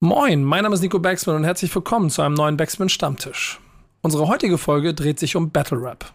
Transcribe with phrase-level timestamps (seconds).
[0.00, 3.58] Moin, mein Name ist Nico Baxman und herzlich willkommen zu einem neuen Baxman Stammtisch.
[4.00, 6.12] Unsere heutige Folge dreht sich um Battle Rap.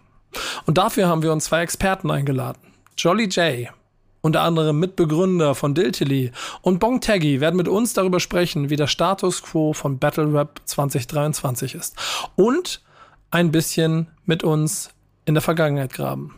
[0.66, 2.62] Und dafür haben wir uns zwei Experten eingeladen.
[2.98, 3.68] Jolly J,
[4.22, 8.88] unter anderem Mitbegründer von Diltily, und Bong Taggy werden mit uns darüber sprechen, wie der
[8.88, 11.98] Status quo von Battle Rap 2023 ist.
[12.38, 12.82] Und
[13.32, 14.92] ein bisschen mit uns
[15.26, 16.36] in der Vergangenheit graben.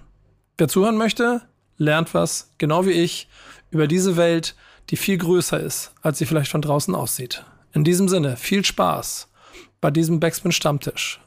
[0.57, 1.43] Wer zuhören möchte,
[1.77, 3.30] lernt was, genau wie ich,
[3.70, 4.55] über diese Welt,
[4.89, 7.43] die viel größer ist, als sie vielleicht von draußen aussieht.
[7.73, 9.27] In diesem Sinne, viel Spaß
[9.81, 11.20] bei diesem Backspin Stammtisch.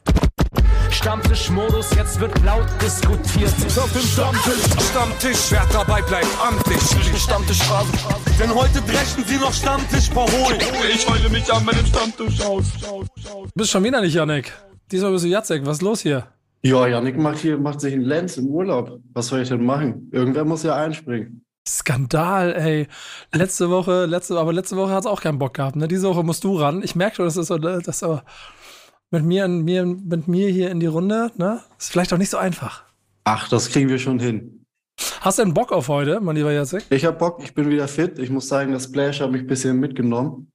[0.91, 3.53] Stammtischmodus, jetzt wird laut diskutiert.
[3.77, 6.81] Auf dem Stammtisch, Stammtisch, wer dabei bleibt, amtlich.
[7.17, 7.91] Stammtisch Phase.
[8.39, 10.59] Denn heute brechen sie noch Stammtisch verholen.
[10.93, 12.65] Ich heule mich an meinem Stammtisch aus.
[12.81, 14.51] Du bist schon wieder nicht, Janik.
[14.91, 15.65] Diesmal bist du Jacek.
[15.65, 16.27] Was ist los hier?
[16.63, 18.99] Ja, Janik macht, hier, macht sich einen Lenz im Urlaub.
[19.13, 20.09] Was soll ich denn machen?
[20.11, 21.45] Irgendwer muss ja einspringen.
[21.77, 22.87] Skandal, ey.
[23.33, 25.75] Letzte Woche, letzte, aber letzte Woche hat es auch keinen Bock gehabt.
[25.75, 25.87] Ne?
[25.87, 26.81] Diese Woche musst du ran.
[26.83, 28.19] Ich merke schon, das ist so, das ist so
[29.11, 31.61] mit mir, mir, mit mir hier in die Runde, ne?
[31.77, 32.83] Ist vielleicht auch nicht so einfach.
[33.23, 34.65] Ach, das kriegen wir schon hin.
[35.21, 36.83] Hast du denn Bock auf heute, mein lieber Jacek?
[36.89, 38.19] Ich hab Bock, ich bin wieder fit.
[38.19, 40.51] Ich muss sagen, das Splash hat mich ein bisschen mitgenommen.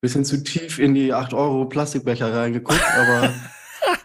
[0.00, 3.32] Bisschen zu tief in die 8 Euro Plastikbecher reingeguckt, aber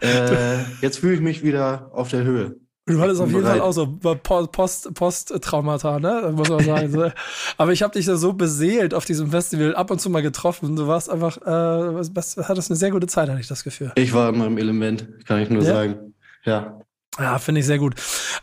[0.00, 2.56] äh, jetzt fühle ich mich wieder auf der Höhe.
[2.86, 3.44] Du hattest auf jeden.
[3.44, 6.32] Fall auch so Post- Post-Traumata, ne?
[6.34, 7.12] Muss man sagen.
[7.56, 10.74] Aber ich habe dich da so beseelt auf diesem Festival ab und zu mal getroffen.
[10.74, 13.92] Du warst einfach, äh, was, hattest eine sehr gute Zeit, hatte ich das Gefühl.
[13.94, 15.72] Ich war in meinem Element, kann ich nur Ja?
[15.74, 16.14] sagen.
[16.44, 16.80] Ja.
[17.18, 17.94] Ja, finde ich sehr gut.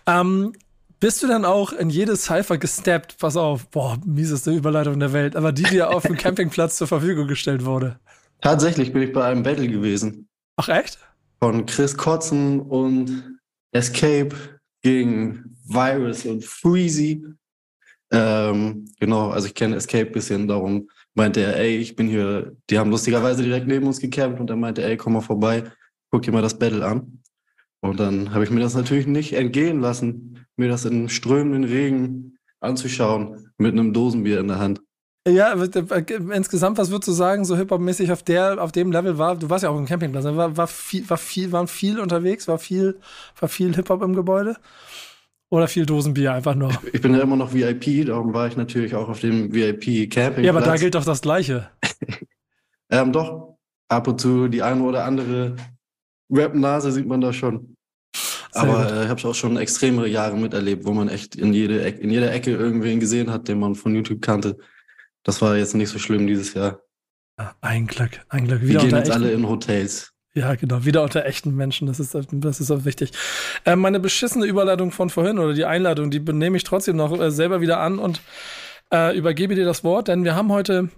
[0.05, 0.53] Ähm,
[1.01, 3.17] bist du dann auch in jede Cypher gesteppt?
[3.17, 7.27] Pass auf, boah, mieseste Überleitung der Welt, aber die dir auf dem Campingplatz zur Verfügung
[7.27, 7.99] gestellt wurde.
[8.41, 10.29] Tatsächlich bin ich bei einem Battle gewesen.
[10.55, 10.97] Ach echt?
[11.41, 13.38] Von Chris Kotzen und
[13.71, 14.35] Escape
[14.81, 17.23] gegen Virus und Freezy.
[18.11, 22.55] Ähm, genau, also ich kenne Escape ein bisschen, darum meinte er, ey, ich bin hier,
[22.69, 25.63] die haben lustigerweise direkt neben uns gecampt und er meinte, ey, komm mal vorbei,
[26.09, 27.21] guck dir mal das Battle an.
[27.81, 32.37] Und dann habe ich mir das natürlich nicht entgehen lassen, mir das in strömenden Regen
[32.59, 34.81] anzuschauen, mit einem Dosenbier in der Hand.
[35.27, 36.03] Ja, äh,
[36.33, 39.63] insgesamt, was würdest du sagen, so Hip-Hop-mäßig auf der, auf dem Level war, du warst
[39.63, 40.37] ja auch im Campingplatz, ne?
[40.37, 42.99] war, war viel, war viel, waren viel unterwegs, war viel,
[43.39, 44.55] war viel Hip-Hop im Gebäude?
[45.51, 46.71] Oder viel Dosenbier einfach nur?
[46.93, 50.45] Ich bin ja immer noch VIP, darum war ich natürlich auch auf dem VIP-Campingplatz.
[50.45, 51.69] Ja, aber da gilt doch das Gleiche.
[52.91, 55.55] Ähm, doch, ab und zu die eine oder andere
[56.31, 57.75] Rap-Nase sieht man da schon.
[58.51, 61.77] Sehr Aber äh, ich habe auch schon extremere Jahre miterlebt, wo man echt in, jede
[61.77, 64.57] in jeder Ecke irgendwen gesehen hat, den man von YouTube kannte.
[65.23, 66.79] Das war jetzt nicht so schlimm dieses Jahr.
[67.37, 68.61] Ja, ein Glück, ein Glück.
[68.61, 70.11] Wir Wieder gehen unter jetzt echten, alle in Hotels.
[70.33, 73.11] ja, genau, wieder unter echten Menschen, das ist, das ist auch wichtig.
[73.65, 77.31] Äh, meine beschissene Überleitung von vorhin oder die Einladung, die nehme ich trotzdem noch äh,
[77.31, 78.21] selber wieder an und
[78.93, 80.89] äh, übergebe dir das Wort, denn wir haben heute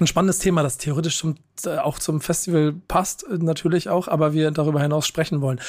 [0.00, 4.32] ein spannendes Thema, das theoretisch zum, äh, auch zum Festival passt, äh, natürlich auch, aber
[4.32, 5.60] wir darüber hinaus sprechen wollen.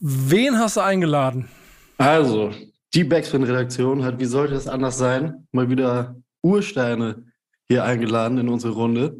[0.00, 1.48] Wen hast du eingeladen?
[1.98, 2.52] Also,
[2.94, 7.24] die Backspin-Redaktion hat, wie sollte es anders sein, mal wieder Ursteine
[7.66, 9.16] hier eingeladen in unsere Runde.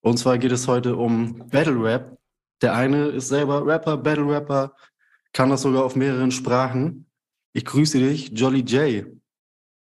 [0.00, 2.16] Und zwar geht es heute um Battle Rap.
[2.62, 4.74] Der eine ist selber Rapper, Battle Rapper,
[5.32, 7.06] kann das sogar auf mehreren Sprachen.
[7.52, 9.06] Ich grüße dich, Jolly J.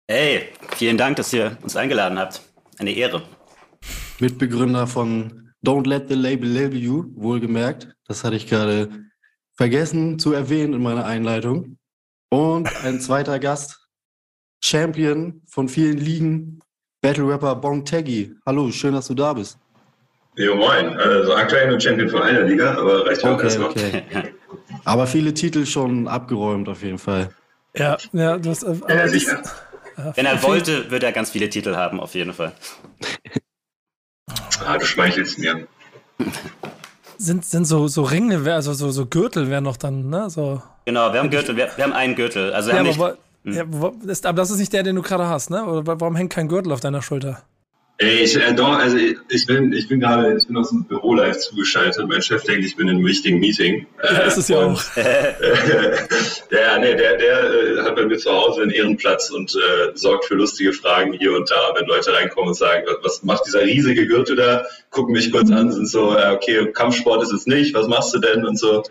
[0.09, 2.41] Hey, vielen Dank, dass ihr uns eingeladen habt.
[2.78, 3.22] Eine Ehre.
[4.19, 7.94] Mitbegründer von Don't Let the Label Label You, wohlgemerkt.
[8.06, 8.89] Das hatte ich gerade
[9.56, 11.78] vergessen zu erwähnen in meiner Einleitung.
[12.31, 13.81] Und ein zweiter Gast,
[14.65, 16.61] Champion von vielen Ligen,
[17.00, 18.34] Battle Rapper Bong Taggy.
[18.47, 19.59] Hallo, schön, dass du da bist.
[20.37, 20.97] Jo, moin.
[20.99, 23.71] Also aktuell nur Champion von einer Liga, aber reicht auch Okay, erstmal.
[23.71, 24.03] okay.
[24.84, 27.31] Aber viele Titel schon abgeräumt auf jeden Fall.
[27.77, 29.43] Ja, ja, das, äh, aber Ja, das, sicher.
[30.15, 32.53] Wenn er wollte, würde er ganz viele Titel haben, auf jeden Fall.
[34.65, 35.67] Ah, du schmeichelst mir.
[37.19, 40.31] sind, sind so, so Ringe, also so, so Gürtel wären noch dann, ne?
[40.31, 40.62] So.
[40.87, 42.53] Genau, wir haben Gürtel, wir, wir haben einen Gürtel.
[42.55, 42.99] Also wir Ja, haben nicht,
[43.44, 45.64] ja, wo, ist, aber das ist nicht der, den du gerade hast, ne?
[45.64, 47.42] Oder wa- warum hängt kein Gürtel auf deiner Schulter?
[47.98, 50.84] Ey, ich, äh, doch, also ich- ich bin, ich bin gerade, ich bin aus dem
[50.84, 52.09] Büro live zugeschaltet.
[52.09, 53.86] Mein Chef denkt, ich bin in einem wichtigen Meeting.
[54.03, 54.83] Ja, ist es ja und- auch.
[56.50, 60.24] der, nee, der, der äh, hat bei mir zu Hause einen Ehrenplatz und äh, sorgt
[60.24, 63.62] für lustige Fragen hier und da, wenn Leute reinkommen und sagen, was, was macht dieser
[63.62, 64.65] riesige Gürtel da?
[64.91, 68.18] Gucken mich kurz an, sind so, äh, okay, Kampfsport ist es nicht, was machst du
[68.18, 68.83] denn und so.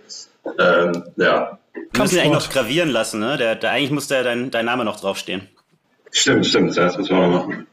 [0.60, 3.38] Ähm, ja, wir müssen ihn eigentlich noch gravieren lassen, ne?
[3.38, 5.48] Der, der, eigentlich muss da dein, dein Name noch draufstehen.
[6.12, 7.68] stimmt, stimmt, das müssen wir mal machen.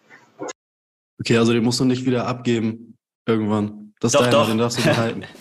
[1.21, 2.97] Okay, also den musst du nicht wieder abgeben
[3.27, 3.93] irgendwann.
[4.01, 4.49] Das Doch, deiner, doch.
[4.49, 5.25] den darfst du behalten.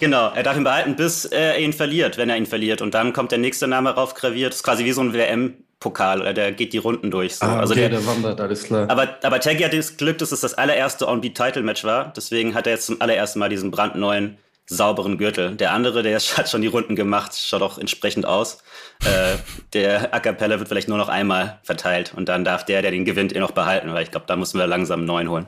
[0.00, 2.82] Genau, er darf ihn behalten, bis er ihn verliert, wenn er ihn verliert.
[2.82, 4.48] Und dann kommt der nächste Name rauf graviert.
[4.48, 7.36] Das ist quasi wie so ein Pokal oder der geht die Runden durch.
[7.36, 7.46] So.
[7.46, 8.90] Ah, okay, also der, der wandert, alles klar.
[8.90, 12.12] aber, aber Taggy hat das Glück, dass es das allererste On-Beat-Title-Match war.
[12.16, 15.56] Deswegen hat er jetzt zum allerersten Mal diesen brandneuen, sauberen Gürtel.
[15.56, 18.62] Der andere, der hat schon die Runden gemacht, schaut auch entsprechend aus.
[19.04, 19.36] Äh,
[19.72, 23.04] der A Cappella wird vielleicht nur noch einmal verteilt und dann darf der, der den
[23.04, 25.46] gewinnt, eh noch behalten, weil ich glaube, da müssen wir langsam einen neuen holen.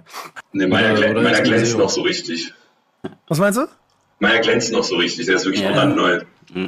[0.53, 2.53] Nee, meiner, oder meiner glänzt noch so richtig.
[3.29, 3.67] Was meinst du?
[4.19, 5.73] Meiner glänzt noch so richtig, der ist wirklich Ja.
[5.73, 6.21] brandneu.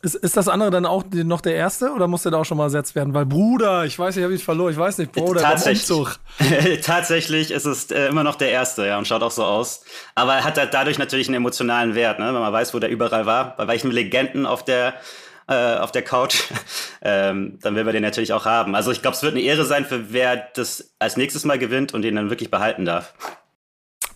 [0.00, 2.44] Ist, ist das andere dann auch die- noch der erste oder muss der da auch
[2.44, 3.14] schon mal ersetzt werden?
[3.14, 6.06] Weil Bruder, ich weiß, ich habe ihn verloren, ich weiß nicht, Bruder, Tatsächlich.
[6.82, 9.82] Tatsächlich ist es äh, immer noch der erste, ja, und schaut auch so aus.
[10.14, 12.90] Aber er hat halt dadurch natürlich einen emotionalen Wert, ne, wenn man weiß, wo der
[12.90, 13.56] überall war.
[13.56, 14.94] Bei welchen Legenden auf der
[15.48, 16.42] äh, auf der Couch,
[17.02, 18.74] ähm, dann will man den natürlich auch haben.
[18.74, 21.94] Also ich glaube, es wird eine Ehre sein, für wer das als nächstes Mal gewinnt
[21.94, 23.14] und den dann wirklich behalten darf.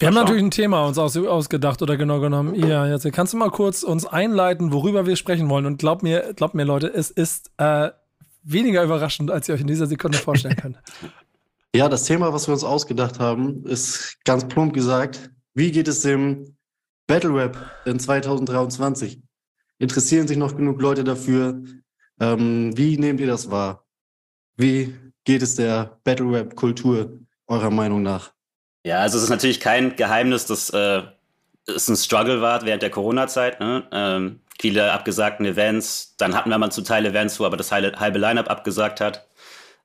[0.02, 2.56] Wir haben natürlich ein Thema uns aus, ausgedacht oder genau genommen.
[2.56, 5.64] Ja, jetzt kannst du mal kurz uns einleiten, worüber wir sprechen wollen.
[5.64, 7.90] Und glaub mir, glaub mir, Leute, es ist äh,
[8.42, 10.78] weniger überraschend, als ihr euch in dieser Sekunde vorstellen könnt.
[11.74, 16.02] Ja, das Thema, was wir uns ausgedacht haben, ist ganz plump gesagt, wie geht es
[16.02, 16.54] dem
[17.06, 17.56] Battle Rap
[17.86, 19.22] in 2023?
[19.78, 21.62] Interessieren sich noch genug Leute dafür?
[22.20, 23.86] Ähm, wie nehmt ihr das wahr?
[24.54, 24.94] Wie
[25.24, 28.31] geht es der Battle Rap Kultur eurer Meinung nach?
[28.84, 31.02] Ja, also es ist natürlich kein Geheimnis, dass äh,
[31.66, 33.60] es ein Struggle war während der Corona-Zeit.
[33.60, 33.84] Ne?
[33.92, 36.14] Ähm, viele abgesagten Events.
[36.18, 39.26] Dann hatten wir mal zum Teil Events, wo aber das halbe, Line-Up abgesagt hat.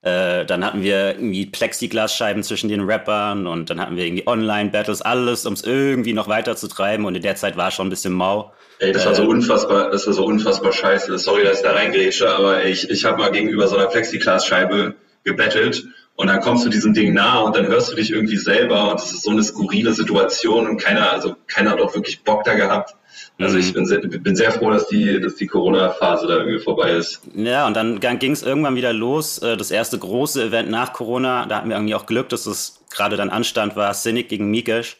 [0.02, 5.02] Äh, dann hatten wir irgendwie Plexiglasscheiben zwischen den Rappern und dann hatten wir irgendwie Online-Battles,
[5.02, 7.04] alles, um es irgendwie noch weiter zu treiben.
[7.04, 8.52] Und in der Zeit war schon ein bisschen mau.
[8.80, 11.18] Ey, das war so unfassbar, das war so unfassbar scheiße.
[11.18, 15.84] Sorry, dass ich da reingrätsche, aber ich, ich habe mal gegenüber so einer Plexiglasscheibe gebettelt
[16.18, 19.00] und dann kommst du diesem Ding nah und dann hörst du dich irgendwie selber und
[19.00, 22.54] es ist so eine skurrile Situation und keiner, also keiner hat auch wirklich Bock da
[22.54, 22.94] gehabt.
[23.38, 23.60] Also Mhm.
[23.62, 27.20] ich bin sehr, bin sehr froh, dass die, dass die Corona-Phase da irgendwie vorbei ist.
[27.36, 29.38] Ja, und dann ging es irgendwann wieder los.
[29.38, 32.80] Äh, Das erste große Event nach Corona, da hatten wir irgendwie auch Glück, dass es
[32.90, 34.96] gerade dann anstand, war Cynic gegen Mikesh.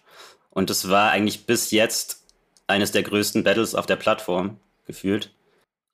[0.51, 2.23] Und das war eigentlich bis jetzt
[2.69, 5.31] eines der größten Battles auf der Plattform, gefühlt.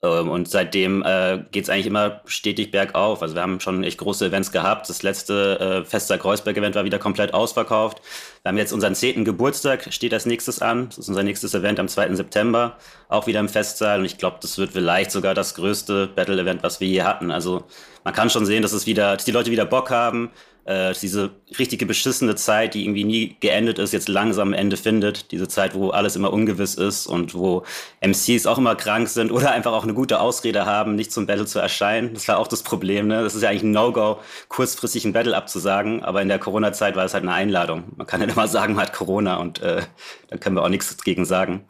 [0.05, 3.23] Ähm, Und seitdem äh, geht es eigentlich immer stetig bergauf.
[3.23, 4.89] Also wir haben schon echt große Events gehabt.
[4.89, 8.03] Das letzte äh, Fester Kreuzberg-Event war wieder komplett ausverkauft.
[8.43, 10.89] Wir haben jetzt unseren zehnten Geburtstag, steht als nächstes an.
[10.89, 12.15] Das ist unser nächstes Event am 2.
[12.15, 12.77] September,
[13.09, 14.01] auch wieder im Festsaal.
[14.01, 17.31] Und ich glaube, das wird vielleicht sogar das größte Battle-Event, was wir je hatten.
[17.31, 17.65] Also
[18.05, 20.31] man kann schon sehen, dass es wieder, dass die Leute wieder Bock haben,
[20.65, 25.31] äh, diese richtige beschissene Zeit, die irgendwie nie geendet ist, jetzt langsam ein Ende findet.
[25.31, 27.65] Diese Zeit, wo alles immer ungewiss ist und wo
[28.01, 31.47] MCs auch immer krank sind oder einfach auch eine gute Ausrede haben, nicht zum Battle
[31.47, 32.15] zu erscheinen.
[32.15, 33.09] Das war auch das Problem.
[33.09, 33.23] Ne?
[33.23, 34.19] Das ist ja eigentlich ein No-Go,
[34.49, 37.85] kurzfristig ein Battle abzusagen, aber in der Corona-Zeit war es halt eine Einladung.
[37.97, 39.83] Man kann ja immer sagen, man hat Corona und äh,
[40.29, 41.65] da können wir auch nichts gegen sagen.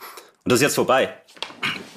[0.44, 1.14] Und das ist jetzt vorbei.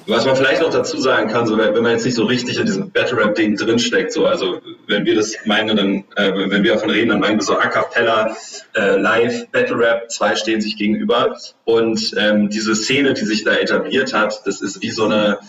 [0.08, 2.64] Was man vielleicht noch dazu sagen kann, so, wenn man jetzt nicht so richtig in
[2.64, 6.72] diesem Battle Rap Ding drinsteckt, so, also wenn wir das meinen, dann, äh, wenn wir
[6.72, 8.34] davon reden, dann meinen wir so A Cappella,
[8.74, 13.52] äh, Live, Battle Rap, zwei stehen sich gegenüber und ähm, diese Szene, die sich da
[13.52, 15.40] etabliert hat, das ist wie so eine,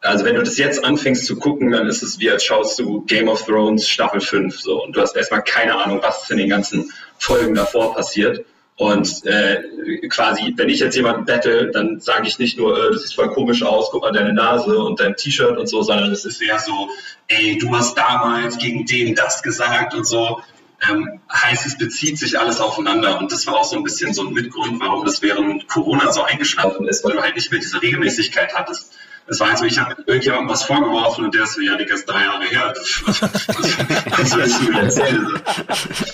[0.00, 3.02] also wenn du das jetzt anfängst zu gucken, dann ist es wie als schaust du
[3.02, 6.48] Game of Thrones Staffel 5 so und du hast erstmal keine Ahnung, was in den
[6.48, 8.44] ganzen Folgen davor passiert.
[8.76, 9.62] Und äh,
[10.08, 13.30] quasi, wenn ich jetzt jemanden battle, dann sage ich nicht nur, äh, das sieht voll
[13.30, 16.58] komisch aus, guck mal deine Nase und dein T-Shirt und so, sondern es ist eher
[16.58, 16.90] so,
[17.28, 20.42] ey, du hast damals gegen den das gesagt und so.
[20.90, 23.18] Ähm, heißt, es bezieht sich alles aufeinander.
[23.18, 26.22] Und das war auch so ein bisschen so ein Mitgrund, warum das während Corona so
[26.22, 28.92] eingeschlafen ist, weil du halt nicht mehr diese Regelmäßigkeit hattest.
[29.28, 31.94] Es war halt so, ich habe irgendjemandem was vorgeworfen und der ist so, ja, Digga,
[31.94, 32.74] ist drei Jahre her.
[33.06, 35.42] Was, willst du mir erzählen?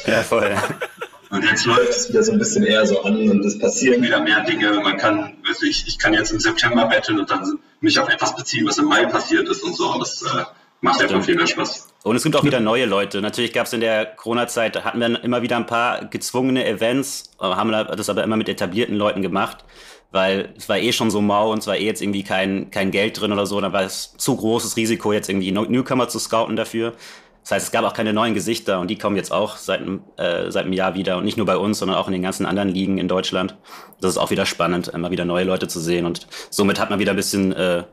[0.07, 0.57] Ja, voll.
[1.43, 4.21] Und jetzt läuft es wieder so ein bisschen eher so an und es passieren wieder
[4.21, 4.79] mehr Dinge.
[4.81, 8.37] Man kann, also ich, ich kann jetzt im September betteln und dann mich auf etwas
[8.37, 9.93] beziehen, was im Mai passiert ist und so.
[9.93, 10.45] Und das äh,
[10.83, 11.89] macht einfach viel mehr Spaß.
[12.05, 13.21] Und es gibt auch wieder neue Leute.
[13.21, 17.33] Natürlich gab es in der Corona-Zeit, da hatten wir immer wieder ein paar gezwungene Events,
[17.39, 19.65] aber haben das aber immer mit etablierten Leuten gemacht,
[20.13, 22.93] weil es war eh schon so mau und es war eh jetzt irgendwie kein, kein
[22.93, 23.61] Geld drin oder so.
[23.61, 26.93] Da war es zu großes Risiko, jetzt irgendwie Newcomer zu scouten dafür.
[27.43, 29.83] Das heißt, es gab auch keine neuen Gesichter und die kommen jetzt auch seit,
[30.17, 32.47] äh, seit einem Jahr wieder und nicht nur bei uns, sondern auch in den ganzen
[32.47, 33.57] anderen Ligen in Deutschland.
[34.01, 37.01] Das ist auch wieder spannend, immer wieder neue Leute zu sehen und somit hat man
[37.01, 37.85] wieder ein bisschen, äh,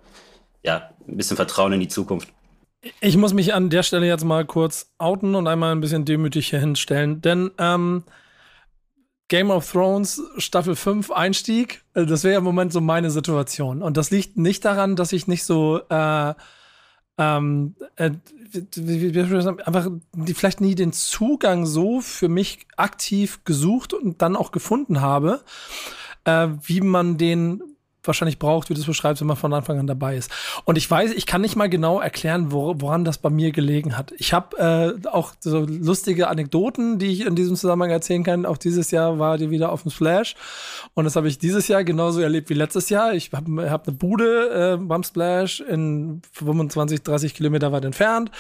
[0.64, 2.30] ja, ein bisschen Vertrauen in die Zukunft.
[3.02, 6.50] Ich muss mich an der Stelle jetzt mal kurz outen und einmal ein bisschen demütig
[6.50, 8.04] hier hinstellen, denn ähm,
[9.30, 13.82] Game of Thrones Staffel 5 Einstieg, äh, das wäre im Moment so meine Situation.
[13.82, 16.34] Und das liegt nicht daran, dass ich nicht so äh,
[17.18, 17.76] ähm,
[19.66, 19.90] einfach
[20.34, 25.42] vielleicht nie den Zugang so für mich aktiv gesucht und dann auch gefunden habe,
[26.26, 27.62] äh, wie man den
[28.10, 30.32] wahrscheinlich braucht, wie du es beschreibst, wenn man von Anfang an dabei ist.
[30.66, 33.98] Und ich weiß, ich kann nicht mal genau erklären, wor woran das bei mir gelegen
[33.98, 34.14] hat.
[34.18, 34.58] Ich habe
[35.04, 38.46] äh, auch so lustige Anekdoten, die ich in diesem Zusammenhang erzählen kann.
[38.46, 40.36] Auch dieses Jahr war die wieder auf dem Splash.
[40.94, 43.14] Und das habe ich dieses Jahr genauso erlebt wie letztes Jahr.
[43.14, 48.32] Ich habe hab eine Bude äh, beim Splash in 25, 30 Kilometer weit entfernt.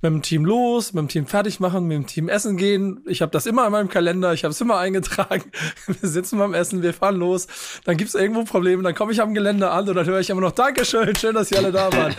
[0.00, 3.00] Mit dem Team los, mit dem Team fertig machen, mit dem Team essen gehen.
[3.06, 5.50] Ich habe das immer in meinem Kalender, ich habe es immer eingetragen.
[5.86, 7.46] Wir sitzen beim Essen, wir fahren los.
[7.84, 10.30] Dann gibt es irgendwo Probleme, dann komme ich am Gelände an und dann höre ich
[10.30, 12.14] immer noch Dankeschön, schön, dass ihr alle da waren.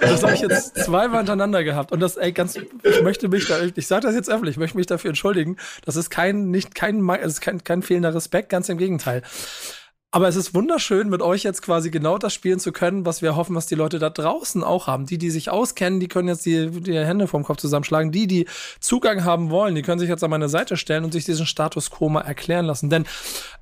[0.00, 1.92] Das habe ich jetzt zweimal hintereinander gehabt.
[1.92, 4.76] Und das, ey, ganz, ich möchte mich da, ich sage das jetzt öffentlich, ich möchte
[4.76, 5.56] mich dafür entschuldigen.
[5.84, 9.22] Das ist kein, nicht, kein, das ist kein, kein fehlender Respekt, ganz im Gegenteil.
[10.14, 13.34] Aber es ist wunderschön, mit euch jetzt quasi genau das spielen zu können, was wir
[13.34, 15.06] hoffen, was die Leute da draußen auch haben.
[15.06, 18.12] Die, die sich auskennen, die können jetzt die, die Hände vom Kopf zusammenschlagen.
[18.12, 18.46] Die, die
[18.78, 21.90] Zugang haben wollen, die können sich jetzt an meine Seite stellen und sich diesen Status
[21.90, 22.90] quo mal erklären lassen.
[22.90, 23.06] Denn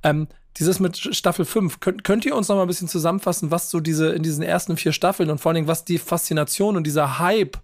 [0.02, 0.26] ähm,
[0.56, 3.78] dieses mit Staffel 5, könnt, könnt ihr uns noch mal ein bisschen zusammenfassen, was so
[3.78, 7.20] diese in diesen ersten vier Staffeln und vor allen Dingen, was die Faszination und dieser
[7.20, 7.58] Hype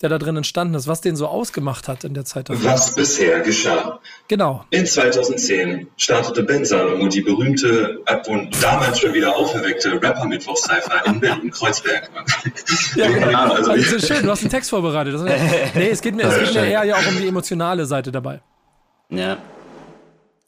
[0.00, 2.48] der da drin entstanden ist, was den so ausgemacht hat in der Zeit.
[2.48, 2.64] Davor.
[2.64, 3.98] Was bisher geschah.
[4.28, 4.64] Genau.
[4.70, 12.10] In 2010 startete Ben Salom die berühmte und damals schon wieder auferweckte Rapper-Mittwoch-Cypher in Berlin-Kreuzberg.
[12.94, 13.38] ja, genau.
[13.54, 15.14] Also, also, das ist schön, du hast einen Text vorbereitet.
[15.14, 15.22] Das,
[15.74, 18.40] nee, es geht mir, es geht mir eher ja auch um die emotionale Seite dabei.
[19.10, 19.38] Ja,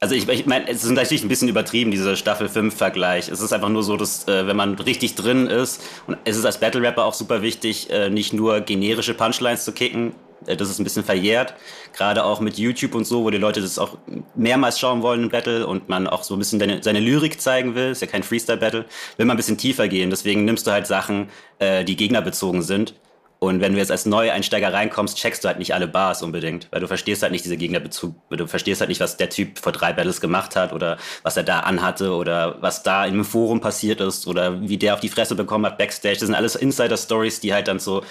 [0.01, 3.29] also ich, ich meine, es ist natürlich ein bisschen übertrieben, dieser Staffel 5-Vergleich.
[3.29, 6.47] Es ist einfach nur so, dass äh, wenn man richtig drin ist, und es ist
[6.47, 10.15] als Battle Rapper auch super wichtig, äh, nicht nur generische Punchlines zu kicken,
[10.47, 11.53] äh, das ist ein bisschen verjährt.
[11.93, 13.99] Gerade auch mit YouTube und so, wo die Leute das auch
[14.35, 17.75] mehrmals schauen wollen in Battle und man auch so ein bisschen seine, seine Lyrik zeigen
[17.75, 18.87] will, ist ja kein Freestyle-Battle,
[19.19, 20.09] will man ein bisschen tiefer gehen.
[20.09, 21.29] Deswegen nimmst du halt Sachen,
[21.59, 22.95] äh, die gegnerbezogen sind
[23.43, 26.81] und wenn du jetzt als Neueinsteiger reinkommst, checkst du halt nicht alle Bars unbedingt, weil
[26.81, 29.95] du verstehst halt nicht diese Gegnerbezug, du verstehst halt nicht, was der Typ vor drei
[29.95, 34.27] Battles gemacht hat oder was er da anhatte oder was da einem Forum passiert ist
[34.27, 36.17] oder wie der auf die Fresse bekommen hat backstage.
[36.17, 38.05] Das sind alles Insider-Stories, die halt dann so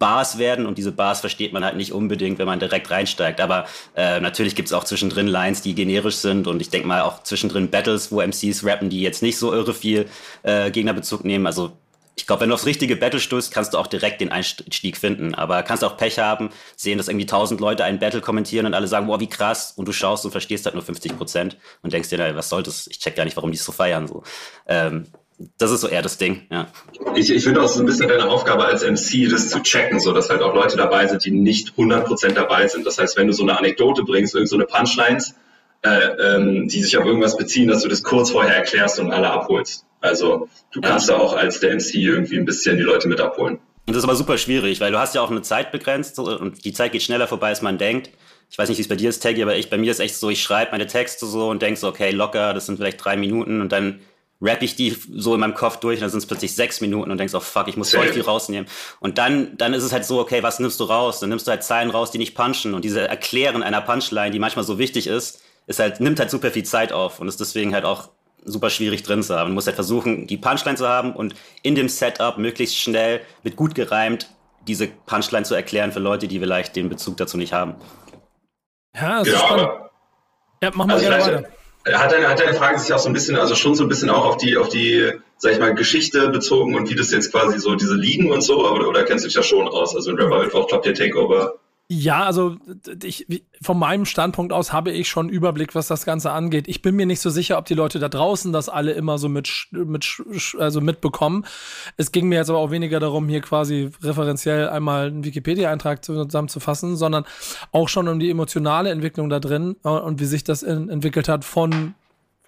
[0.00, 3.40] Bars werden und diese Bars versteht man halt nicht unbedingt, wenn man direkt reinsteigt.
[3.40, 7.22] Aber äh, natürlich gibt's auch zwischendrin Lines, die generisch sind und ich denke mal auch
[7.22, 10.06] zwischendrin Battles, wo MCs rappen, die jetzt nicht so irre viel
[10.42, 11.46] äh, Gegnerbezug nehmen.
[11.46, 11.70] Also
[12.14, 15.34] ich glaube, wenn du aufs richtige Battle stößt, kannst du auch direkt den Einstieg finden.
[15.34, 18.86] Aber kannst auch Pech haben, sehen, dass irgendwie tausend Leute einen Battle kommentieren und alle
[18.86, 19.72] sagen, boah, wie krass.
[19.76, 22.62] Und du schaust und verstehst halt nur 50 Prozent und denkst dir, na, was soll
[22.62, 22.86] das?
[22.86, 24.06] Ich check gar nicht, warum die so feiern.
[24.06, 24.22] So.
[24.66, 25.06] Ähm,
[25.58, 26.68] das ist so eher das Ding, ja.
[27.16, 30.12] Ich, ich finde auch so ein bisschen deine Aufgabe als MC, das zu checken, so
[30.12, 32.86] dass halt auch Leute dabei sind, die nicht 100% dabei sind.
[32.86, 35.34] Das heißt, wenn du so eine Anekdote bringst, irgend so eine Punchlines,
[35.84, 39.84] ähm, die sich auf irgendwas beziehen, dass du das kurz vorher erklärst und alle abholst.
[40.00, 41.16] Also du kannst ja.
[41.16, 43.58] da auch als der MC irgendwie ein bisschen die Leute mit abholen.
[43.86, 46.64] Und das ist aber super schwierig, weil du hast ja auch eine Zeit begrenzt und
[46.64, 48.10] die Zeit geht schneller vorbei, als man denkt.
[48.48, 50.16] Ich weiß nicht, wie es bei dir ist, Taggy, aber ich, bei mir ist echt
[50.16, 53.16] so, ich schreibe meine Texte so und denke so, okay, locker, das sind vielleicht drei
[53.16, 54.00] Minuten und dann
[54.40, 57.10] rapp ich die so in meinem Kopf durch und dann sind es plötzlich sechs Minuten
[57.10, 58.68] und denkst, oh fuck, ich muss voll viel rausnehmen.
[59.00, 61.20] Und dann, dann ist es halt so, okay, was nimmst du raus?
[61.20, 64.38] Dann nimmst du halt Zeilen raus, die nicht punchen und diese Erklären einer Punchline, die
[64.38, 67.74] manchmal so wichtig ist, ist halt, nimmt halt super viel Zeit auf und ist deswegen
[67.74, 68.10] halt auch
[68.44, 69.50] super schwierig drin zu haben.
[69.50, 73.56] Du musst halt versuchen, die Punchline zu haben und in dem Setup möglichst schnell mit
[73.56, 74.28] gut gereimt
[74.66, 77.74] diese Punchline zu erklären für Leute, die vielleicht den Bezug dazu nicht haben.
[78.94, 79.68] Ja, das ja, ist spannend.
[80.62, 81.98] Ja, mach mal also gerne weiter.
[81.98, 84.08] Hat deine, hat deine Frage sich auch so ein bisschen, also schon so ein bisschen
[84.08, 87.58] auch auf die, auf die, sag ich mal, Geschichte bezogen und wie das jetzt quasi
[87.58, 89.96] so diese Ligen und so, oder, oder kennst du dich ja schon aus?
[89.96, 91.58] Also in Rapper Mittwoch, Top Tier Takeover
[91.94, 92.56] ja, also
[93.02, 93.26] ich,
[93.60, 96.66] von meinem Standpunkt aus habe ich schon Überblick, was das Ganze angeht.
[96.66, 99.28] Ich bin mir nicht so sicher, ob die Leute da draußen das alle immer so
[99.28, 100.22] mit, mit
[100.58, 101.44] also mitbekommen.
[101.98, 106.96] Es ging mir jetzt aber auch weniger darum, hier quasi referenziell einmal einen Wikipedia-Eintrag zusammenzufassen,
[106.96, 107.26] sondern
[107.72, 111.28] auch schon um die emotionale Entwicklung da drin äh, und wie sich das in, entwickelt
[111.28, 111.94] hat von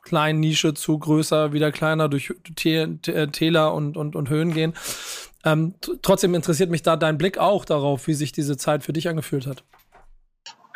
[0.02, 4.72] kleinen Nische zu größer, wieder kleiner durch Täler und, und, und Höhen gehen.
[5.44, 9.08] Ähm, trotzdem interessiert mich da dein Blick auch darauf, wie sich diese Zeit für dich
[9.08, 9.62] angefühlt hat.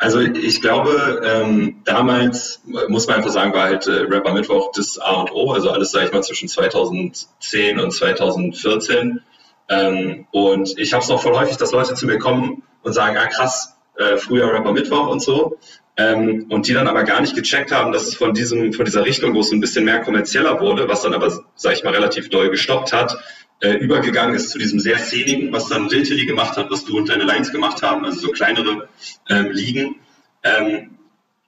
[0.01, 4.97] Also ich glaube, ähm, damals muss man einfach sagen, war halt äh, Rapper Mittwoch das
[4.97, 9.19] A und O, also alles, sage ich mal, zwischen 2010 und 2014.
[9.67, 13.17] Ähm, und ich habe es noch voll häufig, dass Leute zu mir kommen und sagen,
[13.17, 15.57] ah krass, äh, früher Rapper Mittwoch und so.
[15.97, 19.03] Ähm, und die dann aber gar nicht gecheckt haben, dass es von diesem, von dieser
[19.03, 22.29] Richtung, wo es ein bisschen mehr kommerzieller wurde, was dann aber, sage ich mal, relativ
[22.29, 23.17] doll gestoppt hat,
[23.61, 27.09] äh, übergegangen ist zu diesem sehr szenigen, was dann Diltily gemacht hat, was du und
[27.09, 28.87] deine Lines gemacht haben, also so kleinere
[29.29, 29.95] ähm, Ligen.
[30.43, 30.91] Ähm,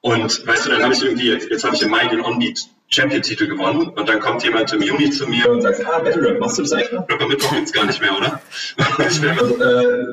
[0.01, 2.67] und weißt du, dann habe ich irgendwie, jetzt, jetzt habe ich im Mai den Onbeat
[2.93, 6.39] Champion-Titel gewonnen und dann kommt jemand im Juni zu mir und sagt, ah, Battle Rap,
[6.39, 7.07] machst du das eigentlich noch?
[7.07, 8.41] Rapper Mittwoch gibt's gar nicht mehr, oder?
[9.09, 10.05] ich bin so, äh,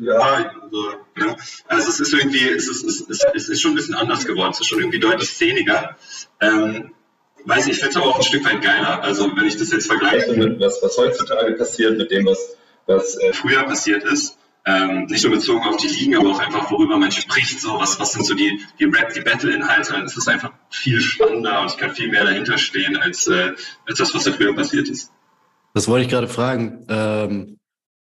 [0.00, 3.74] ja, so, ja, also es ist irgendwie, es ist, es, ist, es ist schon ein
[3.74, 5.96] bisschen anders geworden, es ist schon irgendwie deutlich szeniger.
[6.40, 6.92] Ähm,
[7.44, 9.02] weiß ich, ich finde es aber auch ein Stück weit geiler.
[9.02, 12.56] Also wenn ich das jetzt vergleiche mit was, was heutzutage passiert, mit dem, was,
[12.86, 16.70] was äh, früher passiert ist, ähm, nicht nur bezogen auf die Ligen, aber auch einfach,
[16.70, 19.96] worüber man spricht, so was, was sind so die, die Rap, die Battle-Inhalte.
[20.04, 23.52] Es ist einfach viel spannender und ich kann viel mehr dahinter stehen, als, äh,
[23.86, 25.12] als das, was da früher passiert ist.
[25.72, 27.58] Das wollte ich gerade fragen, ähm,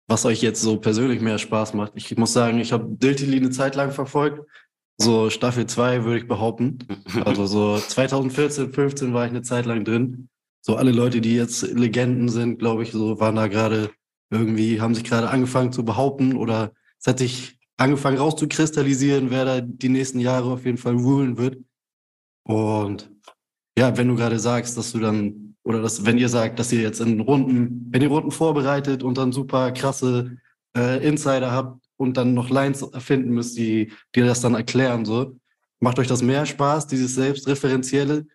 [0.08, 1.94] was euch jetzt so persönlich mehr Spaß macht.
[1.96, 4.48] Ich muss sagen, ich habe Diltily eine Zeit lang verfolgt.
[4.97, 6.79] So Staffel 2 würde ich behaupten.
[7.25, 10.29] Also so 2014, 15 war ich eine Zeit lang drin.
[10.61, 13.91] So alle Leute, die jetzt Legenden sind, glaube ich, so waren da gerade
[14.31, 19.61] irgendwie, haben sich gerade angefangen zu behaupten oder es hat sich angefangen rauszukristallisieren, wer da
[19.61, 21.57] die nächsten Jahre auf jeden Fall rulen wird.
[22.43, 23.11] Und
[23.77, 26.81] ja, wenn du gerade sagst, dass du dann, oder dass, wenn ihr sagt, dass ihr
[26.81, 30.37] jetzt in Runden, wenn ihr Runden vorbereitet und dann super krasse
[30.75, 35.37] äh, Insider habt und dann noch Lines erfinden müsst, die, die das dann erklären, so,
[35.79, 38.25] macht euch das mehr Spaß, dieses Selbstreferenzielle,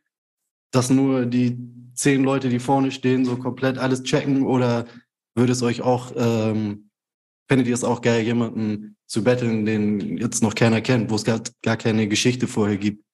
[0.70, 1.58] dass nur die
[1.94, 4.86] zehn Leute, die vorne stehen, so komplett alles checken oder
[5.34, 6.90] würde es euch auch, ähm,
[7.48, 11.24] findet ihr es auch geil, jemanden zu betteln, den jetzt noch keiner kennt, wo es
[11.24, 13.04] gar, gar keine Geschichte vorher gibt,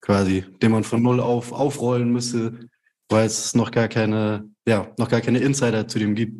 [0.00, 2.68] quasi, den man von null auf aufrollen müsste,
[3.08, 6.36] weil es noch gar keine, ja, noch gar keine Insider zu dem gibt.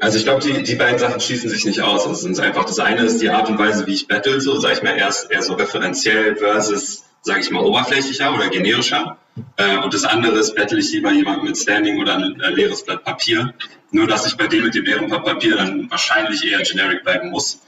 [0.00, 2.06] Also ich glaube, die, die beiden Sachen schließen sich nicht aus.
[2.06, 4.74] Es ist einfach, das eine ist die Art und Weise, wie ich battle, so sage
[4.74, 9.18] ich mal, erst eher so referenziell versus, sage ich mal, oberflächlicher oder generischer.
[9.56, 12.82] Äh, und das andere ist, battle ich lieber jemanden mit Standing oder ein äh, leeres
[12.82, 13.52] Blatt Papier.
[13.90, 17.30] Nur, dass ich bei dem mit dem leeren Blatt Papier dann wahrscheinlich eher generic bleiben
[17.30, 17.60] muss.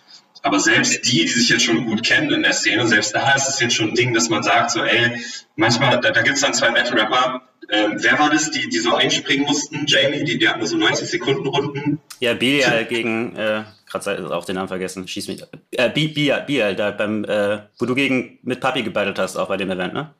[0.42, 3.48] Aber selbst die, die sich jetzt schon gut kennen in der Szene, selbst da ist
[3.48, 5.22] es jetzt schon ein Ding, dass man sagt, so, ey,
[5.56, 8.94] manchmal, da, da gibt es dann zwei Battle-Rapper, ähm, wer war das, die, die so
[8.94, 9.86] einspringen mussten?
[9.86, 12.00] Jamie, die, die hatten so 90 Sekunden Runden.
[12.20, 15.42] Ja, Bial gegen, äh, gerade auch den Namen vergessen, schieß mich.
[15.70, 19.56] Äh, Bial, Bial, da beim, äh, wo du gegen mit Papi gebattelt hast, auch bei
[19.56, 20.12] dem Event, ne?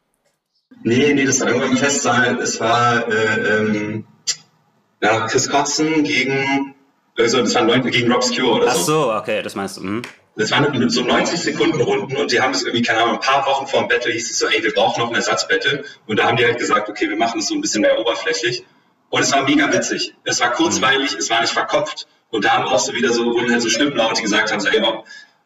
[0.85, 2.39] Nee, nee, das war irgendwann im Festsaal.
[2.41, 4.07] Es war äh, ähm,
[5.03, 6.72] ja, Chris Kotzen gegen,
[7.19, 8.79] also das war gegen Rob Cure oder so.
[8.79, 9.83] Ach so, okay, das meinst du.
[9.83, 10.03] Mhm.
[10.35, 13.45] Das waren so 90 Sekunden Runden und die haben es irgendwie, keine Ahnung, ein paar
[13.47, 15.85] Wochen vor dem Battle hieß es so, ey, wir brauchen noch ein Ersatzbattle.
[16.07, 18.65] Und da haben die halt gesagt, okay, wir machen es so ein bisschen mehr oberflächlich.
[19.11, 20.15] Und es war mega witzig.
[20.25, 22.07] Es war kurzweilig, es war nicht verkopft.
[22.31, 24.69] Und da haben auch so wieder so, wurden halt so Stimmenlaute, die gesagt haben, so,
[24.69, 24.81] ey,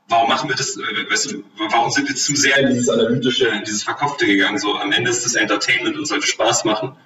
[0.09, 3.49] warum machen wir das, äh, weißt du, warum sind wir zu sehr in dieses Analytische,
[3.49, 4.59] in dieses Verkopfte gegangen?
[4.59, 6.97] So, am Ende ist das Entertainment und sollte Spaß machen.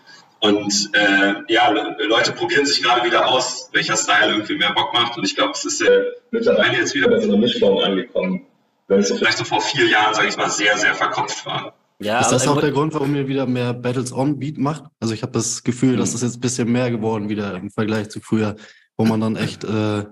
[0.41, 5.17] Und äh, ja, Leute probieren sich gerade wieder aus, welcher Style irgendwie mehr Bock macht.
[5.19, 8.47] Und ich glaube, es ist äh, mittlerweile jetzt wieder bei so einer Mischform angekommen,
[8.89, 11.75] wenn es so vielleicht so vor vier Jahren, sage ich mal, sehr, sehr verkopft war.
[12.03, 14.85] Ja, ist das auch der Grund, warum ihr wieder mehr Battles on Beat macht?
[15.01, 18.09] Also ich habe das Gefühl, dass das jetzt ein bisschen mehr geworden wieder im Vergleich
[18.09, 18.57] zu früher,
[18.97, 20.07] wo man dann echt, äh,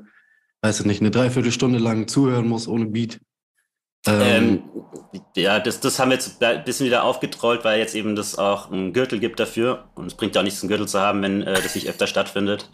[0.61, 3.21] weiß ich nicht, eine Dreiviertelstunde lang zuhören muss ohne Beat.
[4.07, 4.63] Ähm,
[5.13, 8.39] ähm, ja, das, das haben wir jetzt ein bisschen wieder aufgetrollt, weil jetzt eben das
[8.39, 9.85] auch einen Gürtel gibt dafür.
[9.95, 12.07] Und es bringt ja auch nichts, einen Gürtel zu haben, wenn äh, das nicht öfter
[12.07, 12.71] stattfindet.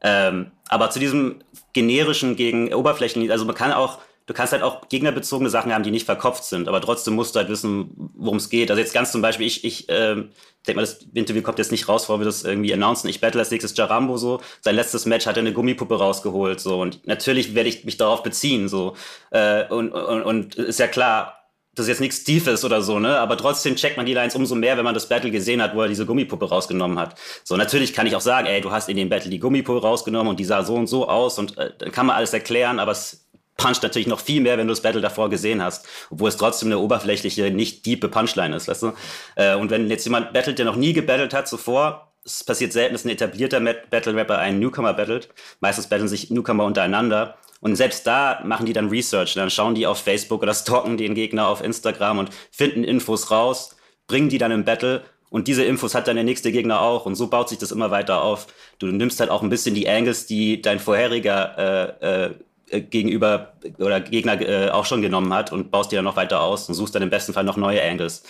[0.00, 1.40] Ähm, aber zu diesem
[1.72, 5.90] generischen gegen Oberflächen, also man kann auch du kannst halt auch gegnerbezogene Sachen haben, die
[5.90, 8.70] nicht verkopft sind, aber trotzdem musst du halt wissen, worum es geht.
[8.70, 10.28] Also jetzt ganz zum Beispiel, ich, ich ähm,
[10.66, 13.08] denke mal, das Interview kommt jetzt nicht raus, bevor wir das irgendwie announcen.
[13.08, 14.40] Ich battle als nächstes Jarambo so.
[14.60, 18.22] Sein letztes Match hat er eine Gummipuppe rausgeholt so und natürlich werde ich mich darauf
[18.22, 18.94] beziehen so
[19.30, 21.34] äh, und, und, und ist ja klar,
[21.74, 23.18] das ist jetzt nichts Tiefes oder so, ne?
[23.18, 25.82] Aber trotzdem checkt man die Lines umso mehr, wenn man das Battle gesehen hat, wo
[25.82, 27.14] er diese Gummipuppe rausgenommen hat.
[27.44, 30.28] So, natürlich kann ich auch sagen, ey, du hast in dem Battle die Gummipuppe rausgenommen
[30.28, 32.92] und die sah so und so aus und äh, dann kann man alles erklären, aber
[32.92, 33.27] es
[33.58, 36.68] puncht natürlich noch viel mehr, wenn du das Battle davor gesehen hast, obwohl es trotzdem
[36.68, 38.92] eine oberflächliche, nicht diepe Punchline ist, weißt du?
[39.36, 42.94] Äh, und wenn jetzt jemand battelt, der noch nie gebattelt hat zuvor, es passiert selten,
[42.94, 45.28] dass ein etablierter Battle-Rapper einen Newcomer battelt.
[45.60, 47.36] Meistens battlen sich Newcomer untereinander.
[47.60, 49.34] Und selbst da machen die dann Research.
[49.34, 53.76] Dann schauen die auf Facebook oder stalken den Gegner auf Instagram und finden Infos raus,
[54.06, 57.14] bringen die dann im Battle und diese Infos hat dann der nächste Gegner auch und
[57.14, 58.46] so baut sich das immer weiter auf.
[58.78, 62.34] Du nimmst halt auch ein bisschen die Angles, die dein vorheriger äh, äh,
[62.70, 66.68] gegenüber oder Gegner äh, auch schon genommen hat und baust die dann noch weiter aus
[66.68, 68.22] und suchst dann im besten Fall noch neue Angles.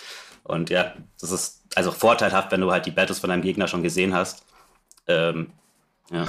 [0.43, 3.83] Und ja, das ist also vorteilhaft, wenn du halt die Battles von deinem Gegner schon
[3.83, 4.43] gesehen hast.
[5.07, 5.51] Ähm,
[6.11, 6.27] ja.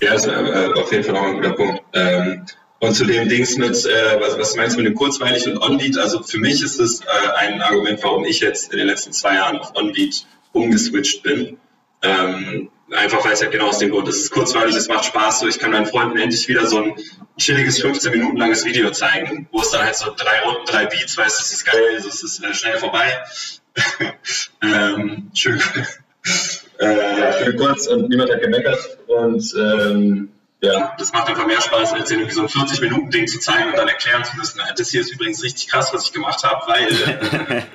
[0.00, 1.82] Ja, ist äh, auf jeden Fall auch ein guter Punkt.
[1.94, 2.44] Ähm,
[2.80, 5.96] und zu dem Dings mit, äh, was, was meinst du mit dem kurzweilig und On-Beat?
[5.96, 7.04] Also für mich ist es äh,
[7.38, 11.56] ein Argument, warum ich jetzt in den letzten zwei Jahren auf On-Beat umgeswitcht bin.
[12.02, 14.16] Ähm, Einfach weil es ja genau aus dem Grund ist.
[14.16, 15.40] Es ist kurzweilig, es macht Spaß.
[15.40, 16.94] So, ich kann meinen Freunden endlich wieder so ein
[17.38, 21.16] chilliges 15 Minuten langes Video zeigen, wo es dann halt so drei Runden, drei Beats,
[21.16, 23.24] weißt du, es ist geil, es ist äh, schnell vorbei.
[24.62, 25.60] ähm, schön,
[26.78, 28.98] äh, schön kurz und niemand hat gemeckert.
[29.06, 30.28] Und ähm,
[30.64, 33.88] Ja, das macht einfach mehr Spaß, als irgendwie so ein 40-Minuten-Ding zu zeigen und dann
[33.88, 37.66] erklären zu müssen, das hier ist übrigens richtig krass, was ich gemacht habe, weil.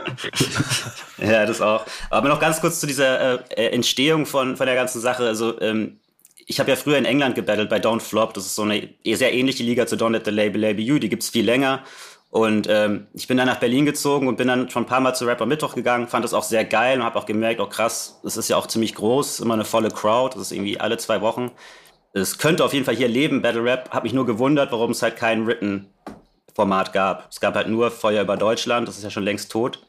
[1.29, 1.85] ja, das auch.
[2.09, 5.25] Aber noch ganz kurz zu dieser äh, Entstehung von, von der ganzen Sache.
[5.25, 5.99] Also, ähm,
[6.45, 8.33] ich habe ja früher in England gebettelt bei Don't Flop.
[8.33, 10.97] Das ist so eine sehr ähnliche Liga zu Don't Let the Label Label You.
[10.97, 11.83] Die gibt's viel länger.
[12.31, 15.15] Und ähm, ich bin dann nach Berlin gezogen und bin dann schon ein paar Mal
[15.15, 18.19] zu Rapper Mittwoch gegangen, fand das auch sehr geil und habe auch gemerkt, oh krass,
[18.23, 21.21] das ist ja auch ziemlich groß, immer eine volle Crowd, das ist irgendwie alle zwei
[21.21, 21.51] Wochen
[22.13, 23.89] es könnte auf jeden Fall hier leben, Battle Rap.
[23.91, 27.27] Hab mich nur gewundert, warum es halt kein Written-Format gab.
[27.29, 29.85] Es gab halt nur Feuer über Deutschland, das ist ja schon längst tot.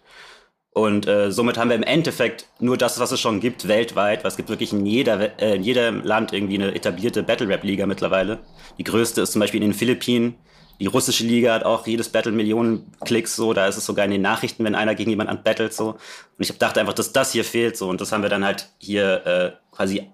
[0.72, 4.22] Und äh, somit haben wir im Endeffekt nur das, was es schon gibt, weltweit.
[4.22, 8.38] Weil es gibt wirklich in, jeder, äh, in jedem Land irgendwie eine etablierte Battle-Rap-Liga mittlerweile.
[8.78, 10.36] Die größte ist zum Beispiel in den Philippinen.
[10.78, 13.52] Die russische Liga hat auch jedes Battle Millionen Klicks so.
[13.52, 15.90] Da ist es sogar in den Nachrichten, wenn einer gegen jemanden battelt so.
[15.90, 15.98] Und
[16.38, 17.88] ich dachte einfach, dass das hier fehlt so.
[17.88, 20.08] Und das haben wir dann halt hier äh, quasi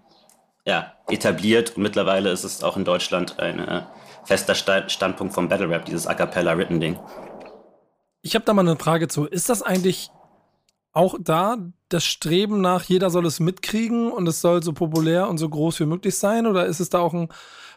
[0.67, 3.83] ja, etabliert und mittlerweile ist es auch in Deutschland ein äh,
[4.25, 4.55] fester
[4.89, 6.99] Standpunkt vom Battle Rap, dieses A cappella Written Ding.
[8.23, 9.25] Ich habe da mal eine Frage zu.
[9.25, 10.11] Ist das eigentlich
[10.93, 15.39] auch da das Streben nach, jeder soll es mitkriegen und es soll so populär und
[15.39, 16.47] so groß wie möglich sein?
[16.47, 17.29] Oder ist es da auch ein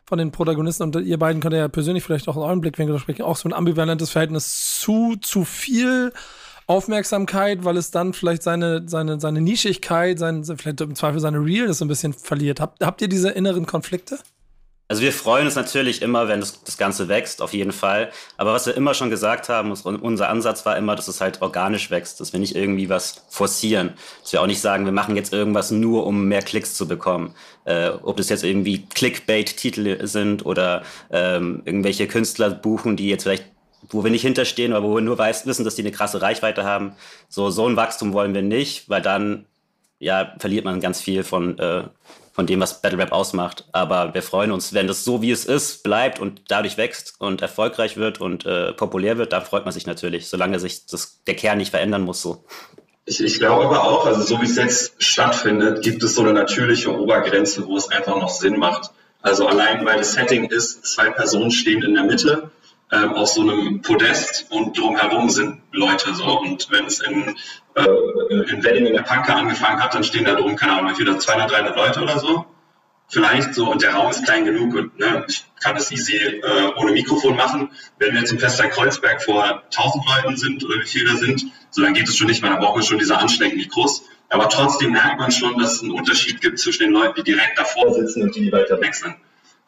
[0.06, 3.21] von den Protagonisten und ihr beiden könnt ja persönlich vielleicht auch einen euren Blickwinkel sprechen,
[3.21, 6.12] auch so ein ambivalentes Verhältnis zu, zu viel
[6.69, 11.82] Aufmerksamkeit, weil es dann vielleicht seine, seine, seine Nischigkeit, sein, vielleicht im Zweifel seine Realness
[11.82, 12.60] ein bisschen verliert.
[12.60, 14.19] Habt, habt ihr diese inneren Konflikte?
[14.88, 18.10] Also wir freuen uns natürlich immer, wenn das, das Ganze wächst, auf jeden Fall.
[18.38, 21.91] Aber was wir immer schon gesagt haben, unser Ansatz war immer, dass es halt organisch
[21.91, 23.93] wächst, dass wir nicht irgendwie was forcieren.
[24.21, 27.36] Dass wir auch nicht sagen, wir machen jetzt irgendwas nur, um mehr Klicks zu bekommen.
[27.65, 33.45] Äh, ob das jetzt irgendwie Clickbait-Titel sind oder ähm, irgendwelche Künstler buchen, die jetzt vielleicht
[33.89, 36.63] wo wir nicht hinterstehen oder wo wir nur weiß, wissen, dass die eine krasse Reichweite
[36.63, 36.93] haben.
[37.28, 39.45] So, so ein Wachstum wollen wir nicht, weil dann
[39.99, 41.84] ja, verliert man ganz viel von, äh,
[42.32, 43.65] von dem, was Battle Rap ausmacht.
[43.73, 47.41] Aber wir freuen uns, wenn das so wie es ist, bleibt und dadurch wächst und
[47.41, 51.36] erfolgreich wird und äh, populär wird, da freut man sich natürlich, solange sich das, der
[51.36, 52.21] Kern nicht verändern muss.
[52.21, 52.45] So.
[53.06, 56.34] Ich, ich glaube aber auch, also so wie es jetzt stattfindet, gibt es so eine
[56.34, 58.91] natürliche Obergrenze, wo es einfach noch Sinn macht.
[59.21, 62.52] Also allein weil das Setting ist, zwei Personen stehen in der Mitte
[62.91, 66.39] ähm, auf so einem Podest und drumherum sind Leute so.
[66.39, 67.36] Und wenn es in,
[67.75, 71.17] äh, in Wedding in der Punker angefangen hat, dann stehen da drum, keine Ahnung, wieder
[71.17, 72.45] 200, 300 Leute oder so.
[73.12, 76.71] Vielleicht so, und der Raum ist klein genug und ne, ich kann das easy äh,
[76.78, 77.71] ohne Mikrofon machen.
[77.97, 81.45] Wenn wir jetzt im Fester Kreuzberg vor 1000 Leuten sind oder wie viele da sind,
[81.71, 84.04] so dann geht es schon nicht mehr, dann brauchen wir schon diese Ansteckmikros.
[84.30, 87.58] Aber trotzdem merkt man schon, dass es einen Unterschied gibt zwischen den Leuten, die direkt
[87.58, 89.15] davor sitzen und die, die weiter weg sind.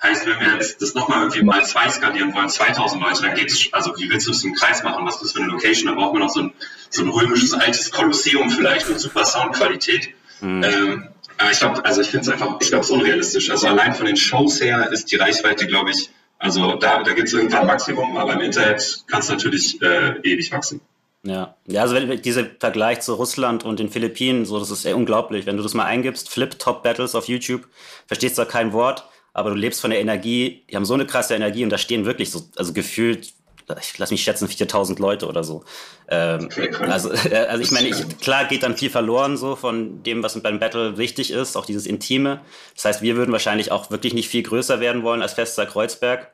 [0.04, 3.52] Heißt, wenn wir jetzt das nochmal irgendwie mal zwei skalieren wollen, 2000 Leute, dann geht
[3.52, 5.06] es, also wie willst du das im Kreis machen?
[5.06, 5.94] Was ist das für eine Location?
[5.94, 6.54] Da braucht man noch so ein,
[6.90, 10.10] so ein römisches altes Kolosseum vielleicht mit super Soundqualität.
[10.40, 10.64] Mhm.
[10.64, 13.50] Ähm, aber ich glaube, also ich finde es einfach, ich glaube, es ist unrealistisch.
[13.52, 16.10] Also allein von den Shows her ist die Reichweite, glaube ich,
[16.40, 20.20] also da, da gibt es irgendwann ein Maximum, aber im Internet kann es natürlich äh,
[20.24, 20.82] ewig wachsen.
[21.24, 24.98] Ja, ja, also wenn, dieser Vergleich zu Russland und den Philippinen, so, das ist eher
[24.98, 25.46] unglaublich.
[25.46, 27.68] Wenn du das mal eingibst, Flip Top Battles auf YouTube,
[28.08, 31.06] verstehst du da kein Wort aber du lebst von der Energie, die haben so eine
[31.06, 33.34] krasse Energie und da stehen wirklich so, also gefühlt,
[33.80, 35.64] ich lass mich schätzen, 4000 Leute oder so.
[36.10, 36.50] Ähm,
[36.82, 40.40] also, äh, also ich meine, ich, klar geht dann viel verloren so von dem, was
[40.42, 42.42] beim Battle wichtig ist, auch dieses Intime.
[42.76, 46.32] Das heißt, wir würden wahrscheinlich auch wirklich nicht viel größer werden wollen als Fester Kreuzberg.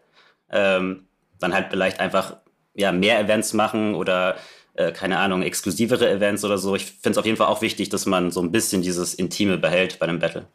[0.50, 1.08] Ähm,
[1.40, 2.38] dann halt vielleicht einfach
[2.74, 4.38] ja, mehr Events machen oder
[4.74, 6.76] äh, keine Ahnung, exklusivere Events oder so.
[6.76, 9.58] Ich finde es auf jeden Fall auch wichtig, dass man so ein bisschen dieses Intime
[9.58, 10.48] behält bei einem Battle.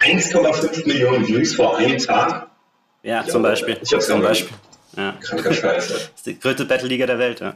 [0.00, 2.50] 1,5 Millionen Views vor einem Tag.
[3.02, 3.78] Ja, zum Beispiel.
[3.82, 4.56] Ich hab's zum Beispiel.
[4.96, 5.12] Ja.
[5.20, 5.92] Kranker Scheiße.
[5.92, 7.54] Das ist die größte Battle-Liga der Welt, ja.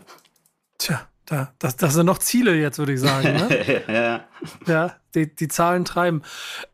[0.79, 3.35] Tja, da, das, das sind noch Ziele jetzt, würde ich sagen.
[3.35, 3.83] Ne?
[3.89, 4.25] ja.
[4.67, 6.23] Ja, die, die Zahlen treiben.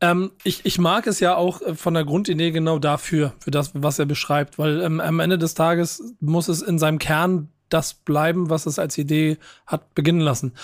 [0.00, 3.98] Ähm, ich, ich mag es ja auch von der Grundidee genau dafür, für das, was
[3.98, 8.50] er beschreibt, weil ähm, am Ende des Tages muss es in seinem Kern das bleiben,
[8.50, 10.54] was es als Idee hat beginnen lassen.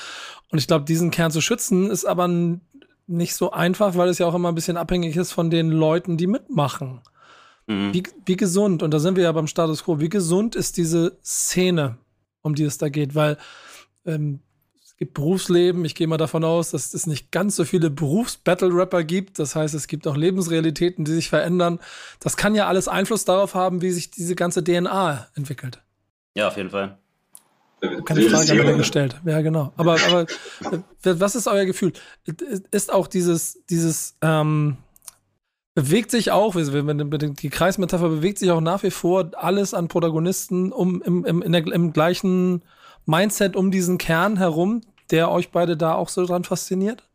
[0.51, 2.29] Und ich glaube, diesen Kern zu schützen, ist aber
[3.07, 6.16] nicht so einfach, weil es ja auch immer ein bisschen abhängig ist von den Leuten,
[6.16, 7.01] die mitmachen.
[7.66, 7.92] Mhm.
[7.95, 11.19] Wie, wie gesund, und da sind wir ja beim Status quo, wie gesund ist diese
[11.25, 11.99] Szene,
[12.42, 13.14] um die es da geht?
[13.14, 13.38] Weil
[14.05, 14.40] ähm,
[14.83, 19.05] es gibt Berufsleben, ich gehe mal davon aus, dass es nicht ganz so viele Berufs-Battle-Rapper
[19.05, 19.38] gibt.
[19.38, 21.81] Das heißt, es gibt auch Lebensrealitäten, die sich verändern.
[22.21, 25.83] Das kann ja alles Einfluss darauf haben, wie sich diese ganze DNA entwickelt.
[26.35, 26.99] Ja, auf jeden Fall.
[27.80, 29.20] Keine Frage an mir gestellt.
[29.24, 29.72] Ja, genau.
[29.76, 31.92] Aber, aber äh, was ist euer Gefühl?
[32.70, 34.78] Ist auch dieses, dieses, ähm,
[35.74, 41.02] bewegt sich auch, die Kreismetapher bewegt sich auch nach wie vor alles an Protagonisten um,
[41.02, 42.62] im, im, in der, im gleichen
[43.04, 47.06] Mindset um diesen Kern herum, der euch beide da auch so dran fasziniert?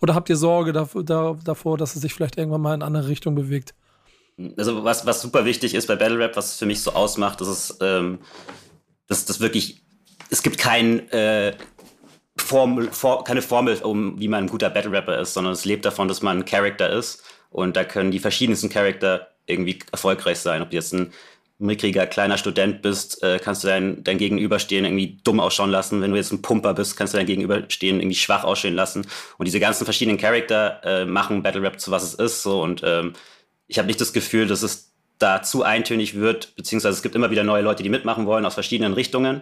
[0.00, 3.08] Oder habt ihr Sorge davor, davor dass es sich vielleicht irgendwann mal in eine andere
[3.08, 3.74] Richtung bewegt?
[4.56, 7.40] Also was, was super wichtig ist bei Battle Rap, was es für mich so ausmacht,
[7.40, 8.18] das ist, ähm,
[9.06, 9.82] dass das wirklich,
[10.30, 11.54] es gibt kein, äh,
[12.38, 15.84] Formel, for, keine Formel, um wie man ein guter Battle Rapper ist, sondern es lebt
[15.84, 17.22] davon, dass man ein Charakter ist.
[17.50, 20.62] Und da können die verschiedensten Charakter irgendwie erfolgreich sein.
[20.62, 21.12] Ob du jetzt ein
[21.58, 26.02] mickriger kleiner Student bist, äh, kannst du dein, dein Gegenüberstehen irgendwie dumm ausschauen lassen.
[26.02, 29.06] Wenn du jetzt ein Pumper bist, kannst du dein Gegenüberstehen irgendwie schwach aussehen lassen.
[29.38, 32.42] Und diese ganzen verschiedenen Charakter äh, machen Battle Rap zu was es ist.
[32.42, 33.14] So und ähm,
[33.68, 37.30] ich habe nicht das Gefühl, dass es da zu eintönig wird, beziehungsweise es gibt immer
[37.30, 39.40] wieder neue Leute, die mitmachen wollen aus verschiedenen Richtungen.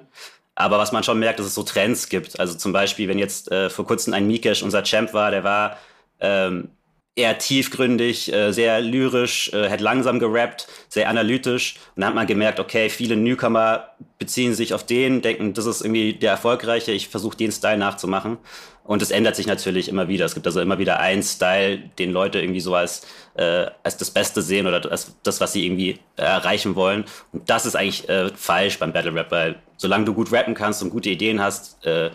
[0.54, 2.38] Aber was man schon merkt, dass es so Trends gibt.
[2.38, 5.78] Also zum Beispiel, wenn jetzt äh, vor kurzem ein Mikesh unser Champ war, der war
[6.20, 6.70] ähm,
[7.16, 11.76] eher tiefgründig, äh, sehr lyrisch, äh, hat langsam gerappt, sehr analytisch.
[11.94, 15.82] Und dann hat man gemerkt, okay, viele Newcomer beziehen sich auf den, denken, das ist
[15.82, 18.38] irgendwie der Erfolgreiche, ich versuche den Style nachzumachen.
[18.82, 20.26] Und es ändert sich natürlich immer wieder.
[20.26, 24.10] Es gibt also immer wieder einen Style, den Leute irgendwie so als, äh, als das
[24.10, 27.04] Beste sehen oder als das, was sie irgendwie erreichen wollen.
[27.32, 30.82] Und das ist eigentlich äh, falsch beim Battle Rap, weil solange du gut rappen kannst
[30.82, 32.10] und gute Ideen hast, äh,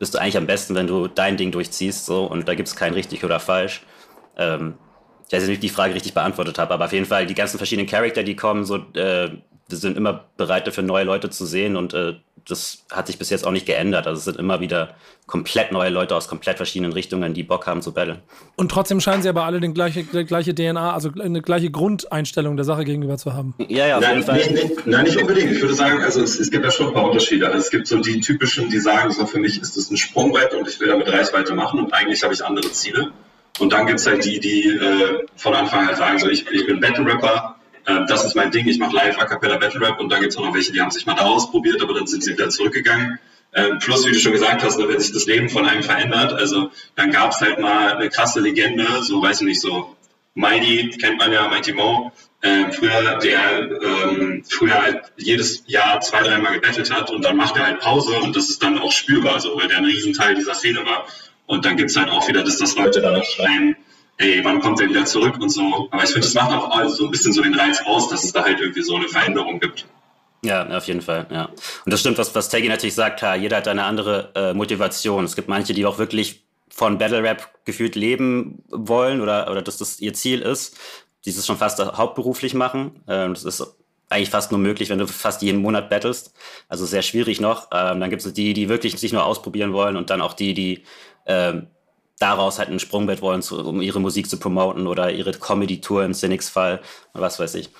[0.00, 2.06] bist du eigentlich am besten, wenn du dein Ding durchziehst.
[2.06, 3.82] So, und da gibt es kein richtig oder falsch.
[4.38, 4.74] Ähm,
[5.26, 7.34] ich weiß nicht, ob ich die Frage richtig beantwortet habe, aber auf jeden Fall die
[7.34, 9.30] ganzen verschiedenen Charakter, die kommen, so, äh,
[9.68, 12.14] wir sind immer bereit dafür, neue Leute zu sehen und äh,
[12.48, 14.06] das hat sich bis jetzt auch nicht geändert.
[14.06, 14.94] Also es sind immer wieder
[15.26, 18.20] komplett neue Leute aus komplett verschiedenen Richtungen, die Bock haben zu battlen.
[18.56, 22.56] Und trotzdem scheinen sie aber alle den gleiche, die gleiche DNA, also eine gleiche Grundeinstellung
[22.56, 23.54] der Sache gegenüber zu haben.
[23.68, 24.36] Ja, ja, auf Nein, jeden Fall.
[24.36, 25.52] nicht, nicht, nein, nicht unbedingt.
[25.52, 27.46] Ich würde sagen, also es, es gibt ja schon ein paar Unterschiede.
[27.46, 30.54] Also es gibt so die typischen, die sagen, so für mich ist das ein Sprungbrett
[30.54, 33.12] und ich will damit Reichweite machen und eigentlich habe ich andere Ziele.
[33.58, 36.66] Und dann gibt es halt die, die äh, von Anfang an sagen, so ich, ich
[36.66, 39.98] bin Battle Rapper, äh, das ist mein Ding, ich mache live A Cappella Battle Rap
[39.98, 42.06] und dann gibt es auch noch welche, die haben sich mal da ausprobiert, aber dann
[42.06, 43.18] sind sie wieder zurückgegangen.
[43.52, 46.70] Äh, plus, wie du schon gesagt hast, wenn sich das Leben von einem verändert, also
[46.96, 49.96] dann gab es halt mal eine krasse Legende, so weiß ich nicht, so
[50.34, 56.22] Mighty, kennt man ja, Mighty Mo, äh, früher, der ähm, früher halt jedes Jahr zwei,
[56.22, 59.40] dreimal gebettelt hat und dann macht er halt Pause und das ist dann auch spürbar,
[59.40, 61.06] so, weil der ein Riesenteil dieser Szene war.
[61.48, 63.74] Und dann gibt es halt auch wieder, dass das Leute danach schreien,
[64.18, 65.88] ey, wann kommt er wieder zurück und so.
[65.90, 68.32] Aber ich finde, das macht auch so ein bisschen so den Reiz aus, dass es
[68.32, 69.86] da halt irgendwie so eine Veränderung gibt.
[70.42, 71.46] Ja, auf jeden Fall, ja.
[71.46, 75.24] Und das stimmt, was, was Taggy natürlich sagt, ja, jeder hat eine andere äh, Motivation.
[75.24, 79.78] Es gibt manche, die auch wirklich von Battle Rap gefühlt leben wollen oder, oder dass
[79.78, 80.76] das ihr Ziel ist,
[81.24, 83.02] die das schon fast hauptberuflich machen.
[83.08, 83.77] Ähm, das ist
[84.08, 86.32] eigentlich fast nur möglich, wenn du fast jeden Monat battlest.
[86.68, 87.68] Also sehr schwierig noch.
[87.72, 90.54] Ähm, dann gibt es die, die wirklich sich nur ausprobieren wollen und dann auch die,
[90.54, 90.82] die
[91.26, 91.68] ähm,
[92.18, 96.14] daraus halt ein Sprungbrett wollen, zu, um ihre Musik zu promoten oder ihre Comedy-Tour im
[96.14, 96.80] Cynics-Fall,
[97.12, 97.70] was weiß ich.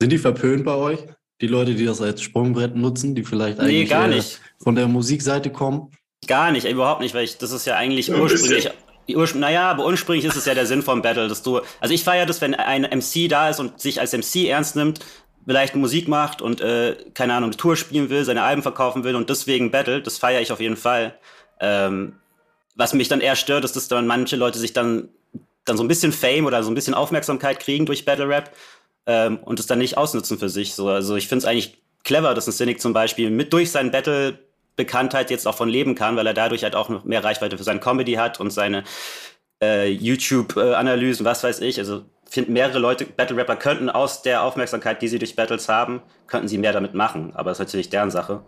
[0.00, 1.00] Sind die verpönt bei euch?
[1.40, 4.40] Die Leute, die das als Sprungbrett nutzen, die vielleicht eigentlich nee, gar äh, nicht.
[4.58, 5.90] von der Musikseite kommen?
[6.26, 8.70] Gar nicht, überhaupt nicht, weil ich, das ist ja eigentlich ursprünglich.
[9.14, 11.60] Urspr naja, aber ursprünglich ist es ja der Sinn vom Battle, dass du.
[11.80, 15.00] Also ich feiere das, wenn ein MC da ist und sich als MC ernst nimmt,
[15.48, 19.16] vielleicht Musik macht und, äh, keine Ahnung, eine Tour spielen will, seine Alben verkaufen will
[19.16, 21.16] und deswegen battelt, das feiere ich auf jeden Fall.
[21.58, 22.16] Ähm,
[22.74, 25.08] was mich dann eher stört, ist, dass dann manche Leute sich dann,
[25.64, 28.54] dann so ein bisschen Fame oder so ein bisschen Aufmerksamkeit kriegen durch Battle Rap
[29.06, 30.74] ähm, und es dann nicht ausnutzen für sich.
[30.74, 33.90] So, also ich finde es eigentlich clever, dass ein Cynic zum Beispiel mit durch seinen
[33.90, 34.38] Battle
[34.76, 37.64] Bekanntheit jetzt auch von leben kann, weil er dadurch halt auch noch mehr Reichweite für
[37.64, 38.84] seine Comedy hat und seine
[39.62, 41.78] äh, YouTube-Analysen, was weiß ich.
[41.78, 46.02] Also finde mehrere Leute, Battle Rapper könnten aus der Aufmerksamkeit, die sie durch Battles haben,
[46.26, 47.32] könnten sie mehr damit machen.
[47.34, 48.42] Aber das ist natürlich deren Sache.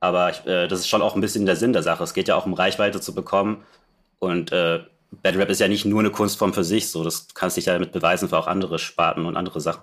[0.00, 2.02] Aber ich, äh, das ist schon auch ein bisschen der Sinn der Sache.
[2.02, 3.64] Es geht ja auch um Reichweite zu bekommen.
[4.18, 4.80] Und äh,
[5.10, 7.72] Battle Rap ist ja nicht nur eine Kunstform für sich, so das kannst dich ja
[7.72, 9.82] damit beweisen für auch andere Sparten und andere Sachen.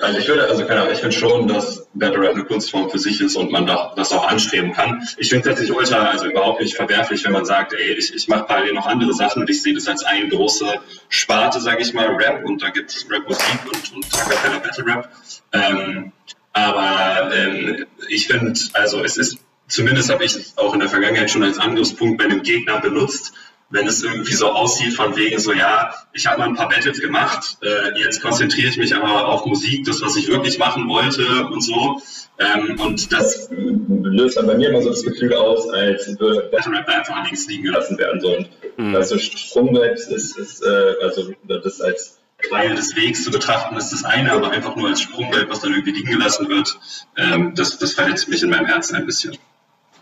[0.00, 2.98] Also ich würde, also keine Ahnung, ich finde schon, dass Battle Rap eine Kunstform für
[2.98, 5.06] sich ist und man das auch anstreben kann.
[5.18, 8.28] Ich finde es tatsächlich ultra, also überhaupt nicht verwerflich, wenn man sagt, ey, ich, ich
[8.28, 10.66] mache parallel noch andere Sachen und ich sehe das als eine große
[11.08, 15.10] Sparte, sage ich mal, Rap und da gibt es Rap-Musik und, und Acapella Battle Rap.
[15.52, 16.12] Ähm,
[16.52, 21.30] aber ähm, ich finde, also es ist, zumindest habe ich es auch in der Vergangenheit
[21.30, 23.34] schon als Angriffspunkt bei einem Gegner benutzt,
[23.68, 27.00] wenn es irgendwie so aussieht von wegen so, ja, ich habe mal ein paar Battles
[27.00, 31.46] gemacht, äh, jetzt konzentriere ich mich aber auf Musik, das, was ich wirklich machen wollte
[31.46, 32.00] und so.
[32.38, 36.72] Ähm, und das löst dann bei mir immer so das Gefühl aus, als würde Battle
[36.72, 38.20] Rap einfach links liegen gelassen werden.
[38.20, 38.36] So.
[38.36, 38.94] Und mhm.
[38.94, 42.18] also Sprungbrett ist, ist äh, also das als
[42.50, 45.72] Teil des Wegs zu betrachten, ist das eine, aber einfach nur als Sprungbrett, was dann
[45.72, 46.78] irgendwie liegen gelassen wird,
[47.16, 49.36] ähm, das, das verletzt mich in meinem Herzen ein bisschen.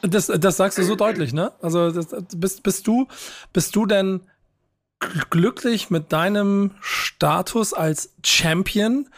[0.06, 1.52] Das, das sagst du so deutlich, ne?
[1.62, 3.08] Also das, bist, bist, du,
[3.52, 4.20] bist du denn
[5.30, 9.08] glücklich mit deinem Status als Champion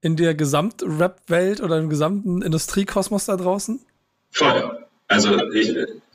[0.00, 3.80] in der Gesamt-Rap-Welt oder im gesamten Industriekosmos da draußen?
[4.30, 4.86] Voll.
[5.08, 5.74] Also ich,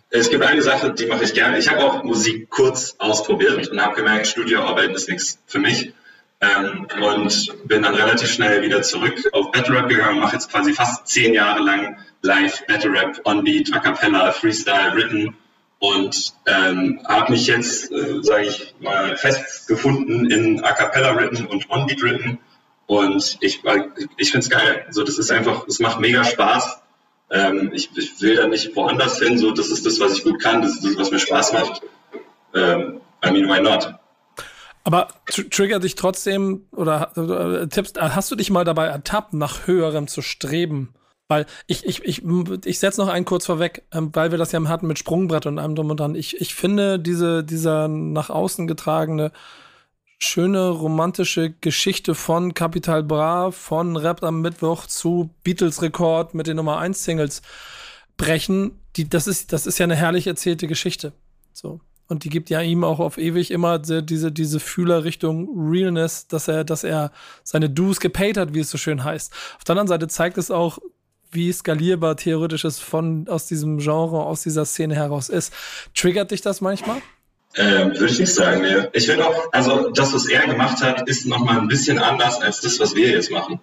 [0.10, 1.58] es gibt eine Sache, die mache ich gerne.
[1.58, 5.94] Ich habe auch Musik kurz ausprobiert und habe gemerkt, Studioarbeiten ist nichts für mich.
[6.42, 10.74] Ähm, und bin dann relativ schnell wieder zurück auf Battle Rap gegangen, mache jetzt quasi
[10.74, 15.36] fast zehn Jahre lang live Battle Rap, On Beat, A Cappella, Freestyle, Written
[15.80, 21.70] und ähm, habe mich jetzt, äh, sage ich mal, festgefunden in A Cappella Written und
[21.70, 22.40] On Beat Written
[22.92, 23.62] und ich,
[24.18, 24.86] ich finde es geil.
[24.90, 26.82] So, das ist einfach, es macht mega Spaß.
[27.30, 29.38] Ähm, ich, ich, will da nicht woanders hin.
[29.38, 30.62] So, das ist das, was ich gut kann.
[30.62, 31.82] Das ist das, was mir Spaß macht.
[32.54, 33.96] Ähm, I mean, why not?
[34.84, 39.68] Aber tr triggert dich trotzdem oder äh, tippst, hast du dich mal dabei ertappt, nach
[39.68, 40.94] höherem zu streben?
[41.28, 42.24] Weil ich, ich, ich,
[42.66, 45.60] ich setze noch einen kurz vorweg, ähm, weil wir das ja hatten mit Sprungbrett und
[45.60, 46.16] allem drum und dran.
[46.16, 49.32] Ich, ich finde diese, dieser nach außen getragene
[50.20, 56.58] schöne romantische Geschichte von Capital Bra, von Rap am Mittwoch zu Beatles Rekord mit den
[56.58, 57.42] Nummer 1 Singles
[58.18, 58.80] brechen.
[58.96, 61.14] Die, das ist, das ist ja eine herrlich erzählte Geschichte.
[61.54, 61.80] So.
[62.12, 66.50] Und die gibt ja ihm auch auf ewig immer diese, diese Fühler Richtung Realness, dass
[66.50, 67.14] er, dass er
[67.46, 69.32] seine Dues gepaid hat, wie es so schön heißt.
[69.56, 70.80] Auf der anderen Seite zeigt es auch,
[71.32, 75.54] wie skalierbar theoretisch es von, aus diesem Genre, aus dieser Szene heraus ist.
[75.96, 76.98] Triggert dich das manchmal?
[77.56, 78.90] Ähm, würde ich nicht sagen, nee.
[78.92, 82.60] Ich finde auch, also das, was er gemacht hat, ist nochmal ein bisschen anders als
[82.60, 83.62] das, was wir jetzt machen.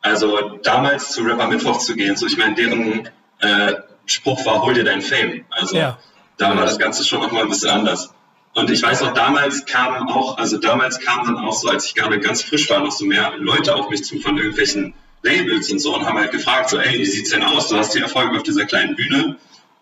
[0.00, 3.10] Also damals zu Rapper Mittwoch zu gehen, so ich meine, deren
[3.40, 3.74] äh,
[4.06, 5.44] Spruch war, hol dir dein Fame.
[5.50, 5.98] Also ja.
[6.40, 8.12] Da war das Ganze schon nochmal ein bisschen anders.
[8.54, 11.94] Und ich weiß auch, damals kamen auch, also damals kamen dann auch so, als ich
[11.94, 15.78] gerade ganz frisch war, noch so mehr Leute auf mich zu von irgendwelchen Labels und
[15.78, 17.68] so und haben halt gefragt, so, ey, wie sieht's denn aus?
[17.68, 19.36] Du hast die Erfolge auf dieser kleinen Bühne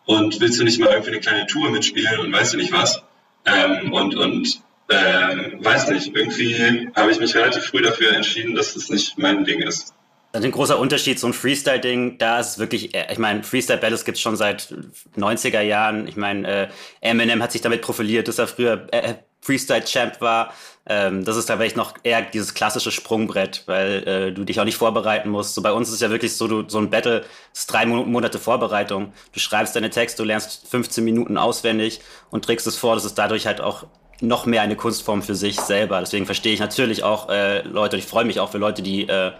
[0.05, 3.03] und willst du nicht mal irgendwie eine kleine Tour mitspielen und weißt du nicht was?
[3.47, 8.75] Ähm, und und ähm, weiß nicht, irgendwie habe ich mich relativ früh dafür entschieden, dass
[8.75, 9.95] das nicht mein Ding ist.
[10.33, 14.17] Ein großer Unterschied, so ein Freestyle-Ding, da ist es wirklich, äh, ich meine, Freestyle-Battles gibt
[14.17, 14.75] es schon seit
[15.17, 16.07] 90er Jahren.
[16.07, 16.69] Ich meine, äh,
[17.01, 20.53] Eminem hat sich damit profiliert, dass er früher äh, Freestyle-Champ war.
[20.87, 24.77] Ähm, das ist tatsächlich noch eher dieses klassische Sprungbrett, weil äh, du dich auch nicht
[24.77, 25.55] vorbereiten musst.
[25.55, 28.39] So bei uns ist es ja wirklich so, du, so ein Battle ist drei Monate
[28.39, 29.13] Vorbereitung.
[29.33, 32.95] Du schreibst deine Texte, du lernst 15 Minuten auswendig und trägst es vor.
[32.95, 33.87] Das ist dadurch halt auch
[34.21, 36.01] noch mehr eine Kunstform für sich selber.
[36.01, 39.33] Deswegen verstehe ich natürlich auch äh, Leute, ich freue mich auch für Leute, die äh,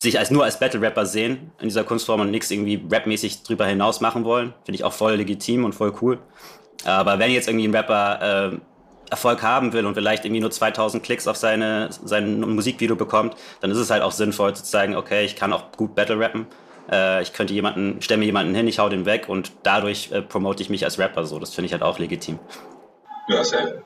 [0.00, 4.00] sich als nur als Battle-Rapper sehen in dieser Kunstform und nichts irgendwie rapmäßig drüber hinaus
[4.00, 4.54] machen wollen.
[4.64, 6.18] Finde ich auch voll legitim und voll cool.
[6.84, 8.58] Aber wenn jetzt irgendwie ein Rapper äh,
[9.10, 13.70] Erfolg haben will und vielleicht irgendwie nur 2000 Klicks auf seine, sein Musikvideo bekommt, dann
[13.70, 16.46] ist es halt auch sinnvoll zu zeigen, okay, ich kann auch gut Battle rappen.
[16.90, 20.22] Äh, ich könnte jemanden, stelle mir jemanden hin, ich hau den weg und dadurch äh,
[20.22, 21.38] promote ich mich als Rapper so.
[21.38, 22.38] Das finde ich halt auch legitim.
[23.28, 23.82] Ja, sehr.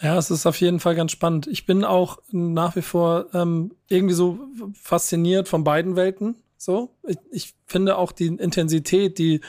[0.00, 1.48] Ja, es ist auf jeden Fall ganz spannend.
[1.48, 4.38] Ich bin auch nach wie vor ähm, irgendwie so
[4.80, 6.36] fasziniert von beiden Welten.
[6.56, 9.40] So, ich, ich finde auch die Intensität, die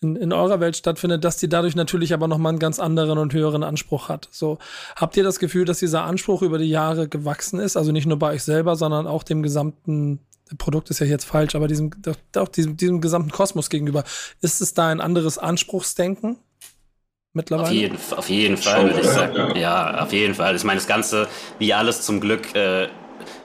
[0.00, 3.32] in, in eurer Welt stattfindet, dass die dadurch natürlich aber nochmal einen ganz anderen und
[3.32, 4.28] höheren Anspruch hat.
[4.32, 4.58] So,
[4.96, 7.76] habt ihr das Gefühl, dass dieser Anspruch über die Jahre gewachsen ist?
[7.76, 10.20] Also nicht nur bei euch selber, sondern auch dem gesamten
[10.58, 11.90] Produkt ist ja jetzt falsch, aber diesem,
[12.36, 14.02] auch diesem, diesem gesamten Kosmos gegenüber.
[14.40, 16.38] Ist es da ein anderes Anspruchsdenken?
[17.32, 17.68] Mittlerweile?
[17.68, 19.56] Auf jeden, auf jeden Fall, würde ich sagen.
[19.56, 20.56] Ja, auf jeden Fall.
[20.56, 22.88] Ich meine, das Ganze, wie alles zum Glück, äh,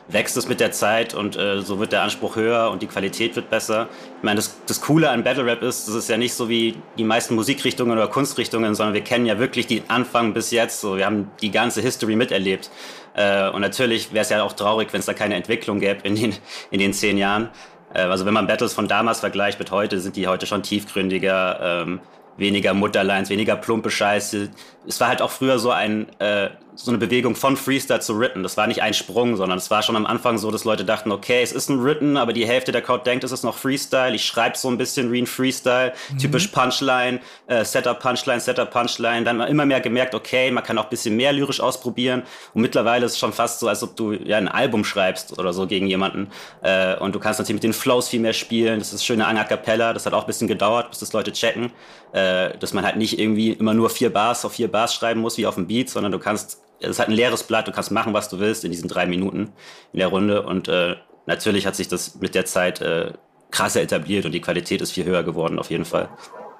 [0.07, 3.35] wächst es mit der Zeit und äh, so wird der Anspruch höher und die Qualität
[3.35, 3.87] wird besser.
[4.17, 6.75] Ich meine, das, das Coole an Battle Rap ist, das ist ja nicht so wie
[6.97, 10.81] die meisten Musikrichtungen oder Kunstrichtungen, sondern wir kennen ja wirklich den Anfang bis jetzt.
[10.81, 12.69] So, wir haben die ganze History miterlebt.
[13.15, 16.15] Äh, und natürlich wäre es ja auch traurig, wenn es da keine Entwicklung gäbe in
[16.15, 16.35] den,
[16.71, 17.49] in den zehn Jahren.
[17.93, 21.59] Äh, also wenn man Battles von damals vergleicht mit heute, sind die heute schon tiefgründiger.
[21.61, 21.99] Ähm,
[22.37, 24.49] weniger Mutterlines, weniger plumpe Scheiße.
[24.87, 28.43] Es war halt auch früher so ein äh, so eine Bewegung von Freestyle zu Written.
[28.43, 31.11] Das war nicht ein Sprung, sondern es war schon am Anfang so, dass Leute dachten,
[31.11, 34.13] okay, es ist ein Written, aber die Hälfte der Crowd denkt, es ist noch Freestyle.
[34.13, 36.17] Ich schreibe so ein bisschen wie ein Freestyle, mhm.
[36.17, 39.23] typisch Punchline, äh, Setup Punchline, Setup Punchline.
[39.23, 42.23] Dann immer mehr gemerkt, okay, man kann auch ein bisschen mehr lyrisch ausprobieren.
[42.53, 45.53] Und mittlerweile ist es schon fast so, als ob du ja ein Album schreibst oder
[45.53, 46.29] so gegen jemanden.
[46.61, 48.79] Äh, und du kannst natürlich mit den Flows viel mehr spielen.
[48.79, 49.93] Das ist schöne A Cappella.
[49.93, 51.71] Das hat auch ein bisschen gedauert, bis das Leute checken,
[52.11, 55.37] äh, dass man halt nicht irgendwie immer nur vier Bars auf vier Bars schreiben muss
[55.37, 57.91] wie auf dem Beat, sondern du kannst es ist halt ein leeres Blatt, du kannst
[57.91, 59.53] machen, was du willst in diesen drei Minuten
[59.93, 60.43] in der Runde.
[60.43, 63.13] Und äh, natürlich hat sich das mit der Zeit äh,
[63.49, 66.09] krasser etabliert und die Qualität ist viel höher geworden, auf jeden Fall.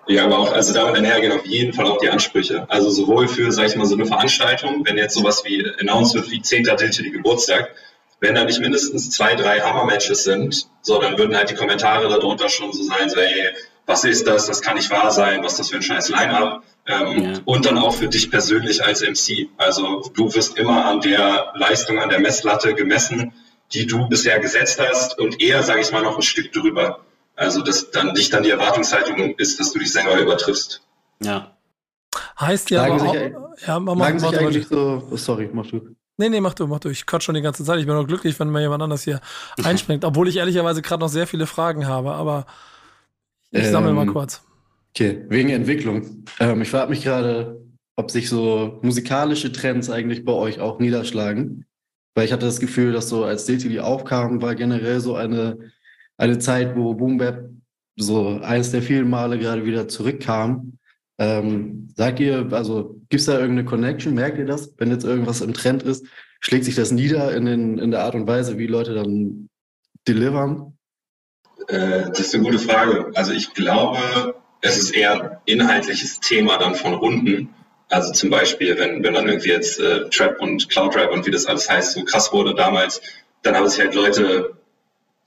[0.07, 2.65] Ja, aber auch, also damit einhergehen auf jeden Fall auch die Ansprüche.
[2.69, 6.31] Also sowohl für, sag ich mal, so eine Veranstaltung, wenn jetzt sowas wie announced wird
[6.31, 6.63] wie 10.
[6.63, 7.75] Digital Geburtstag,
[8.21, 12.47] wenn da nicht mindestens zwei, drei Hammer-Matches sind, so, dann würden halt die Kommentare darunter
[12.49, 13.51] schon so sein, so, ey,
[13.85, 16.63] was ist das, das kann nicht wahr sein, was ist das für ein scheiß Line-Up.
[16.87, 17.39] Ähm, ja.
[17.45, 19.49] Und dann auch für dich persönlich als MC.
[19.57, 23.33] Also du wirst immer an der Leistung, an der Messlatte gemessen,
[23.73, 26.99] die du bisher gesetzt hast und eher, sage ich mal, noch ein Stück drüber.
[27.35, 30.81] Also dass dann nicht dann die Erwartungshaltung ist, dass du dich selber übertriffst.
[31.23, 31.55] Ja.
[32.39, 33.15] Heißt ja, aber auch,
[33.65, 35.95] ja, man, man, sich eigentlich so, oh, sorry, mach du.
[36.17, 36.89] Nee, nee, mach du, mach du.
[36.89, 37.79] Ich quatsch schon die ganze Zeit.
[37.79, 39.19] Ich bin nur glücklich, wenn mal jemand anders hier
[39.63, 40.05] einspringt.
[40.05, 42.45] Obwohl ich ehrlicherweise gerade noch sehr viele Fragen habe, aber
[43.51, 44.43] ich sammle Ähm, mal kurz.
[44.89, 46.23] Okay, wegen Entwicklung.
[46.39, 47.61] Ähm, ich frage mich gerade,
[47.95, 51.65] ob sich so musikalische Trends eigentlich bei euch auch niederschlagen.
[52.15, 55.57] Weil ich hatte das Gefühl, dass so als DTV aufkam, war generell so eine,
[56.17, 57.49] eine Zeit, wo Boom Bap
[57.97, 60.77] so eines der vielen Male gerade wieder zurückkam.
[61.17, 64.13] Ähm, sagt ihr, also gibt es da irgendeine Connection?
[64.13, 64.73] Merkt ihr das?
[64.77, 66.05] Wenn jetzt irgendwas im Trend ist,
[66.39, 69.49] schlägt sich das nieder in, den, in der Art und Weise, wie Leute dann
[70.07, 70.74] delivern?
[71.67, 73.11] Äh, das ist eine gute Frage.
[73.15, 77.53] Also ich glaube, es ist eher ein inhaltliches Thema dann von Runden.
[77.89, 81.31] Also zum Beispiel, wenn, wenn dann irgendwie jetzt äh, Trap und Cloud Rap und wie
[81.31, 83.01] das alles heißt, so krass wurde damals,
[83.43, 84.55] dann haben sich halt Leute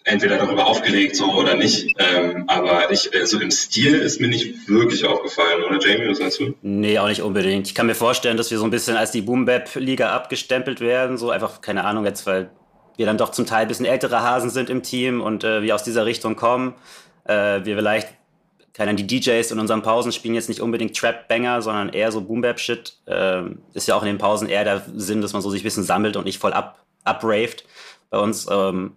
[0.04, 1.94] entweder darüber aufgeregt so oder nicht.
[1.98, 6.18] Ähm, aber ich, äh, so im Stil ist mir nicht wirklich aufgefallen, oder Jamie, was
[6.18, 6.54] sagst du?
[6.62, 7.68] Nee, auch nicht unbedingt.
[7.68, 10.80] Ich kann mir vorstellen, dass wir so ein bisschen als die Boom Bap Liga abgestempelt
[10.80, 11.18] werden.
[11.18, 12.50] So einfach, keine Ahnung, jetzt, weil
[12.98, 15.74] wir dann doch zum Teil ein bisschen ältere Hasen sind im Team und äh, wir
[15.74, 16.74] aus dieser Richtung kommen.
[17.24, 18.08] Äh, wir vielleicht,
[18.74, 22.20] keine Ahnung, die DJs in unseren Pausen spielen jetzt nicht unbedingt Trap-Banger, sondern eher so
[22.20, 22.98] Boom Bap Shit.
[23.06, 25.64] Ähm, ist ja auch in den Pausen eher der Sinn, dass man so sich ein
[25.64, 27.64] bisschen sammelt und nicht voll ab, upraved
[28.10, 28.48] bei uns.
[28.50, 28.94] Ähm,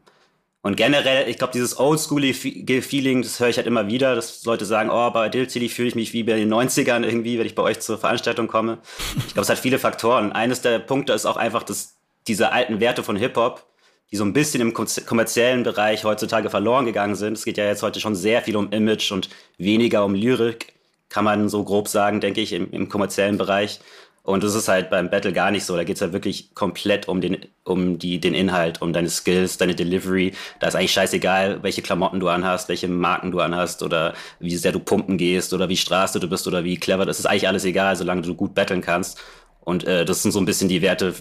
[0.64, 4.90] und generell, ich glaube, dieses Oldschool-Feeling, das höre ich halt immer wieder, dass Leute sagen,
[4.92, 7.64] oh, bei Dill City fühle ich mich wie bei den 90ern irgendwie, wenn ich bei
[7.64, 8.80] euch zur Veranstaltung komme.
[9.18, 10.32] Ich glaube, es hat viele Faktoren.
[10.32, 11.98] Eines der Punkte ist auch einfach, dass
[12.28, 13.66] diese alten Werte von Hip-Hop,
[14.12, 17.38] die so ein bisschen im kommerziellen Bereich heutzutage verloren gegangen sind.
[17.38, 20.74] Es geht ja jetzt heute schon sehr viel um Image und weniger um Lyrik,
[21.10, 23.80] kann man so grob sagen, denke ich, im, im kommerziellen Bereich.
[24.24, 25.76] Und das ist halt beim Battle gar nicht so.
[25.76, 29.74] Da geht's ja wirklich komplett um den, um die, den Inhalt, um deine Skills, deine
[29.74, 30.34] Delivery.
[30.60, 34.74] Da ist eigentlich scheißegal, welche Klamotten du anhast, welche Marken du anhast oder wie sehr
[34.74, 37.06] du pumpen gehst oder wie straße du bist oder wie clever.
[37.06, 39.20] Das ist eigentlich alles egal, solange du gut battlen kannst.
[39.62, 41.16] Und äh, das sind so ein bisschen die Werte,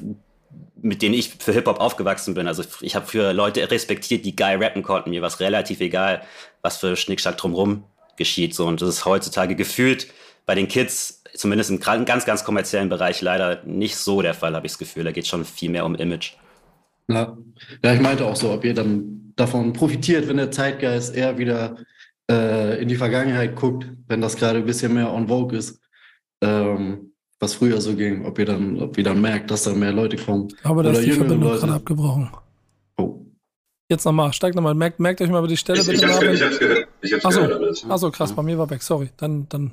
[0.83, 2.47] mit denen ich für Hip-Hop aufgewachsen bin.
[2.47, 5.11] Also ich habe für Leute respektiert, die geil rappen konnten.
[5.11, 6.23] Mir war es relativ egal,
[6.63, 7.85] was für Schnickschnack drumrum
[8.17, 8.55] geschieht.
[8.55, 8.67] So.
[8.67, 10.09] Und das ist heutzutage gefühlt
[10.47, 14.67] bei den Kids zumindest im ganz, ganz kommerziellen Bereich leider nicht so der Fall, habe
[14.67, 15.05] ich das Gefühl.
[15.05, 16.33] Da geht schon viel mehr um Image.
[17.09, 17.37] Ja.
[17.83, 21.77] ja, ich meinte auch so, ob ihr dann davon profitiert, wenn der Zeitgeist eher wieder
[22.31, 25.81] äh, in die Vergangenheit guckt, wenn das gerade ein bisschen mehr on vogue ist,
[26.41, 27.10] ähm,
[27.41, 30.17] was früher so ging, ob ihr dann, ob ihr dann merkt, dass da mehr Leute
[30.17, 30.49] kommen.
[30.63, 32.31] Aber da Oder ist die Verbindung gerade abgebrochen.
[32.99, 33.19] Oh.
[33.89, 34.75] Jetzt nochmal, steigt nochmal.
[34.75, 36.89] Merkt, merkt euch mal über die Stelle Ich, bitte, ich, hab's, ich hab's gehört.
[37.01, 39.09] Ich hab's Achso, gehört achso, krass, bei mir war weg, sorry.
[39.17, 39.73] Dann, dann.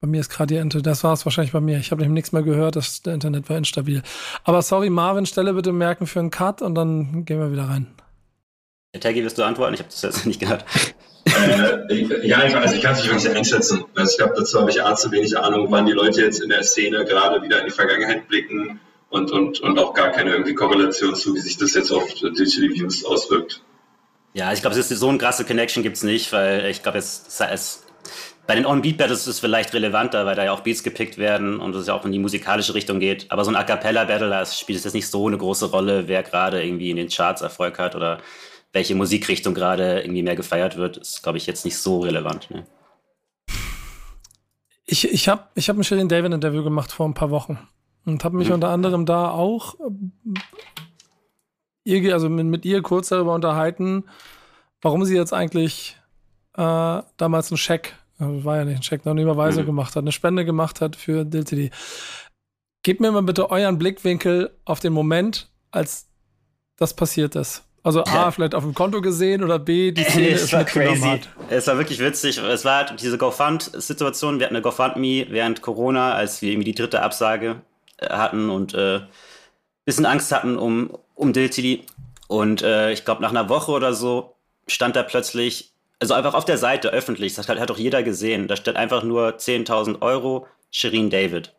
[0.00, 1.78] Bei mir ist gerade die Ente, das war es wahrscheinlich bei mir.
[1.78, 4.02] Ich habe nämlich nichts mehr gehört, das, der Internet war instabil.
[4.44, 7.86] Aber sorry, Marvin, Stelle bitte merken für einen Cut und dann gehen wir wieder rein.
[8.98, 9.74] Taggy, wirst du antworten?
[9.74, 10.64] Ich habe das jetzt nicht gehört.
[11.24, 13.84] Äh, ja, ich, also ich kann es nicht wirklich einschätzen.
[13.94, 16.48] Also ich glaube, dazu habe ich A, zu wenig Ahnung, wann die Leute jetzt in
[16.48, 20.54] der Szene gerade wieder in die Vergangenheit blicken und, und, und auch gar keine irgendwie
[20.54, 23.62] Korrelation zu, wie sich das jetzt auf Digital Views auswirkt.
[24.32, 27.40] Ja, ich glaube, es so eine krasse Connection gibt's nicht, weil ich glaube, es, es,
[27.40, 27.86] es
[28.46, 31.74] bei den On-Beat-Battles ist es vielleicht relevanter, weil da ja auch Beats gepickt werden und
[31.74, 33.26] es ja auch in die musikalische Richtung geht.
[33.30, 36.22] Aber so ein A Cappella-Battle, da spielt es jetzt nicht so eine große Rolle, wer
[36.22, 38.18] gerade irgendwie in den Charts Erfolg hat oder
[38.72, 42.50] welche Musikrichtung gerade irgendwie mehr gefeiert wird, ist, glaube ich, jetzt nicht so relevant.
[42.50, 42.66] Ne?
[44.84, 47.58] Ich, ich habe ich hab ein Shirin David Interview gemacht vor ein paar Wochen
[48.06, 48.54] und habe mich Mhm.
[48.54, 49.74] unter anderem da auch
[51.84, 54.04] ihr, also mit, mit ihr kurz darüber unterhalten,
[54.82, 55.96] warum sie jetzt eigentlich
[56.56, 59.66] äh, damals einen Scheck, äh, war ja nicht ein Scheck, noch eine Überweisung Mhm.
[59.68, 61.70] gemacht hat, eine Spende gemacht hat für DilTD.
[62.82, 66.08] Gebt mir mal bitte euren Blickwinkel auf den Moment, als
[66.76, 67.64] das passiert ist.
[67.82, 68.30] Also A, Ja.
[68.30, 71.00] vielleicht auf dem Konto gesehen oder B, die Szene es ist war crazy.
[71.00, 71.28] hat.
[71.48, 72.38] Es war wirklich witzig.
[72.38, 74.38] Es war halt diese GoFund-Situation.
[74.38, 77.62] Wir hatten eine GoFundMe während Corona, als wir irgendwie die dritte Absage
[77.98, 79.00] äh, hatten und äh,
[79.86, 81.84] bisschen Angst hatten um, um Diltili.
[82.28, 84.34] Und äh, ich glaube, nach einer Woche oder so
[84.68, 88.46] stand da plötzlich, also einfach auf der Seite öffentlich, das hat, hat auch jeder gesehen,
[88.46, 91.52] da stand einfach nur 10.000 Euro, Shirin David.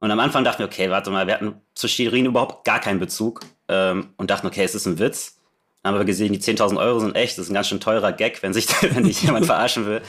[0.00, 3.00] Und am Anfang dachten wir, okay, warte mal, wir hatten zu Shirin überhaupt gar keinen
[3.00, 5.38] Bezug ähm, und dachten, okay, es ist ein Witz.
[5.82, 8.12] Dann haben wir gesehen, die 10.000 Euro sind echt, das ist ein ganz schön teurer
[8.12, 10.02] Gag, wenn sich wenn dich jemand verarschen will.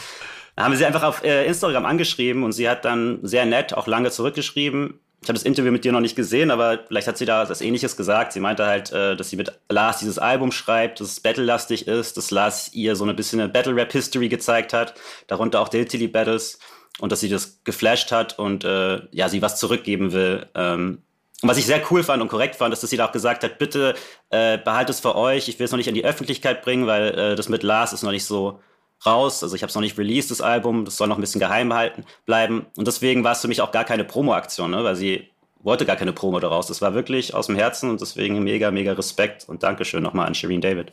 [0.56, 3.74] Dann haben wir sie einfach auf äh, Instagram angeschrieben und sie hat dann sehr nett,
[3.74, 5.00] auch lange zurückgeschrieben.
[5.22, 7.60] Ich habe das Interview mit dir noch nicht gesehen, aber vielleicht hat sie da was
[7.60, 8.32] Ähnliches gesagt.
[8.32, 12.16] Sie meinte halt, äh, dass sie mit Lars dieses Album schreibt, dass es battle-lastig ist,
[12.16, 14.94] dass Lars ihr so ein bisschen eine Battle-Rap-History gezeigt hat,
[15.28, 16.60] darunter auch Diltily Battles
[17.00, 20.48] und dass sie das geflasht hat und äh, ja, sie was zurückgeben will.
[20.56, 21.02] Ähm,
[21.42, 23.44] und was ich sehr cool fand und korrekt fand, ist, dass sie da auch gesagt
[23.44, 23.96] hat, bitte
[24.30, 27.08] äh, behaltet es für euch, ich will es noch nicht in die Öffentlichkeit bringen, weil
[27.18, 28.60] äh, das mit Lars ist noch nicht so
[29.06, 29.44] raus.
[29.44, 31.70] Also ich habe es noch nicht released, das Album, das soll noch ein bisschen geheim
[31.70, 32.66] behalten bleiben.
[32.78, 34.84] Und deswegen war es für mich auch gar keine Promo-Aktion, ne?
[34.84, 35.30] weil sie
[35.62, 36.68] wollte gar keine Promo daraus.
[36.68, 40.36] Das war wirklich aus dem Herzen und deswegen mega, mega Respekt und Dankeschön nochmal an
[40.36, 40.92] Shireen David.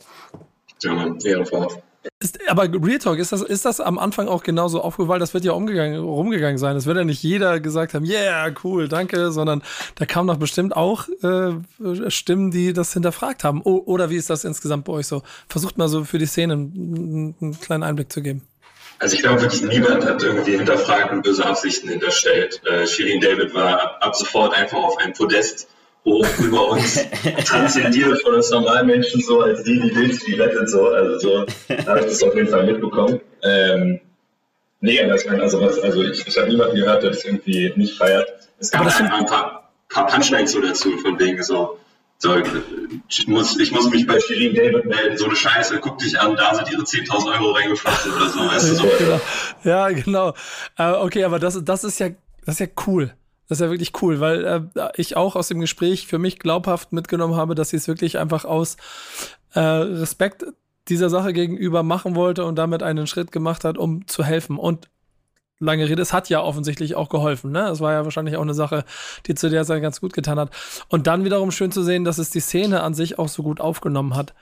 [0.81, 1.81] Ja, Mann, Ehrenfort.
[2.19, 5.19] Ist, aber Real Talk, ist das, ist das am Anfang auch genauso aufgefallen?
[5.19, 6.75] Das wird ja umgegangen, rumgegangen sein.
[6.75, 9.61] Es wird ja nicht jeder gesagt haben, yeah, cool, danke, sondern
[9.95, 13.61] da kamen doch bestimmt auch äh, Stimmen, die das hinterfragt haben.
[13.63, 15.21] O oder wie ist das insgesamt bei euch so?
[15.47, 18.41] Versucht mal so für die Szene einen, einen kleinen Einblick zu geben.
[18.99, 22.61] Also ich glaube wirklich niemand hat irgendwie hinterfragt und böse Absichten hinterstellt.
[22.65, 25.67] Äh, Shirin David war ab sofort einfach auf einem Podest
[26.05, 26.99] hoch über uns
[27.45, 30.89] transzendiert von uns normalen Menschen so als die, die willst, die rettet so.
[30.89, 31.39] Also so
[31.87, 33.21] habe ich das auf jeden Fall mitbekommen.
[33.43, 33.99] Ähm,
[34.81, 37.97] nee, das mein, also, was, also ich, ich habe niemanden gehört, der das irgendwie nicht
[37.97, 38.27] feiert.
[38.59, 41.77] Es gab einfach ein paar, paar Punchlines so dazu, von wegen so,
[42.17, 42.37] so,
[43.09, 46.35] ich muss, ich muss mich bei Shirin David melden, so eine Scheiße, guck dich an,
[46.37, 48.89] da sind ihre 10.000 Euro reingeflossen oder so, weißt du, so.
[48.97, 49.21] Genau.
[49.63, 50.33] Ja, genau.
[50.77, 52.09] Äh, okay, aber das, das ist ja,
[52.45, 53.13] das ist ja cool.
[53.53, 56.91] Das ist ja wirklich cool, weil äh, ich auch aus dem Gespräch für mich glaubhaft
[56.91, 58.77] mitgenommen habe, dass sie es wirklich einfach aus
[59.53, 60.43] äh, Respekt
[60.87, 64.57] dieser Sache gegenüber machen wollte und damit einen Schritt gemacht hat, um zu helfen.
[64.57, 64.89] Und
[65.59, 67.51] lange Rede, es hat ja offensichtlich auch geholfen.
[67.51, 67.67] Ne?
[67.67, 68.85] Es war ja wahrscheinlich auch eine Sache,
[69.27, 70.49] die zu der Zeit ganz gut getan hat.
[70.89, 73.61] Und dann wiederum schön zu sehen, dass es die Szene an sich auch so gut
[73.61, 74.33] aufgenommen hat.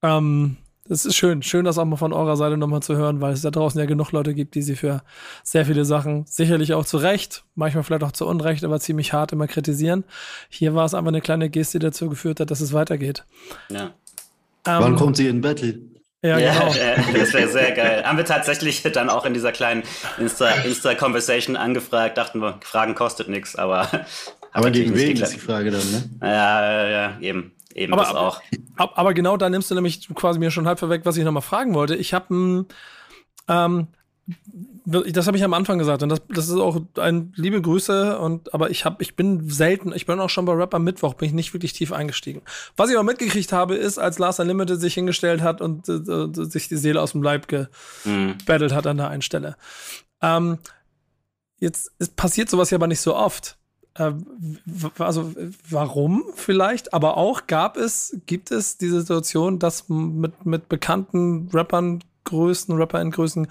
[0.00, 0.58] Ähm,
[0.88, 3.42] das ist schön, schön, das auch mal von eurer Seite nochmal zu hören, weil es
[3.42, 5.02] da draußen ja genug Leute gibt, die sie für
[5.42, 9.32] sehr viele Sachen sicherlich auch zu Recht, manchmal vielleicht auch zu Unrecht, aber ziemlich hart
[9.32, 10.04] immer kritisieren.
[10.48, 13.24] Hier war es einfach eine kleine Geste, die dazu geführt hat, dass es weitergeht.
[13.70, 13.90] Ja.
[14.66, 15.78] Ähm, Wann kommt sie in Battle?
[16.22, 16.72] Ja, Ja, genau.
[17.14, 18.02] äh, das wäre sehr geil.
[18.04, 19.84] Haben wir tatsächlich dann auch in dieser kleinen
[20.18, 23.88] Insta- Insta-Conversation angefragt, dachten wir, Fragen kostet nichts, aber.
[24.52, 26.10] Aber gegen wen ist die Frage dann, ne?
[26.22, 27.52] Ja, ja, ja, eben.
[27.78, 28.42] Eben Aber- das auch.
[28.76, 31.42] Ab- Aber genau da nimmst du nämlich quasi mir schon halb vorweg, was ich nochmal
[31.42, 31.94] fragen wollte.
[31.96, 32.66] Ich habe
[33.48, 33.86] ähm,
[34.84, 38.52] das habe ich am Anfang gesagt und das, das ist auch ein liebe Grüße und
[38.52, 41.28] aber ich habe ich bin selten ich bin auch schon bei Rap am Mittwoch bin
[41.28, 42.42] ich nicht wirklich tief eingestiegen.
[42.76, 46.68] Was ich aber mitgekriegt habe ist, als Lars Unlimited sich hingestellt hat und äh, sich
[46.68, 47.46] die Seele aus dem Leib
[48.04, 48.36] Mhm.
[48.38, 49.56] gebettelt hat an der einen Stelle.
[50.20, 50.58] Ähm,
[51.58, 53.56] jetzt ist, passiert sowas ja aber nicht so oft.
[53.98, 54.12] Äh,
[54.98, 55.34] also
[55.68, 62.00] warum vielleicht, aber auch gab es, gibt es die Situation, dass mit, mit bekannten Rappern,
[62.24, 63.48] Größen, Rapper in Größen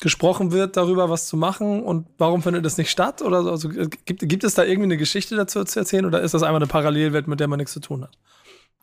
[0.00, 3.22] gesprochen wird, darüber was zu machen und warum findet das nicht statt?
[3.22, 3.50] Oder so?
[3.50, 6.42] also, äh, gibt, gibt es da irgendwie eine Geschichte dazu zu erzählen oder ist das
[6.42, 8.10] einfach eine Parallelwelt, mit der man nichts zu tun hat?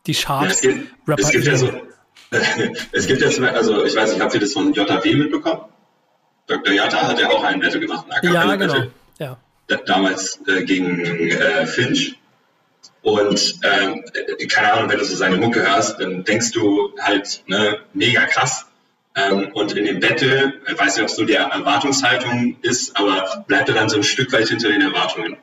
[0.06, 1.22] Die Ja, es gibt, Rapper.
[1.22, 1.70] es gibt ja so,
[2.92, 5.60] es gibt ja Beispiel, also ich weiß nicht, habt ihr das von JW mitbekommen?
[6.48, 6.74] Dr.
[6.74, 8.90] Jata hat ja auch einen Battle gemacht, ein ja, A-Cappella genau.
[9.18, 9.38] Ja.
[9.66, 11.00] Da- damals äh, gegen
[11.30, 12.16] äh, Finch.
[13.02, 17.78] Und äh, keine Ahnung, wenn du so seine Mucke hörst, dann denkst du halt, ne,
[17.94, 18.66] mega krass.
[19.14, 23.44] Ähm, und in dem Battle, ich weiß nicht, ob es so die Erwartungshaltung ist, aber
[23.46, 25.36] bleibt er dann so ein Stück weit hinter den Erwartungen.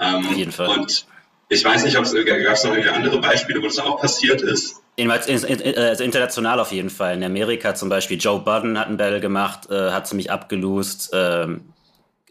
[0.00, 0.68] Ähm, Auf jeden Fall.
[0.68, 1.06] Und
[1.50, 4.40] ich weiß nicht, ob es gab es noch irgendwie andere Beispiele, wo das auch passiert
[4.42, 4.76] ist.
[4.98, 7.14] Also international auf jeden Fall.
[7.16, 11.10] In Amerika zum Beispiel Joe Budden hat einen Battle gemacht, äh, hat ziemlich abgelost.
[11.12, 11.72] Ähm,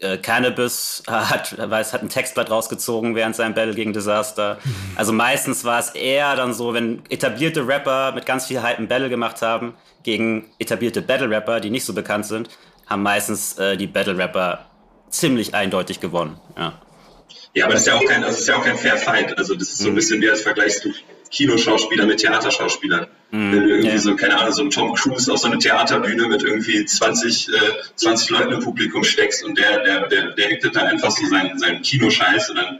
[0.00, 4.58] äh, Cannabis hat, weiß, hat ein Textblatt rausgezogen während seinem Battle gegen Disaster.
[4.96, 8.86] Also meistens war es eher dann so, wenn etablierte Rapper mit ganz viel Hype ein
[8.86, 9.74] Battle gemacht haben
[10.04, 12.48] gegen etablierte Battle-Rapper, die nicht so bekannt sind,
[12.86, 14.66] haben meistens äh, die Battle-Rapper
[15.10, 16.38] ziemlich eindeutig gewonnen.
[16.56, 16.80] Ja.
[17.54, 19.38] Ja, aber das ist ja auch kein, also das ist ja auch kein Fair Fight.
[19.38, 20.92] Also das ist so ein bisschen wie als vergleichst du
[21.34, 23.06] Kinoschauspieler mit Theaterschauspielern.
[23.30, 23.98] Wenn du irgendwie ja.
[23.98, 27.52] so, keine Ahnung, so einen Tom Cruise auf so eine Theaterbühne mit irgendwie 20, äh,
[27.96, 31.58] 20 Leuten im Publikum steckst und der, der, der, der hektet da einfach so seinen,
[31.58, 32.78] seinen Kinoscheiß und dann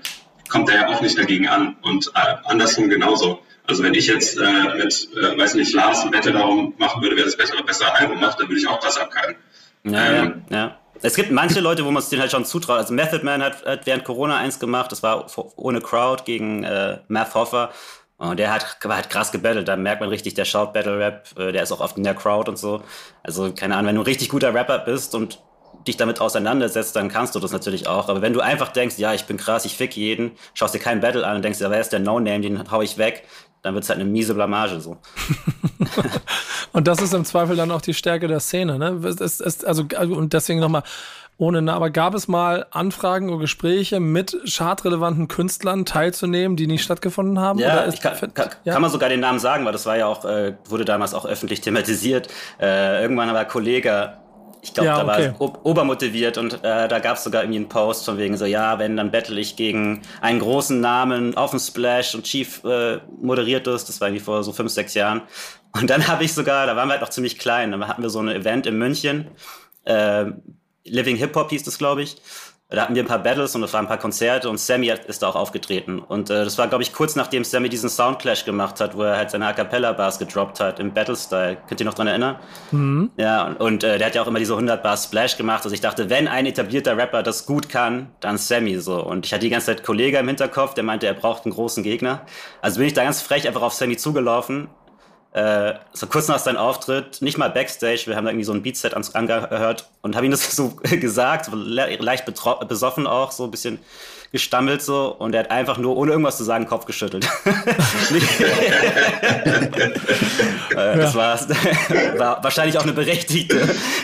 [0.48, 1.76] kommt der ja auch nicht dagegen an.
[1.82, 3.40] Und äh, andersrum genauso.
[3.66, 7.16] Also wenn ich jetzt äh, mit, äh, weiß nicht, Lars ein Battle darum machen würde,
[7.16, 9.36] wer das bessere, bessere Album macht, dann würde ich auch das abkalten.
[9.82, 10.44] Ja, Ähm.
[10.50, 10.78] ja, ja.
[11.02, 12.78] Es gibt manche Leute, wo man es denen halt schon zutraut.
[12.78, 15.26] Also Method Man hat, hat während Corona eins gemacht, das war
[15.56, 17.72] ohne Crowd gegen äh, Math Hoffer.
[18.16, 21.52] Und der hat, hat krass gebettelt, da merkt man richtig, der schaut Battle Rap, äh,
[21.52, 22.82] der ist auch oft in der Crowd und so.
[23.22, 25.40] Also, keine Ahnung, wenn du ein richtig guter Rapper bist und
[25.86, 28.08] dich damit auseinandersetzt, dann kannst du das natürlich auch.
[28.08, 31.00] Aber wenn du einfach denkst, ja, ich bin krass, ich fick jeden, schaust dir keinen
[31.00, 33.24] Battle an und denkst, ja, wer ist der No-Name, den hau ich weg,
[33.64, 34.98] dann wird's halt eine miese Blamage so.
[36.72, 39.00] Und das ist im Zweifel dann auch die Stärke der Szene, ne?
[39.04, 40.82] Es, es, also, also, und deswegen nochmal,
[41.38, 46.82] ohne, ne, aber gab es mal Anfragen oder Gespräche mit schadrelevanten Künstlern teilzunehmen, die nicht
[46.82, 47.58] stattgefunden haben?
[47.58, 48.72] Ja, kann, kann, ja?
[48.72, 51.24] kann man sogar den Namen sagen, weil das war ja auch, äh, wurde damals auch
[51.24, 52.28] öffentlich thematisiert.
[52.60, 54.18] Äh, irgendwann war ein Kollege,
[54.64, 55.32] ich glaube, Ja, da war okay.
[55.38, 58.78] ob, obermotiviert und äh, da gab es sogar irgendwie einen Post von wegen so, ja,
[58.78, 63.66] wenn, dann battle ich gegen einen großen Namen auf dem Splash und Chief äh, moderiert
[63.66, 65.22] das, das war irgendwie vor so fünf, sechs Jahren.
[65.72, 68.10] Und dann habe ich sogar, da waren wir halt noch ziemlich klein, dann hatten wir
[68.10, 69.28] so ein Event in München,
[69.84, 70.26] äh,
[70.86, 72.16] Living Hip Hop hieß das, glaube ich.
[72.74, 75.22] Da hatten wir ein paar Battles und das waren ein paar Konzerte und Sammy ist
[75.22, 75.98] da auch aufgetreten.
[75.98, 79.16] Und äh, das war, glaube ich, kurz nachdem Sammy diesen Soundclash gemacht hat, wo er
[79.16, 81.58] halt seine A Cappella-Bars gedroppt hat im Battle-Style.
[81.68, 82.36] Könnt ihr noch dran erinnern?
[82.70, 83.10] Mhm.
[83.16, 85.64] Ja, und, und äh, der hat ja auch immer diese 100-Bar-Splash gemacht.
[85.64, 89.02] Also ich dachte, wenn ein etablierter Rapper das gut kann, dann Sammy so.
[89.02, 91.82] Und ich hatte die ganze Zeit Kollege im Hinterkopf, der meinte, er braucht einen großen
[91.82, 92.22] Gegner.
[92.62, 94.68] Also bin ich da ganz frech einfach auf Sammy zugelaufen
[95.34, 98.62] äh, so kurz nach seinem Auftritt, nicht mal Backstage, wir haben da irgendwie so ein
[98.62, 103.80] Beatset angehört und habe ihm das so gesagt, leicht besoffen auch, so ein bisschen
[104.34, 107.24] gestammelt so und er hat einfach nur, ohne irgendwas zu sagen, Kopf geschüttelt.
[110.70, 111.38] äh, das war,
[112.18, 113.60] war wahrscheinlich auch eine berechtigte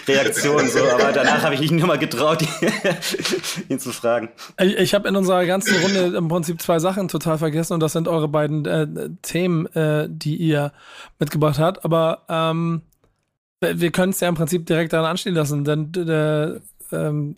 [0.07, 2.45] Reaktion, so, aber danach habe ich mich nur mal getraut,
[3.69, 4.29] ihn zu fragen.
[4.61, 7.93] Ich, ich habe in unserer ganzen Runde im Prinzip zwei Sachen total vergessen und das
[7.93, 8.87] sind eure beiden äh,
[9.23, 10.71] Themen, äh, die ihr
[11.19, 12.83] mitgebracht habt, aber ähm,
[13.59, 16.61] wir können es ja im Prinzip direkt daran anstehen lassen, denn äh,
[16.95, 17.35] ähm,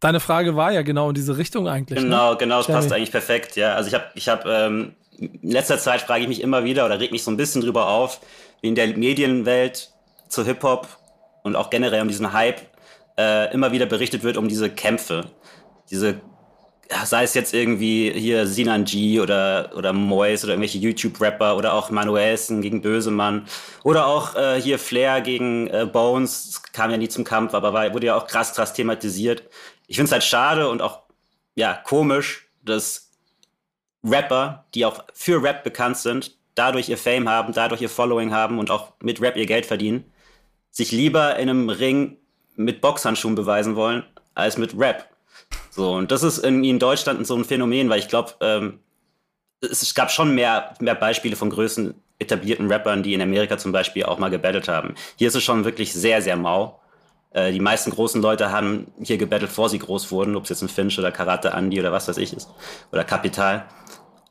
[0.00, 1.98] Deine Frage war ja genau in diese Richtung eigentlich.
[1.98, 2.38] Genau, ne?
[2.38, 3.74] genau, das passt eigentlich perfekt, ja.
[3.74, 6.98] Also ich habe, ich habe, ähm, in letzter Zeit frage ich mich immer wieder oder
[6.98, 8.20] reg mich so ein bisschen drüber auf,
[8.62, 9.92] wie in der Medienwelt
[10.28, 10.88] zu Hip-Hop
[11.42, 12.62] und auch generell um diesen Hype
[13.18, 15.26] äh, immer wieder berichtet wird um diese Kämpfe.
[15.90, 16.20] Diese,
[17.04, 21.90] sei es jetzt irgendwie hier Sinan G oder, oder Mois oder irgendwelche YouTube-Rapper oder auch
[21.90, 23.44] Manuelsen gegen Bösemann
[23.84, 27.92] oder auch äh, hier Flair gegen äh, Bones, kam ja nie zum Kampf, aber war,
[27.92, 29.42] wurde ja auch krass, krass thematisiert
[29.90, 31.02] ich finde es halt schade und auch
[31.56, 33.10] ja komisch, dass
[34.04, 38.60] Rapper, die auch für Rap bekannt sind, dadurch ihr Fame haben, dadurch ihr Following haben
[38.60, 40.04] und auch mit Rap ihr Geld verdienen,
[40.70, 42.18] sich lieber in einem Ring
[42.54, 45.08] mit Boxhandschuhen beweisen wollen, als mit Rap.
[45.70, 48.78] So, und das ist irgendwie in Deutschland so ein Phänomen, weil ich glaube, ähm,
[49.60, 54.04] es gab schon mehr, mehr Beispiele von größten etablierten Rappern, die in Amerika zum Beispiel
[54.04, 54.94] auch mal gebettelt haben.
[55.16, 56.79] Hier ist es schon wirklich sehr, sehr mau.
[57.32, 60.62] Äh, die meisten großen Leute haben hier gebettelt, vor sie groß wurden, ob es jetzt
[60.62, 62.48] ein Finch oder Karate Andy oder was weiß ich ist.
[62.92, 63.66] Oder Kapital.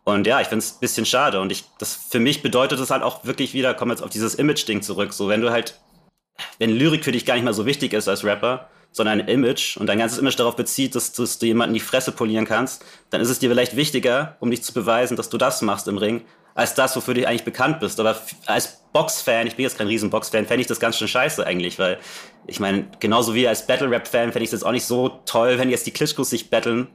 [0.03, 1.39] Und ja, ich finde es ein bisschen schade.
[1.39, 4.35] Und ich, das für mich bedeutet es halt auch wirklich wieder, kommen jetzt auf dieses
[4.35, 5.13] Image-Ding zurück.
[5.13, 5.79] So, wenn du halt,
[6.57, 9.77] wenn Lyrik für dich gar nicht mal so wichtig ist als Rapper, sondern ein Image
[9.77, 13.21] und dein ganzes Image darauf bezieht, dass, dass du jemanden die Fresse polieren kannst, dann
[13.21, 16.23] ist es dir vielleicht wichtiger, um dich zu beweisen, dass du das machst im Ring,
[16.59, 17.99] als das, wofür du eigentlich bekannt bist.
[17.99, 21.45] Aber als Box-Fan, ich bin jetzt kein riesen Box-Fan, fände ich das ganz schön scheiße
[21.45, 21.99] eigentlich, weil
[22.47, 25.85] ich meine, genauso wie als Battle-Rap-Fan fände ich jetzt auch nicht so toll, wenn jetzt
[25.87, 26.87] die Klitschkos sich battlen,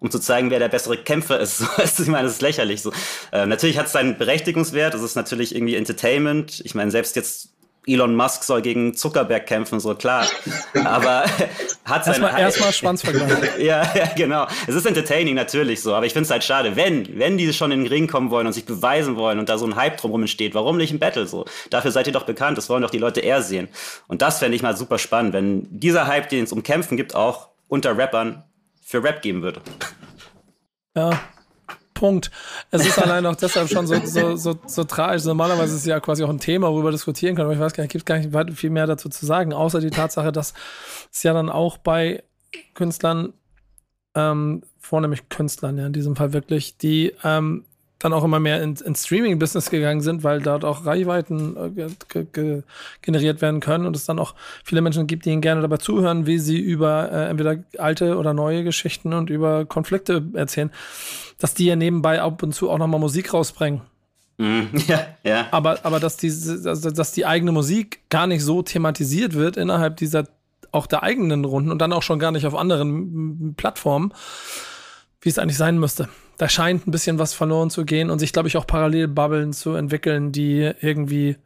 [0.00, 1.62] um zu zeigen, wer der bessere Kämpfer ist.
[1.98, 2.82] ich meine, das ist lächerlich.
[2.82, 2.92] So.
[3.32, 6.60] Äh, natürlich hat es seinen Berechtigungswert, es ist natürlich irgendwie Entertainment.
[6.64, 10.26] Ich meine, selbst jetzt Elon Musk soll gegen Zuckerberg kämpfen, so klar.
[10.84, 11.24] Aber
[11.84, 12.18] hat seine.
[12.18, 13.58] Erstmal, erstmal Schwanzvergleich.
[13.58, 14.46] ja, ja, genau.
[14.66, 17.70] Es ist entertaining natürlich so, aber ich finde es halt schade, wenn, wenn die schon
[17.70, 20.22] in den Ring kommen wollen und sich beweisen wollen und da so ein Hype drumherum
[20.22, 21.46] entsteht, warum nicht ein Battle so?
[21.70, 23.68] Dafür seid ihr doch bekannt, das wollen doch die Leute eher sehen.
[24.06, 27.14] Und das fände ich mal super spannend, wenn dieser Hype, den es um Kämpfen gibt,
[27.14, 28.44] auch unter Rappern
[28.84, 29.60] für Rap geben würde.
[30.96, 31.18] Ja,
[31.98, 32.30] Punkt.
[32.70, 35.24] Es ist allein auch deshalb schon so, so, so, so tragisch.
[35.24, 37.82] Normalerweise ist es ja quasi auch ein Thema, worüber diskutieren können, aber ich weiß gar
[37.82, 40.54] nicht, gibt gar nicht viel mehr dazu zu sagen, außer die Tatsache, dass
[41.12, 42.22] es ja dann auch bei
[42.74, 43.32] Künstlern,
[44.14, 47.64] ähm, vornehmlich Künstlern ja in diesem Fall wirklich, die ähm,
[47.98, 52.62] dann auch immer mehr ins in Streaming-Business gegangen sind, weil dort auch Reichweiten äh,
[53.02, 54.34] generiert werden können und es dann auch
[54.64, 58.34] viele Menschen gibt, die ihnen gerne dabei zuhören, wie sie über äh, entweder alte oder
[58.34, 60.70] neue Geschichten und über Konflikte erzählen,
[61.38, 63.80] dass die ja nebenbei ab und zu auch nochmal Musik rausbringen.
[64.36, 65.46] Mm, ja, ja.
[65.50, 69.96] Aber, aber dass, die, also, dass die eigene Musik gar nicht so thematisiert wird innerhalb
[69.96, 70.28] dieser
[70.70, 74.12] auch der eigenen Runden und dann auch schon gar nicht auf anderen Plattformen,
[75.20, 76.08] wie es eigentlich sein müsste
[76.38, 79.74] da scheint ein bisschen was verloren zu gehen und sich, glaube ich, auch Parallelbubbeln zu
[79.74, 81.36] entwickeln, die irgendwie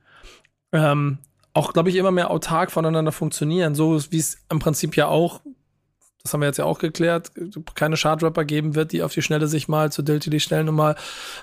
[0.71, 1.19] ähm,
[1.55, 3.75] auch, glaube ich, immer mehr autark voneinander funktionieren.
[3.75, 5.41] So wie es im Prinzip ja auch,
[6.23, 7.33] das haben wir jetzt ja auch geklärt,
[7.75, 10.95] keine Chartrapper geben wird, die auf die Schnelle sich mal zu Diltily stellen, um mal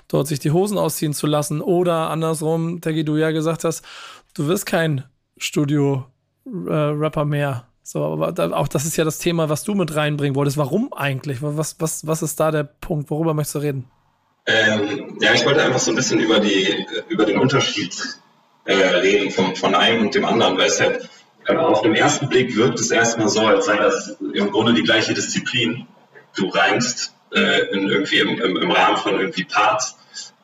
[0.08, 1.60] dort sich die Hosen ausziehen zu lassen.
[1.60, 3.84] Oder andersrum, Teggy, du ja gesagt hast,
[4.34, 5.04] du wirst kein
[5.38, 7.69] Studio-Rapper äh, mehr.
[7.82, 10.58] So, aber auch das ist ja das Thema, was du mit reinbringen wolltest.
[10.58, 11.38] Warum eigentlich?
[11.42, 13.10] Was, was, was ist da der Punkt?
[13.10, 13.90] Worüber möchtest du reden?
[14.46, 17.96] Ähm, ja, ich wollte einfach so ein bisschen über, die, über den Unterschied
[18.64, 21.08] äh, reden von, von einem und dem anderen, weil es halt
[21.46, 24.82] äh, auf den ersten Blick wirkt es erstmal so, als sei das im Grunde die
[24.82, 25.86] gleiche Disziplin.
[26.36, 29.96] Du reimst äh, in irgendwie im, im, im Rahmen von irgendwie Parts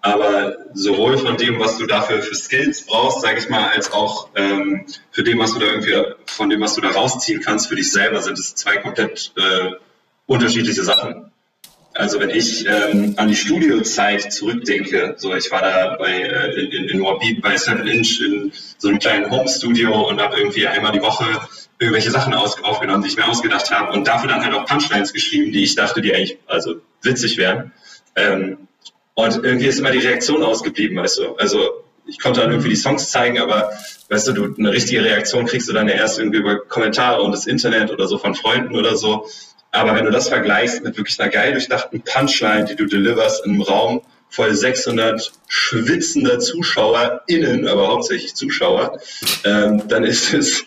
[0.06, 4.28] aber sowohl von dem, was du dafür für Skills brauchst, sage ich mal, als auch
[4.34, 5.94] ähm, für dem, was du da irgendwie
[6.26, 9.72] von dem, was du da rausziehen kannst für dich selber, sind es zwei komplett äh,
[10.26, 11.32] unterschiedliche Sachen.
[11.94, 16.88] Also wenn ich ähm, an die Studiozeit zurückdenke, so ich war da bei äh, in,
[16.88, 20.92] in Warbeat bei Seven Inch in so einem kleinen Home Studio und habe irgendwie einmal
[20.92, 21.24] die Woche
[21.78, 25.12] irgendwelche Sachen aus, aufgenommen, die ich mir ausgedacht habe und dafür dann halt auch Punchlines
[25.12, 27.72] geschrieben, die ich dachte, die eigentlich also witzig wären.
[28.14, 28.68] Ähm,
[29.16, 31.36] und irgendwie ist immer die Reaktion ausgeblieben, weißt du.
[31.36, 33.72] Also ich konnte dann irgendwie die Songs zeigen, aber
[34.10, 37.32] weißt du, du eine richtige Reaktion kriegst du dann ja erst irgendwie über Kommentare und
[37.32, 39.26] das Internet oder so von Freunden oder so.
[39.72, 43.52] Aber wenn du das vergleichst mit wirklich einer geil durchdachten Punchline, die du deliverst in
[43.52, 49.00] einem Raum voll 600 schwitzender ZuschauerInnen, aber hauptsächlich Zuschauer,
[49.44, 50.64] ähm, dann ist es,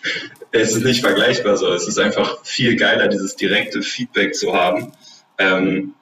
[0.50, 1.72] ist es nicht vergleichbar so.
[1.72, 4.92] Es ist einfach viel geiler, dieses direkte Feedback zu haben.
[5.38, 5.94] Ähm,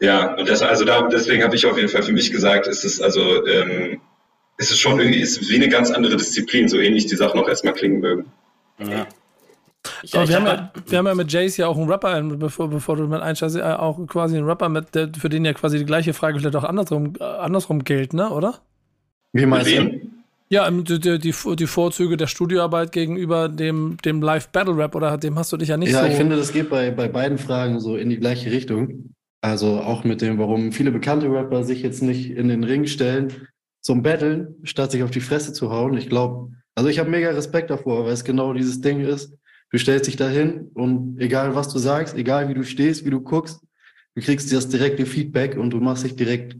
[0.00, 2.84] ja, und das, also da, deswegen habe ich auf jeden Fall für mich gesagt, ist
[2.84, 4.00] es also, ähm,
[4.58, 7.48] ist es schon irgendwie, ist wie eine ganz andere Disziplin, so ähnlich die Sachen auch
[7.48, 8.26] erstmal klingen mögen.
[8.78, 9.06] Ja.
[10.02, 12.68] Ich, Aber wir, haben ja, wir haben ja mit Jace ja auch einen Rapper, bevor,
[12.68, 15.84] bevor du mit einsteigst, auch quasi einen Rapper, mit, der, für den ja quasi die
[15.84, 18.60] gleiche Frage vielleicht auch andersrum, andersrum gilt, ne, oder?
[19.32, 20.00] Wie meinst du?
[20.48, 25.56] Ja, die, die, die, Vorzüge der Studioarbeit gegenüber dem, dem Live-Battle-Rap, oder dem hast du
[25.56, 26.04] dich ja nicht ja, so...
[26.06, 29.15] Ja, ich finde, das geht bei, bei beiden Fragen so in die gleiche Richtung.
[29.46, 33.32] Also auch mit dem, warum viele bekannte Rapper sich jetzt nicht in den Ring stellen
[33.80, 35.96] zum Battlen, statt sich auf die Fresse zu hauen.
[35.96, 39.32] Ich glaube, also ich habe mega Respekt davor, weil es genau dieses Ding ist.
[39.70, 43.20] Du stellst dich dahin und egal was du sagst, egal wie du stehst, wie du
[43.20, 43.60] guckst,
[44.16, 46.56] du kriegst das direkte Feedback und du machst dich direkt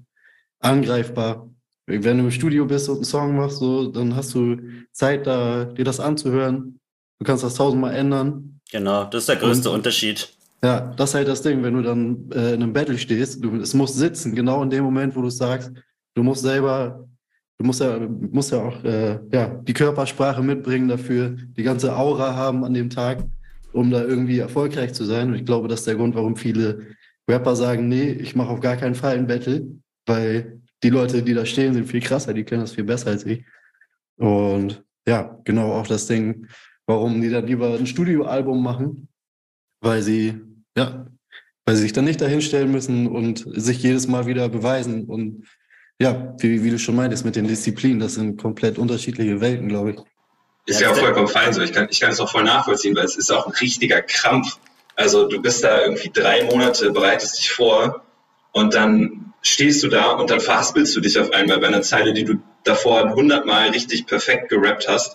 [0.61, 1.51] angreifbar.
[1.87, 4.59] Wenn du im Studio bist und einen Song machst, so, dann hast du
[4.93, 6.79] Zeit, da, dir das anzuhören.
[7.19, 8.61] Du kannst das tausendmal ändern.
[8.71, 10.36] Genau, das ist der größte und, Unterschied.
[10.63, 13.57] Ja, das ist halt das Ding, wenn du dann äh, in einem Battle stehst, du,
[13.57, 15.71] es muss sitzen, genau in dem Moment, wo du sagst,
[16.15, 17.07] du musst selber,
[17.59, 22.35] du musst ja, musst ja auch äh, ja, die Körpersprache mitbringen dafür, die ganze Aura
[22.35, 23.23] haben an dem Tag,
[23.73, 25.29] um da irgendwie erfolgreich zu sein.
[25.29, 26.87] Und ich glaube, das ist der Grund, warum viele
[27.29, 29.67] Rapper sagen, nee, ich mache auf gar keinen Fall ein Battle,
[30.07, 33.27] weil die Leute, die da stehen, sind viel krasser, die können das viel besser als
[33.27, 33.45] ich.
[34.17, 36.47] Und ja, genau auch das Ding,
[36.87, 39.09] warum die dann lieber ein Studioalbum machen,
[39.87, 40.41] weil sie,
[40.77, 41.07] ja,
[41.65, 45.05] weil sie sich dann nicht dahinstellen müssen und sich jedes Mal wieder beweisen.
[45.05, 45.47] Und
[45.99, 49.93] ja, wie, wie du schon meintest, mit den Disziplinen, das sind komplett unterschiedliche Welten, glaube
[49.93, 49.97] ich.
[50.67, 51.63] Ist ja auch vollkommen fein so.
[51.63, 54.59] Ich kann, ich kann es auch voll nachvollziehen, weil es ist auch ein richtiger Krampf.
[54.97, 58.03] Also du bist da irgendwie drei Monate, bereitest dich vor
[58.53, 62.13] und dann stehst du da und dann verhaspelst du dich auf einmal bei einer Zeile,
[62.13, 62.35] die du
[62.65, 65.15] davor hundertmal richtig perfekt gerappt hast.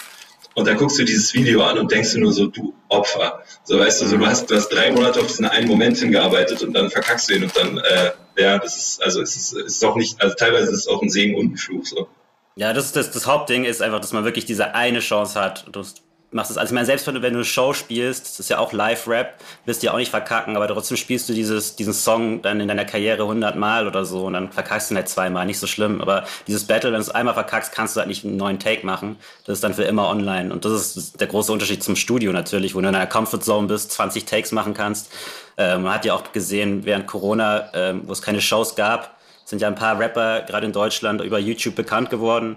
[0.53, 3.43] Und dann guckst du dieses Video an und denkst du nur so, du Opfer.
[3.63, 6.61] So weißt du, so, du hast, du hast drei Monate auf diesen einen Moment hingearbeitet
[6.61, 9.85] und dann verkackst du ihn und dann, äh, ja, das ist, also es ist, ist
[9.85, 11.85] auch nicht, also teilweise ist es auch ein Segen und ein Fluch.
[11.85, 12.07] So.
[12.55, 15.65] Ja, das, das, das Hauptding ist einfach, dass man wirklich diese eine Chance hat.
[15.71, 15.83] Du
[16.31, 18.49] machst es, also ich meine, selbst wenn du, wenn du eine Show spielst, das ist
[18.49, 21.93] ja auch Live-Rap, wirst du ja auch nicht verkacken, aber trotzdem spielst du dieses, diesen
[21.93, 25.09] Song dann in deiner Karriere 100 Mal oder so und dann verkackst du ihn halt
[25.09, 28.07] zweimal, nicht so schlimm, aber dieses Battle, wenn du es einmal verkackst, kannst du halt
[28.07, 30.53] nicht einen neuen Take machen, das ist dann für immer online.
[30.53, 33.67] Und das ist der große Unterschied zum Studio natürlich, wo du in einer Comfort Zone
[33.67, 35.11] bist, 20 Takes machen kannst.
[35.57, 39.61] Ähm, man hat ja auch gesehen, während Corona, ähm, wo es keine Shows gab, sind
[39.61, 42.55] ja ein paar Rapper gerade in Deutschland über YouTube bekannt geworden.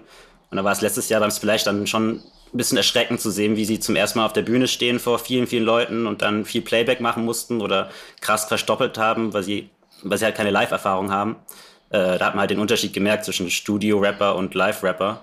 [0.49, 2.23] Und da war es letztes Jahr beim Splash dann schon
[2.55, 5.19] ein bisschen erschreckend zu sehen, wie sie zum ersten Mal auf der Bühne stehen vor
[5.19, 7.89] vielen, vielen Leuten und dann viel Playback machen mussten oder
[8.21, 9.69] krass verstoppelt haben, weil sie,
[10.03, 11.35] weil sie halt keine Live-Erfahrung haben.
[11.89, 15.21] Äh, da hat man halt den Unterschied gemerkt zwischen Studio-Rapper und Live-Rapper.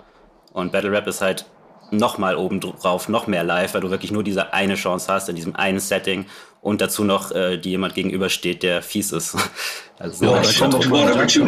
[0.53, 1.47] Und Battle-Rap ist halt
[1.89, 5.35] nochmal oben drauf, noch mehr live, weil du wirklich nur diese eine Chance hast in
[5.35, 6.25] diesem einen Setting
[6.61, 9.35] und dazu noch äh, die jemand gegenübersteht, der fies ist.
[9.99, 10.83] Also ja, da kommt auch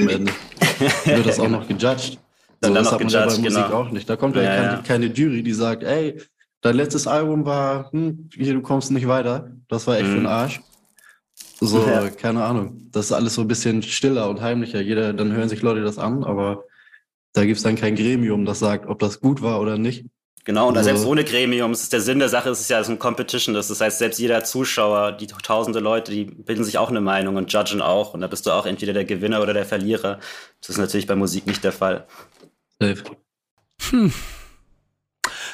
[0.08, 0.32] Ende.
[1.04, 2.20] Wird das auch noch gejudged.
[2.62, 3.74] Dann, so, das hat man ja bei Musik genau.
[3.74, 4.10] auch nicht.
[4.10, 6.22] Da kommt ja, ja, keine, keine, Jury, die sagt, ey,
[6.62, 9.52] dein letztes Album war, hm, hier, du kommst nicht weiter.
[9.68, 10.12] Das war echt mhm.
[10.12, 10.62] für den Arsch.
[11.60, 12.10] So, ja.
[12.10, 12.90] keine Ahnung.
[12.92, 14.82] Das ist alles so ein bisschen stiller und heimlicher.
[14.82, 16.64] Jeder, dann hören sich Leute das an, aber
[17.34, 20.06] da gibt es dann kein Gremium, das sagt, ob das gut war oder nicht.
[20.46, 22.92] Genau, und also, selbst ohne Gremium, ist der Sinn der Sache, ist es ja so
[22.92, 23.56] ein Competition.
[23.56, 27.52] Das heißt, selbst jeder Zuschauer, die tausende Leute, die bilden sich auch eine Meinung und
[27.52, 28.14] judgen auch.
[28.14, 30.20] Und da bist du auch entweder der Gewinner oder der Verlierer.
[30.62, 32.06] Das ist natürlich bei Musik nicht der Fall.
[32.82, 33.04] Safe.
[33.90, 34.14] Hm.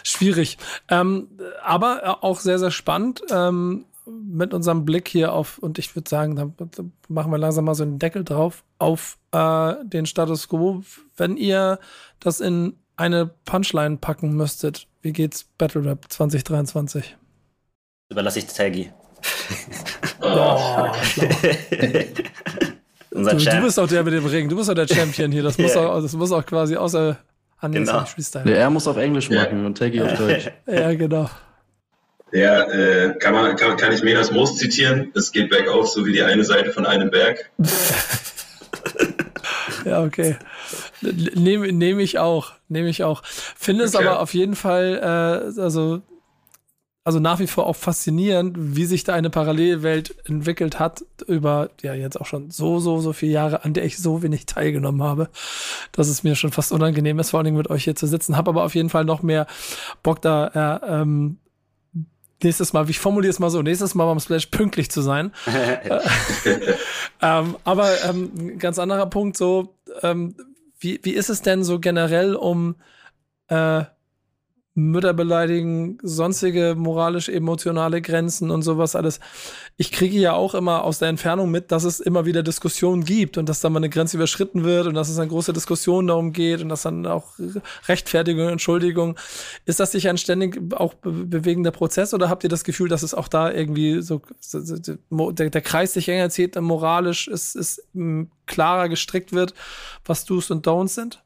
[0.03, 0.57] Schwierig.
[0.89, 1.29] Ähm,
[1.63, 3.21] aber äh, auch sehr, sehr spannend.
[3.29, 7.65] Ähm, mit unserem Blick hier auf, und ich würde sagen, da, da, machen wir langsam
[7.65, 10.83] mal so einen Deckel drauf, auf äh, den Status quo.
[11.15, 11.79] Wenn ihr
[12.19, 17.17] das in eine Punchline packen müsstet, wie geht's Battle Rap 2023?
[18.09, 18.91] Überlasse ich Taggy.
[20.21, 20.91] oh,
[23.13, 25.43] Unser du, du bist auch der mit dem Ring, du bist auch der Champion hier.
[25.43, 25.89] Das, muss, yeah.
[25.89, 27.17] auch, das muss auch quasi außer
[27.61, 28.05] Hannes genau.
[28.05, 28.55] Freestyle.
[28.55, 30.49] Er muss auf Englisch machen und Taggy auf Deutsch.
[30.67, 31.29] ja, genau.
[32.31, 35.11] Ja, äh, kann, man, kann, kann ich Menas Most zitieren?
[35.13, 37.51] Es geht bergauf, so wie die eine Seite von einem Berg.
[39.85, 40.37] ja, okay.
[41.01, 42.53] Nehme nehm ich auch.
[42.69, 43.21] Nehme ich auch.
[43.25, 44.07] Finde es okay.
[44.07, 46.01] aber auf jeden Fall, äh, also
[47.03, 51.95] also nach wie vor auch faszinierend, wie sich da eine Parallelwelt entwickelt hat über ja
[51.95, 55.29] jetzt auch schon so, so, so viele Jahre, an der ich so wenig teilgenommen habe,
[55.91, 58.37] dass es mir schon fast unangenehm ist, vor allen Dingen mit euch hier zu sitzen.
[58.37, 59.47] Habe aber auf jeden Fall noch mehr
[60.03, 61.37] Bock da, äh, ähm,
[62.43, 65.31] nächstes Mal, wie ich formuliere es mal so, nächstes Mal beim Splash pünktlich zu sein.
[67.21, 70.35] ähm, aber ähm, ganz anderer Punkt, so, ähm,
[70.79, 72.75] wie, wie ist es denn so generell um
[73.47, 73.85] äh,
[74.73, 79.19] Mütter beleidigen, sonstige moralisch-emotionale Grenzen und sowas alles.
[79.75, 83.37] Ich kriege ja auch immer aus der Entfernung mit, dass es immer wieder Diskussionen gibt
[83.37, 86.31] und dass da mal eine Grenze überschritten wird und dass es eine große Diskussion darum
[86.31, 87.33] geht und dass dann auch
[87.89, 89.17] Rechtfertigung, Entschuldigung.
[89.65, 93.13] Ist das sich ein ständig auch bewegender Prozess oder habt ihr das Gefühl, dass es
[93.13, 94.21] auch da irgendwie so,
[94.53, 97.83] der, der Kreis sich enger zieht, moralisch ist, ist
[98.45, 99.53] klarer gestrickt wird,
[100.05, 101.21] was Do's und Don'ts sind?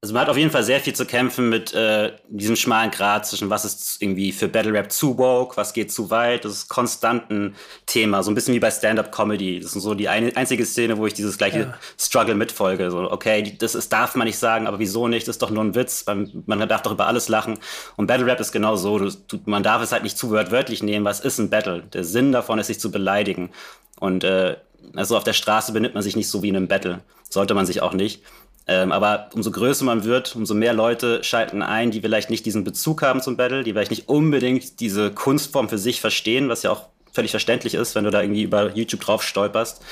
[0.00, 3.26] Also man hat auf jeden Fall sehr viel zu kämpfen mit äh, diesem schmalen Grad
[3.26, 6.44] zwischen was ist irgendwie für Battle Rap zu woke, was geht zu weit.
[6.44, 9.58] Das ist konstant ein Thema, so ein bisschen wie bei Stand-up-Comedy.
[9.58, 11.74] Das ist so die eine, einzige Szene, wo ich dieses gleiche ja.
[11.98, 12.92] Struggle mitfolge.
[12.92, 15.26] So, okay, das ist, darf man nicht sagen, aber wieso nicht?
[15.26, 16.06] Das ist doch nur ein Witz.
[16.06, 17.58] Man, man darf doch über alles lachen.
[17.96, 19.00] Und Battle Rap ist genau so.
[19.00, 21.04] Du, du, man darf es halt nicht zu wörtlich nehmen.
[21.04, 21.82] Was ist ein Battle?
[21.92, 23.50] Der Sinn davon ist, sich zu beleidigen.
[23.98, 24.58] Und äh,
[24.94, 27.00] also auf der Straße benimmt man sich nicht so wie in einem Battle.
[27.28, 28.22] Sollte man sich auch nicht.
[28.68, 32.64] Ähm, aber umso größer man wird, umso mehr Leute schalten ein, die vielleicht nicht diesen
[32.64, 36.70] Bezug haben zum Battle, die vielleicht nicht unbedingt diese Kunstform für sich verstehen, was ja
[36.70, 39.82] auch völlig verständlich ist, wenn du da irgendwie über YouTube drauf stolperst.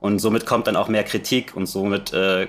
[0.00, 2.48] Und somit kommt dann auch mehr Kritik und somit äh,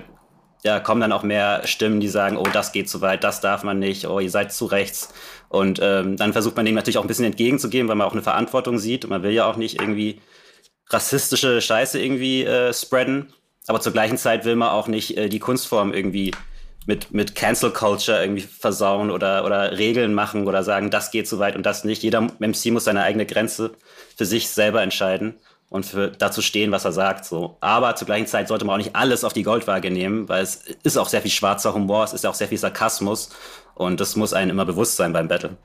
[0.64, 3.62] ja, kommen dann auch mehr Stimmen, die sagen, oh, das geht zu weit, das darf
[3.62, 5.14] man nicht, oh, ihr seid zu rechts.
[5.48, 8.22] Und ähm, dann versucht man dem natürlich auch ein bisschen entgegenzugehen, weil man auch eine
[8.22, 10.20] Verantwortung sieht und man will ja auch nicht irgendwie
[10.90, 13.32] rassistische Scheiße irgendwie äh, spreaden.
[13.66, 16.32] Aber zur gleichen Zeit will man auch nicht äh, die Kunstform irgendwie
[16.86, 21.38] mit, mit Cancel Culture irgendwie versauen oder, oder Regeln machen oder sagen, das geht zu
[21.38, 22.02] weit und das nicht.
[22.02, 23.72] Jeder MC muss seine eigene Grenze
[24.16, 25.34] für sich selber entscheiden
[25.68, 27.24] und für dazu stehen, was er sagt.
[27.24, 27.56] So.
[27.60, 30.62] Aber zur gleichen Zeit sollte man auch nicht alles auf die Goldwaage nehmen, weil es
[30.84, 33.30] ist auch sehr viel schwarzer Humor, es ist auch sehr viel Sarkasmus
[33.74, 35.56] und das muss einem immer bewusst sein beim Battle.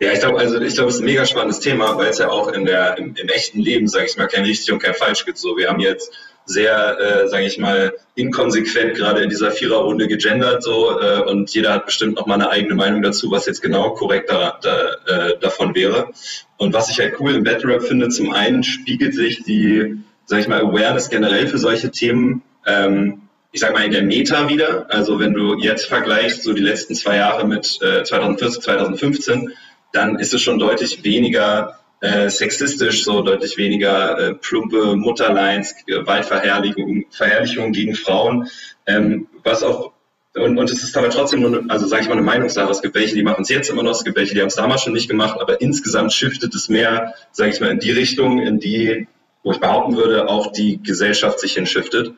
[0.00, 2.30] Ja, ich glaube, also ich glaube, es ist ein mega spannendes Thema, weil es ja
[2.30, 5.26] auch in der, im, im echten Leben, sage ich mal, kein richtig und kein falsch
[5.26, 5.36] gibt.
[5.36, 6.10] So, wir haben jetzt
[6.44, 11.72] sehr, äh, sage ich mal, inkonsequent gerade in dieser Viererrunde gegendert so äh, und jeder
[11.72, 15.38] hat bestimmt noch mal eine eigene Meinung dazu, was jetzt genau korrekt da, da, äh,
[15.38, 16.10] davon wäre.
[16.56, 20.42] Und was ich halt cool im Battle Rap finde, zum einen spiegelt sich die, sage
[20.42, 23.22] ich mal, Awareness generell für solche Themen ähm,
[23.52, 24.86] ich sag mal, in der Meta wieder.
[24.90, 29.52] Also wenn du jetzt vergleichst, so die letzten zwei Jahre mit äh, 2014, 2015,
[29.92, 37.04] dann ist es schon deutlich weniger äh, sexistisch, so deutlich weniger äh, plumpe Mutterlines, Gewaltverherrlichung
[37.10, 38.48] Verherrlichung gegen Frauen,
[38.86, 39.92] ähm, was auch
[40.34, 42.70] und, und es ist aber trotzdem nur, also sage ich mal, eine Meinungssache.
[42.70, 44.54] Es gibt welche, die machen es jetzt immer noch, es gibt welche, die haben es
[44.54, 48.40] damals schon nicht gemacht, aber insgesamt shiftet es mehr, sage ich mal, in die Richtung,
[48.40, 49.08] in die,
[49.42, 52.14] wo ich behaupten würde, auch die Gesellschaft sich hinschiftet.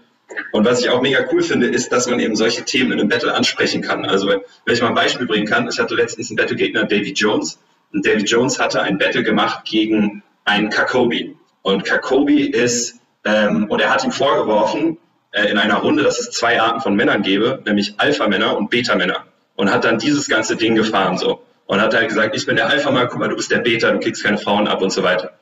[0.53, 3.09] Und was ich auch mega cool finde, ist, dass man eben solche Themen in einem
[3.09, 4.05] Battle ansprechen kann.
[4.05, 7.59] Also wenn ich mal ein Beispiel bringen kann, ich hatte letztens einen Battle-Gegner, Davy Jones,
[7.93, 11.37] und David Jones hatte ein Battle gemacht gegen einen Kakobi.
[11.63, 14.99] Und Kakobi ist, ähm, und er hat ihm vorgeworfen,
[15.33, 19.25] äh, in einer Runde, dass es zwei Arten von Männern gäbe, nämlich Alpha-Männer und Beta-Männer.
[19.55, 21.43] Und hat dann dieses ganze Ding gefahren so.
[21.67, 24.01] Und hat halt gesagt, ich bin der Alpha-Mann, guck mal, du bist der Beta, du
[24.01, 25.33] kriegst keine Frauen ab und so weiter.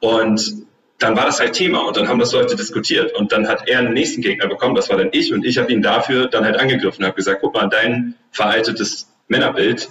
[0.00, 0.66] Und
[0.98, 3.14] dann war das halt Thema und dann haben das Leute diskutiert.
[3.14, 5.70] Und dann hat er einen nächsten Gegner bekommen, das war dann ich, und ich habe
[5.72, 9.88] ihn dafür dann halt angegriffen und habe gesagt, guck mal, dein veraltetes Männerbild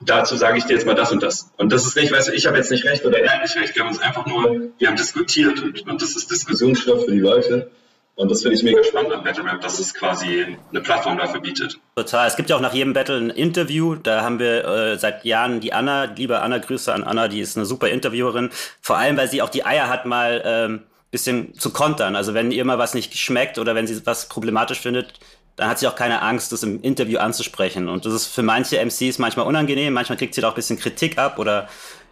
[0.00, 1.50] dazu sage ich dir jetzt mal das und das.
[1.56, 3.74] Und das ist nicht, weißt du, ich habe jetzt nicht recht oder er nicht recht.
[3.74, 7.20] Wir haben uns einfach nur, wir haben diskutiert und, und das ist Diskussionsstoff für die
[7.20, 7.70] Leute.
[8.16, 11.40] Und das finde ich mega spannend an Battle Rap, dass es quasi eine Plattform dafür
[11.40, 11.78] bietet.
[11.96, 12.26] Total.
[12.26, 13.94] Es gibt ja auch nach jedem Battle ein Interview.
[13.94, 17.56] Da haben wir äh, seit Jahren die Anna, liebe Anna, Grüße an Anna, die ist
[17.56, 18.50] eine super Interviewerin.
[18.82, 22.14] Vor allem, weil sie auch die Eier hat, mal ähm, bisschen zu kontern.
[22.14, 25.18] Also wenn ihr mal was nicht schmeckt oder wenn sie was problematisch findet,
[25.60, 27.90] dann hat sie auch keine Angst, das im Interview anzusprechen.
[27.90, 30.78] Und das ist für manche MCs manchmal unangenehm, manchmal kriegt sie da auch ein bisschen
[30.78, 31.68] Kritik ab oder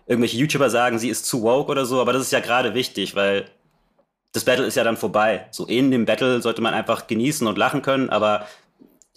[0.07, 3.16] irgendwelche YouTuber sagen, sie ist zu woke oder so, aber das ist ja gerade wichtig,
[3.16, 3.46] weil
[4.32, 5.46] das Battle ist ja dann vorbei.
[5.51, 8.46] So in dem Battle sollte man einfach genießen und lachen können, aber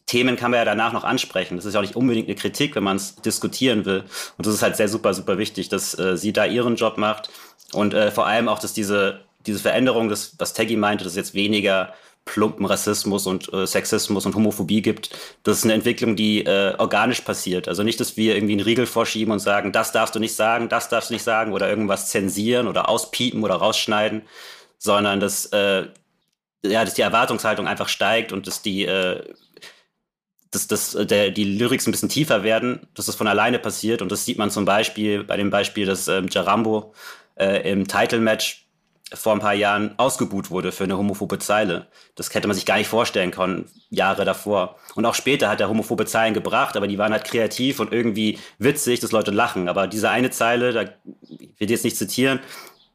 [0.06, 1.58] Themen kann man ja danach noch ansprechen.
[1.58, 4.06] Das ist ja auch nicht unbedingt eine Kritik, wenn man es diskutieren will.
[4.38, 7.30] Und das ist halt sehr super, super wichtig, dass äh, sie da ihren Job macht
[7.74, 11.34] und äh, vor allem auch, dass diese, diese Veränderung, das, was Taggy meinte, dass jetzt
[11.34, 11.94] weniger
[12.26, 15.10] plumpen Rassismus und äh, Sexismus und Homophobie gibt.
[15.44, 17.68] Das ist eine Entwicklung, die äh, organisch passiert.
[17.68, 20.70] Also nicht, dass wir irgendwie einen Riegel vorschieben und sagen, das darfst du nicht sagen,
[20.70, 24.22] das darfst du nicht sagen oder irgendwas zensieren oder auspiepen oder rausschneiden,
[24.78, 25.88] sondern dass, äh,
[26.64, 29.24] ja, dass die Erwartungshaltung einfach steigt und dass die, äh,
[30.52, 34.02] dass, dass der, die Lyrics ein bisschen tiefer werden, dass das von alleine passiert.
[34.02, 36.94] Und das sieht man zum Beispiel bei dem Beispiel, dass ähm, Jarambo
[37.36, 38.68] äh, im Title-Match
[39.14, 41.88] vor ein paar Jahren ausgebuht wurde für eine homophobe Zeile.
[42.16, 44.78] Das hätte man sich gar nicht vorstellen können, Jahre davor.
[44.96, 48.40] Und auch später hat er homophobe Zeilen gebracht, aber die waren halt kreativ und irgendwie
[48.58, 49.68] witzig, dass Leute lachen.
[49.68, 50.86] Aber diese eine Zeile, da
[51.58, 52.40] ich jetzt nicht zitieren,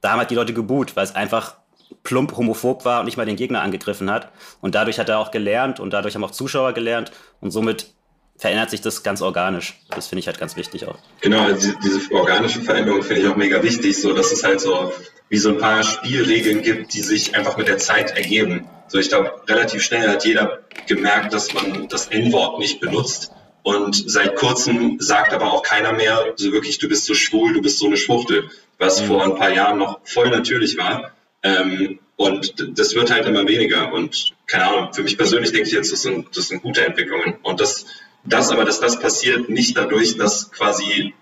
[0.00, 1.56] da haben halt die Leute geboot, weil es einfach
[2.02, 4.30] plump homophob war und nicht mal den Gegner angegriffen hat.
[4.60, 7.92] Und dadurch hat er auch gelernt und dadurch haben auch Zuschauer gelernt und somit
[8.38, 9.80] verändert sich das ganz organisch.
[9.94, 10.98] Das finde ich halt ganz wichtig auch.
[11.20, 14.92] Genau, also diese organische Veränderung finde ich auch mega wichtig, so dass es halt so
[15.28, 18.68] wie so ein paar Spielregeln gibt, die sich einfach mit der Zeit ergeben.
[18.88, 23.32] So, ich glaube, relativ schnell hat jeder gemerkt, dass man das N-Wort nicht benutzt.
[23.62, 27.62] Und seit kurzem sagt aber auch keiner mehr, so wirklich, du bist so schwul, du
[27.62, 29.06] bist so eine Schwuchtel, was mhm.
[29.06, 31.10] vor ein paar Jahren noch voll natürlich war.
[31.42, 33.92] Ähm, und das wird halt immer weniger.
[33.92, 37.38] Und keine Ahnung, für mich persönlich denke ich jetzt, das sind, das sind gute Entwicklungen.
[37.42, 37.86] Und das,
[38.26, 41.14] das aber, dass das passiert, nicht dadurch, dass quasi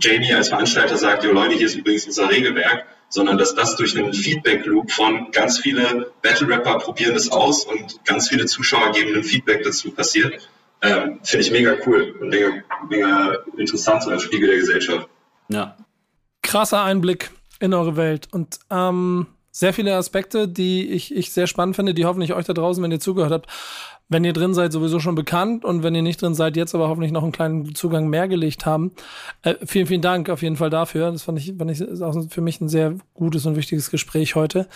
[0.00, 3.96] Jamie als Veranstalter sagt, jo Leute, hier ist übrigens unser Regelwerk, sondern dass das durch
[3.96, 9.24] einen Feedback-Loop von ganz viele Battle-Rapper probieren es aus und ganz viele Zuschauer geben ein
[9.24, 10.48] Feedback dazu passiert,
[10.82, 12.50] ähm, finde ich mega cool und mega,
[12.88, 15.08] mega interessant so als Spiegel der Gesellschaft.
[15.48, 15.76] Ja.
[16.42, 17.30] Krasser Einblick
[17.60, 22.06] in eure Welt und ähm, sehr viele Aspekte, die ich, ich sehr spannend finde, die
[22.06, 23.46] hoffentlich euch da draußen, wenn ihr zugehört habt,
[24.08, 26.88] wenn ihr drin seid, sowieso schon bekannt und wenn ihr nicht drin seid, jetzt aber
[26.88, 28.92] hoffentlich noch einen kleinen Zugang mehr gelegt haben.
[29.42, 31.10] Äh, vielen, vielen Dank auf jeden Fall dafür.
[31.10, 34.34] Das fand ich, fand ich ist auch für mich ein sehr gutes und wichtiges Gespräch
[34.34, 34.68] heute.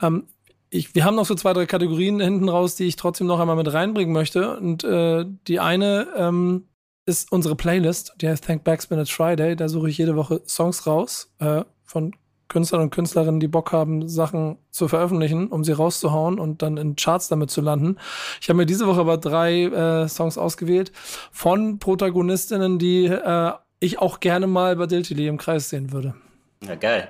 [0.00, 0.26] Ähm,
[0.70, 3.56] ich, wir haben noch so zwei, drei Kategorien hinten raus, die ich trotzdem noch einmal
[3.56, 4.56] mit reinbringen möchte.
[4.56, 6.64] Und äh, die eine ähm,
[7.04, 9.54] ist unsere Playlist, die heißt Thank Backspin It's Friday.
[9.54, 12.12] Da suche ich jede Woche Songs raus äh, von
[12.52, 16.96] Künstler und Künstlerinnen, die Bock haben, Sachen zu veröffentlichen, um sie rauszuhauen und dann in
[16.96, 17.96] Charts damit zu landen.
[18.42, 20.92] Ich habe mir diese Woche aber drei äh, Songs ausgewählt
[21.30, 26.14] von Protagonistinnen, die äh, ich auch gerne mal bei Diltily im Kreis sehen würde.
[26.62, 27.08] Ja, geil.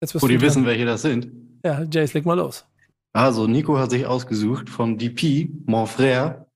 [0.00, 1.28] Jetzt Wo die wissen, welche das sind.
[1.62, 2.64] Ja, Jace, leg mal los.
[3.12, 6.46] Also, Nico hat sich ausgesucht von DP, Mon Frère,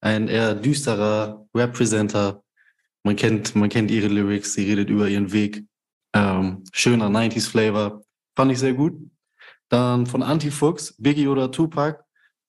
[0.00, 2.42] ein eher düsterer Representer.
[3.02, 5.64] Man kennt, man kennt ihre Lyrics, sie redet über ihren Weg.
[6.12, 8.02] Ähm, schöner 90s Flavor.
[8.36, 8.92] Fand ich sehr gut.
[9.68, 12.04] Dann von Antifuchs, Biggie oder Tupac.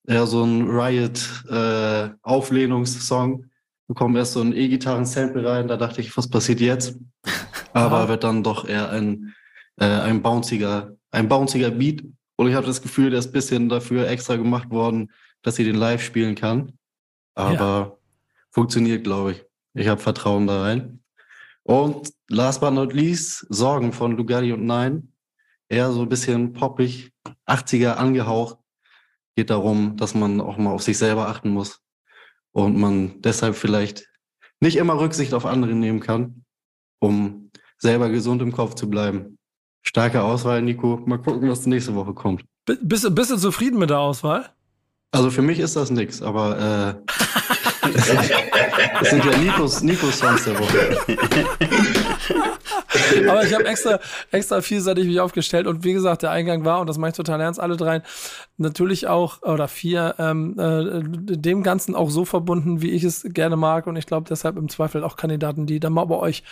[0.06, 3.42] Ja, so ein Riot-Auflehnungssong.
[3.42, 3.46] Äh,
[3.86, 6.98] Bekommen erst so ein E-Gitarren-Sample rein, da dachte ich, was passiert jetzt?
[7.74, 9.34] Aber wird dann doch eher ein,
[9.76, 12.02] äh, ein bounciger, ein bounciger Beat.
[12.36, 15.12] Und ich habe das Gefühl, der ist ein bisschen dafür extra gemacht worden,
[15.42, 16.78] dass sie den live spielen kann.
[17.34, 17.92] Aber ja.
[18.50, 19.44] funktioniert, glaube ich.
[19.74, 21.03] Ich habe Vertrauen da rein.
[21.64, 25.12] Und last but not least, Sorgen von Lugardi und Nein.
[25.68, 27.12] Eher so ein bisschen poppig,
[27.46, 28.58] 80er angehaucht.
[29.34, 31.80] Geht darum, dass man auch mal auf sich selber achten muss.
[32.52, 34.06] Und man deshalb vielleicht
[34.60, 36.44] nicht immer Rücksicht auf andere nehmen kann,
[37.00, 39.38] um selber gesund im Kopf zu bleiben.
[39.82, 41.02] Starke Auswahl, Nico.
[41.06, 42.44] Mal gucken, was nächste Woche kommt.
[42.66, 44.50] Bist, bist du zufrieden mit der Auswahl?
[45.10, 47.12] Also für mich ist das nix, aber äh,
[47.94, 50.96] das sind ja Nikos, Nikos Songs der Woche.
[53.28, 56.88] Aber ich habe extra, extra vielseitig mich aufgestellt und wie gesagt, der Eingang war, und
[56.88, 58.02] das mache ich total ernst, alle drei,
[58.56, 63.56] natürlich auch, oder vier, ähm, äh, dem Ganzen auch so verbunden, wie ich es gerne
[63.56, 66.42] mag und ich glaube deshalb im Zweifel auch Kandidaten, die dann mal bei euch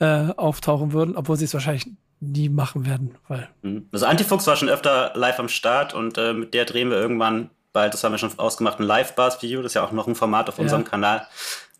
[0.00, 1.86] äh, auftauchen würden, obwohl sie es wahrscheinlich
[2.20, 3.48] nie machen werden, weil.
[3.62, 3.88] Mhm.
[3.92, 7.50] Also Antifuchs war schon öfter live am Start und äh, mit der drehen wir irgendwann
[7.72, 9.62] bald, das haben wir schon ausgemacht, ein Live-Bars-Video.
[9.62, 10.88] Das ist ja auch noch ein Format auf unserem ja.
[10.88, 11.26] Kanal.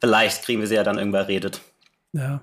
[0.01, 1.61] Vielleicht kriegen wir sie ja dann irgendwann redet.
[2.13, 2.41] Ja.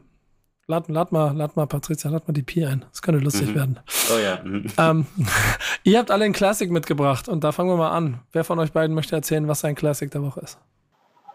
[0.67, 2.85] Lad, lad, mal, lad mal, Patricia, lad mal die Pi ein.
[2.91, 3.55] Das könnte lustig mhm.
[3.55, 3.79] werden.
[4.13, 4.39] Oh ja.
[4.43, 4.67] Mhm.
[4.77, 5.07] Ähm,
[5.83, 8.19] ihr habt alle ein Classic mitgebracht und da fangen wir mal an.
[8.31, 10.59] Wer von euch beiden möchte erzählen, was sein Classic der Woche ist?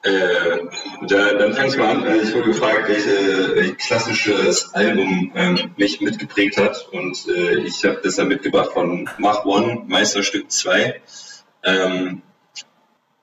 [0.05, 0.69] Äh,
[1.09, 2.21] da, dann fange ich mal an.
[2.23, 6.89] Ich wurde gefragt, welche, welches klassisches Album ähm, mich mitgeprägt hat.
[6.93, 11.01] Und äh, ich habe das dann mitgebracht von Mach One, Meisterstück 2.
[11.65, 12.23] Ähm,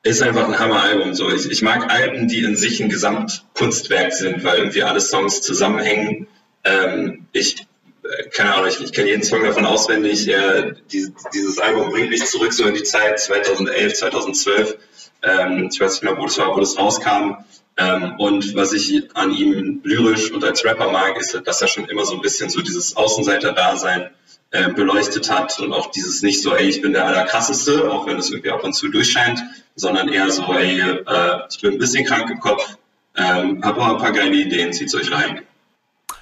[0.04, 1.14] ist einfach ein Hammer-Album.
[1.14, 1.30] So.
[1.30, 6.28] Ich, ich, mag Alben, die in sich ein Gesamtkunstwerk sind, weil irgendwie alle Songs zusammenhängen.
[6.64, 7.68] Ähm, ich,
[8.04, 10.28] äh, keine Ahnung, ich, ich kenne jeden Song davon auswendig.
[10.28, 14.78] Äh, die, dieses Album bringt mich zurück so in die Zeit 2011, 2012.
[15.24, 17.46] Ähm, ich weiß nicht mehr, wo das war, wo das rauskam.
[17.78, 21.86] Ähm, und was ich an ihm lyrisch und als Rapper mag, ist, dass er schon
[21.86, 24.10] immer so ein bisschen so dieses Außenseiter-Dasein
[24.52, 28.18] äh, beleuchtet hat und auch dieses nicht so, ey, ich bin der Allerkrasseste, auch wenn
[28.18, 29.42] es irgendwie ab und zu durchscheint,
[29.76, 32.78] sondern eher so, ey, äh, ich bin ein bisschen krank im Kopf,
[33.16, 35.42] ähm, habe auch ein paar geile Ideen, zieht's euch rein.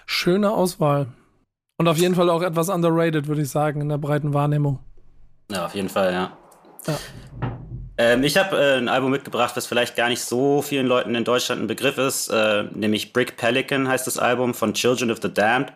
[0.05, 1.07] Schöne Auswahl.
[1.77, 4.79] Und auf jeden Fall auch etwas underrated, würde ich sagen, in der breiten Wahrnehmung.
[5.51, 6.37] Ja, auf jeden Fall, ja.
[6.87, 6.97] ja.
[7.97, 11.23] Ähm, ich habe äh, ein Album mitgebracht, was vielleicht gar nicht so vielen Leuten in
[11.23, 15.33] Deutschland ein Begriff ist, äh, nämlich Brick Pelican heißt das Album von Children of the
[15.33, 15.73] Damned.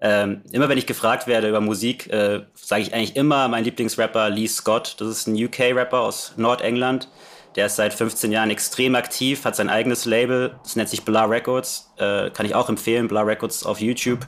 [0.00, 4.30] Ähm, immer wenn ich gefragt werde über Musik, äh, sage ich eigentlich immer mein Lieblingsrapper
[4.30, 4.96] Lee Scott.
[4.98, 7.08] Das ist ein UK-Rapper aus Nordengland.
[7.56, 11.24] Der ist seit 15 Jahren extrem aktiv, hat sein eigenes Label, das nennt sich Blah
[11.24, 11.90] Records.
[11.96, 14.20] Äh, kann ich auch empfehlen, Blah Records auf YouTube.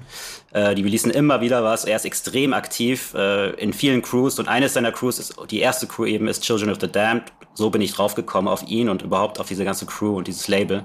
[0.53, 1.85] Äh, die releasen immer wieder was.
[1.85, 5.87] Er ist extrem aktiv äh, in vielen Crews und eines seiner Crews ist, die erste
[5.87, 7.33] Crew eben ist Children of the Damned.
[7.55, 10.83] So bin ich draufgekommen auf ihn und überhaupt auf diese ganze Crew und dieses Label.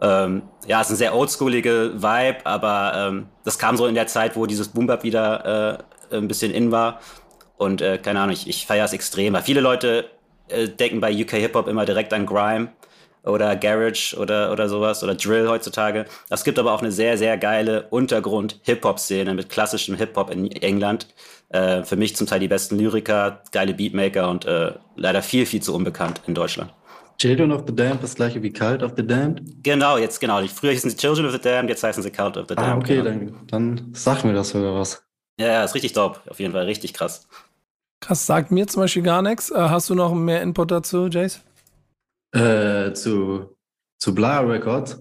[0.00, 4.06] Ähm, ja, es ist ein sehr oldschoolige Vibe, aber ähm, das kam so in der
[4.06, 5.80] Zeit, wo dieses Boom Bap wieder
[6.10, 7.00] äh, ein bisschen in war.
[7.56, 9.32] Und äh, keine Ahnung, ich, ich feiere es extrem.
[9.32, 10.10] Weil viele Leute
[10.48, 12.68] äh, denken bei UK Hip-Hop immer direkt an Grime
[13.24, 16.04] oder Garage oder, oder sowas oder Drill heutzutage.
[16.30, 21.08] Es gibt aber auch eine sehr, sehr geile Untergrund-Hip-Hop-Szene mit klassischem Hip-Hop in England.
[21.48, 25.62] Äh, für mich zum Teil die besten Lyriker, geile Beatmaker und äh, leider viel, viel
[25.62, 26.72] zu unbekannt in Deutschland.
[27.18, 29.42] Children of the Damned, das gleiche wie Cult of the Damned?
[29.62, 30.46] Genau, jetzt genau.
[30.46, 32.72] Früher hießen sie Children of the Damned, jetzt heißen sie Cult of the Damned.
[32.72, 33.10] Ah, okay, genau.
[33.10, 35.02] dann, dann sag mir das sogar was.
[35.38, 36.20] Ja, ja, ist richtig dope.
[36.28, 37.26] Auf jeden Fall richtig krass.
[38.00, 39.50] Krass, sagt mir zum Beispiel gar nichts.
[39.50, 41.40] Äh, hast du noch mehr Input dazu, Jace?
[42.32, 43.56] Äh, zu,
[43.98, 45.00] zu Bla Records.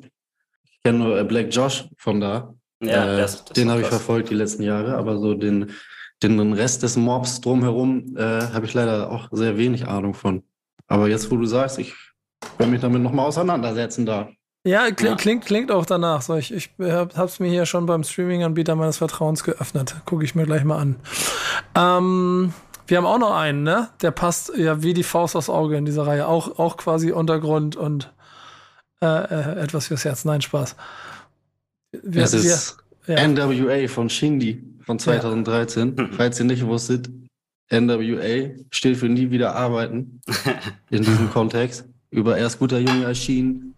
[0.64, 2.54] Ich kenne nur äh, Black Josh von da.
[2.82, 5.72] Ja, äh, das, das den habe ich verfolgt die letzten Jahre, aber so den,
[6.24, 10.44] den Rest des Mobs drumherum äh, habe ich leider auch sehr wenig Ahnung von.
[10.88, 11.94] Aber jetzt, wo du sagst, ich
[12.58, 14.30] werde mich damit nochmal auseinandersetzen da.
[14.66, 15.16] Ja, kling, Ja.
[15.16, 16.22] Klingt, klingt auch danach.
[16.24, 19.96] So, ich ich hab, hab's mir hier schon beim Streaming-Anbieter meines Vertrauens geöffnet.
[20.06, 20.96] Gucke ich mir gleich mal an.
[21.76, 22.54] Ähm,
[22.88, 23.90] wir haben auch noch einen, ne?
[24.02, 26.28] Der passt ja wie die Faust aufs Auge in dieser Reihe.
[26.28, 28.12] Auch, auch quasi Untergrund und
[29.02, 30.26] äh, äh, etwas fürs Herz.
[30.26, 30.76] Nein, Spaß.
[31.92, 33.28] Wir, es ist wir, ja.
[33.28, 36.10] NWA von Shindy von 2013.
[36.18, 37.10] Falls ihr nicht wusstet,
[37.72, 40.22] NWA steht für nie wieder arbeiten
[40.90, 41.88] in diesem Kontext.
[42.12, 43.76] Über erst guter Junge erschienen.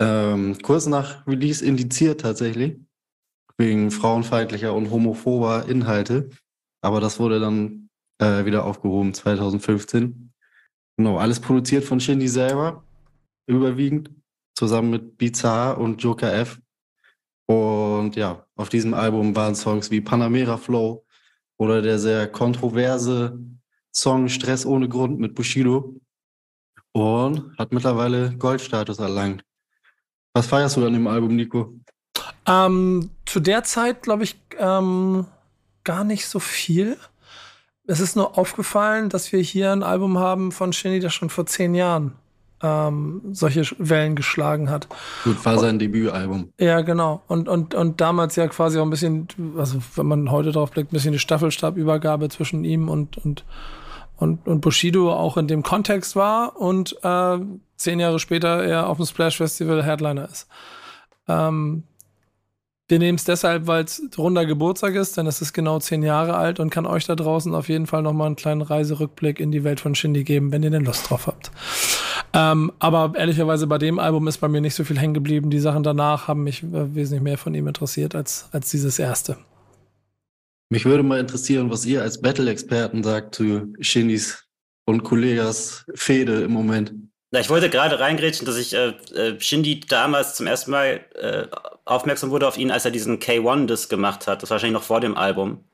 [0.00, 2.76] Ähm, kurz nach Release indiziert tatsächlich.
[3.56, 6.30] Wegen frauenfeindlicher und homophober Inhalte.
[6.80, 10.32] Aber das wurde dann äh, wieder aufgehoben 2015.
[10.96, 12.84] Genau, alles produziert von Shindy selber.
[13.46, 14.10] Überwiegend.
[14.56, 16.60] Zusammen mit Bizarre und Joker F.
[17.46, 21.04] Und ja, auf diesem Album waren Songs wie Panamera Flow
[21.58, 23.38] oder der sehr kontroverse
[23.94, 25.94] Song Stress ohne Grund mit Bushido
[26.92, 29.44] und hat mittlerweile Goldstatus erlangt.
[30.32, 31.74] Was feierst du an dem Album, Nico?
[32.46, 35.26] Ähm, zu der Zeit, glaube ich, ähm,
[35.84, 36.96] gar nicht so viel.
[37.86, 41.46] Es ist nur aufgefallen, dass wir hier ein Album haben von Shinny, das schon vor
[41.46, 42.14] zehn Jahren
[42.62, 44.88] ähm, solche Wellen geschlagen hat.
[45.24, 46.52] Gut, war sein Debütalbum.
[46.58, 47.22] Ja, genau.
[47.28, 50.92] Und, und, und damals ja quasi auch ein bisschen, also wenn man heute drauf blickt,
[50.92, 53.44] ein bisschen die Staffelstabübergabe zwischen ihm und, und,
[54.16, 57.38] und, und Bushido auch in dem Kontext war und äh,
[57.76, 60.48] zehn Jahre später er auf dem Splash Festival Headliner ist.
[61.28, 61.84] Ähm,
[62.88, 66.36] wir nehmen es deshalb, weil es runder Geburtstag ist, denn es ist genau zehn Jahre
[66.36, 69.62] alt und kann euch da draußen auf jeden Fall nochmal einen kleinen Reiserückblick in die
[69.62, 71.50] Welt von Shindy geben, wenn ihr denn Lust drauf habt.
[72.32, 75.50] Ähm, aber ehrlicherweise bei dem Album ist bei mir nicht so viel hängen geblieben.
[75.50, 79.36] Die Sachen danach haben mich äh, wesentlich mehr von ihm interessiert als, als dieses erste.
[80.70, 84.44] Mich würde mal interessieren, was ihr als Battle-Experten sagt zu Shinis
[84.86, 86.94] und Kollegas Fehde im Moment.
[87.30, 91.46] Na, ich wollte gerade reingrätschen, dass ich äh, äh, Shindy damals zum ersten Mal äh,
[91.84, 94.42] aufmerksam wurde auf ihn, als er diesen K1-Disc gemacht hat.
[94.42, 95.64] Das war wahrscheinlich noch vor dem Album.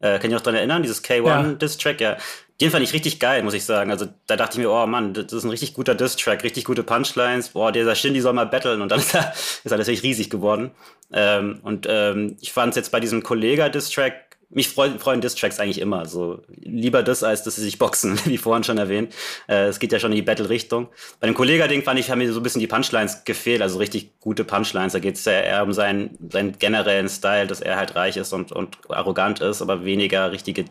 [0.00, 0.82] Äh, kann ich noch dran erinnern?
[0.82, 1.16] Dieses Ja.
[1.16, 2.16] K1-Diss-Track, ja.
[2.60, 3.90] Den fand ich richtig geil, muss ich sagen.
[3.90, 6.82] Also da dachte ich mir, oh Mann, das ist ein richtig guter Diss-Track, richtig gute
[6.82, 7.50] Punchlines.
[7.50, 8.80] Boah, dieser Shindy soll mal battlen.
[8.80, 9.32] Und dann ist er,
[9.64, 10.70] ist er natürlich riesig geworden.
[11.12, 15.80] Ähm, und ähm, ich fand es jetzt bei diesem Kollega-Diss-Track, mich freuen, freuen Diss-Tracks eigentlich
[15.80, 16.06] immer.
[16.06, 19.14] So lieber das, als dass sie sich boxen, wie vorhin schon erwähnt.
[19.48, 20.88] Äh, Es geht ja schon in die Battle-Richtung.
[21.20, 24.20] Bei dem Kollega-Ding fand ich, haben mir so ein bisschen die Punchlines gefehlt, also richtig
[24.20, 24.92] gute Punchlines.
[24.92, 28.32] Da geht es ja eher um seinen, seinen generellen Style, dass er halt reich ist
[28.32, 30.66] und, und arrogant ist, aber weniger richtige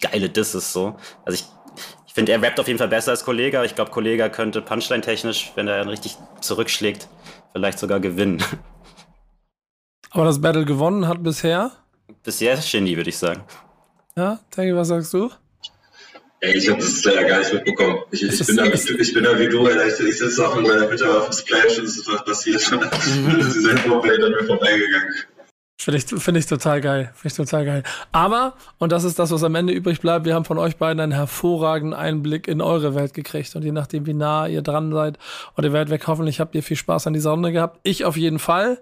[0.00, 0.96] geile Disses so.
[1.24, 1.46] Also ich,
[2.06, 3.64] ich finde, er rappt auf jeden Fall besser als Kollega.
[3.64, 7.08] Ich glaube, Kollega könnte Punchline-technisch, wenn er richtig zurückschlägt,
[7.52, 8.42] vielleicht sogar gewinnen.
[10.10, 11.70] Aber das Battle gewonnen hat bisher.
[12.22, 13.42] Bisher ist Shindy, würde ich sagen.
[14.16, 15.30] Ja, Taggy, was sagst du?
[16.40, 18.00] Ey, ich habe das leider gar nicht mitbekommen.
[18.10, 19.86] Ich, ich, bin, da, ich, ich bin da wie du, Alter.
[19.86, 22.60] Ich, ich sitze auch in meiner Hütte auf dem Splash und es ist was passiert.
[23.54, 25.14] Diese Hip-Hop-Welt an mir vorbeigegangen.
[25.80, 27.12] Finde ich, finde ich total geil.
[27.14, 27.82] Finde ich total geil.
[28.10, 30.98] Aber, und das ist das, was am Ende übrig bleibt, wir haben von euch beiden
[30.98, 33.54] einen hervorragenden Einblick in eure Welt gekriegt.
[33.54, 35.18] Und je nachdem, wie nah ihr dran seid
[35.54, 37.78] und ihr werdet weg, hoffentlich habt ihr viel Spaß an dieser Runde gehabt.
[37.84, 38.78] Ich auf jeden Fall.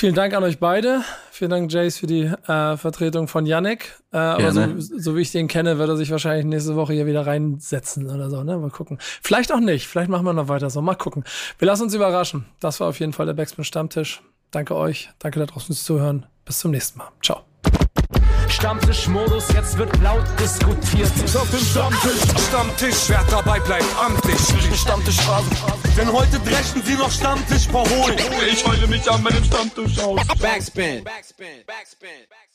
[0.00, 1.02] Vielen Dank an euch beide.
[1.30, 4.00] Vielen Dank, Jace, für die äh, Vertretung von Yannick.
[4.14, 7.04] Äh, aber so, so, wie ich den kenne, wird er sich wahrscheinlich nächste Woche hier
[7.04, 8.42] wieder reinsetzen oder so.
[8.42, 8.56] Ne?
[8.56, 8.96] Mal gucken.
[8.98, 9.86] Vielleicht auch nicht.
[9.86, 10.80] Vielleicht machen wir noch weiter so.
[10.80, 11.24] Mal gucken.
[11.58, 12.46] Wir lassen uns überraschen.
[12.60, 14.22] Das war auf jeden Fall der Backspin Stammtisch.
[14.50, 15.10] Danke euch.
[15.18, 16.24] Danke da draußen fürs Zuhören.
[16.46, 17.08] Bis zum nächsten Mal.
[17.22, 17.49] Ciao.
[18.50, 21.10] Stammtischmodus, jetzt wird laut diskutiert.
[21.34, 24.38] Auf dem Stammtisch, Stammtisch, wer dabei bleibt, amtlich.
[24.78, 25.48] Stammtisch Phase.
[25.96, 28.18] Denn heute brechen sie noch Stammtisch verholen.
[28.50, 30.20] Ich heule mich an meinem Stammtisch aus.
[30.40, 31.04] Backspin.
[31.04, 31.64] Backspin.
[31.66, 31.66] Backspin.
[31.66, 32.49] Backspin.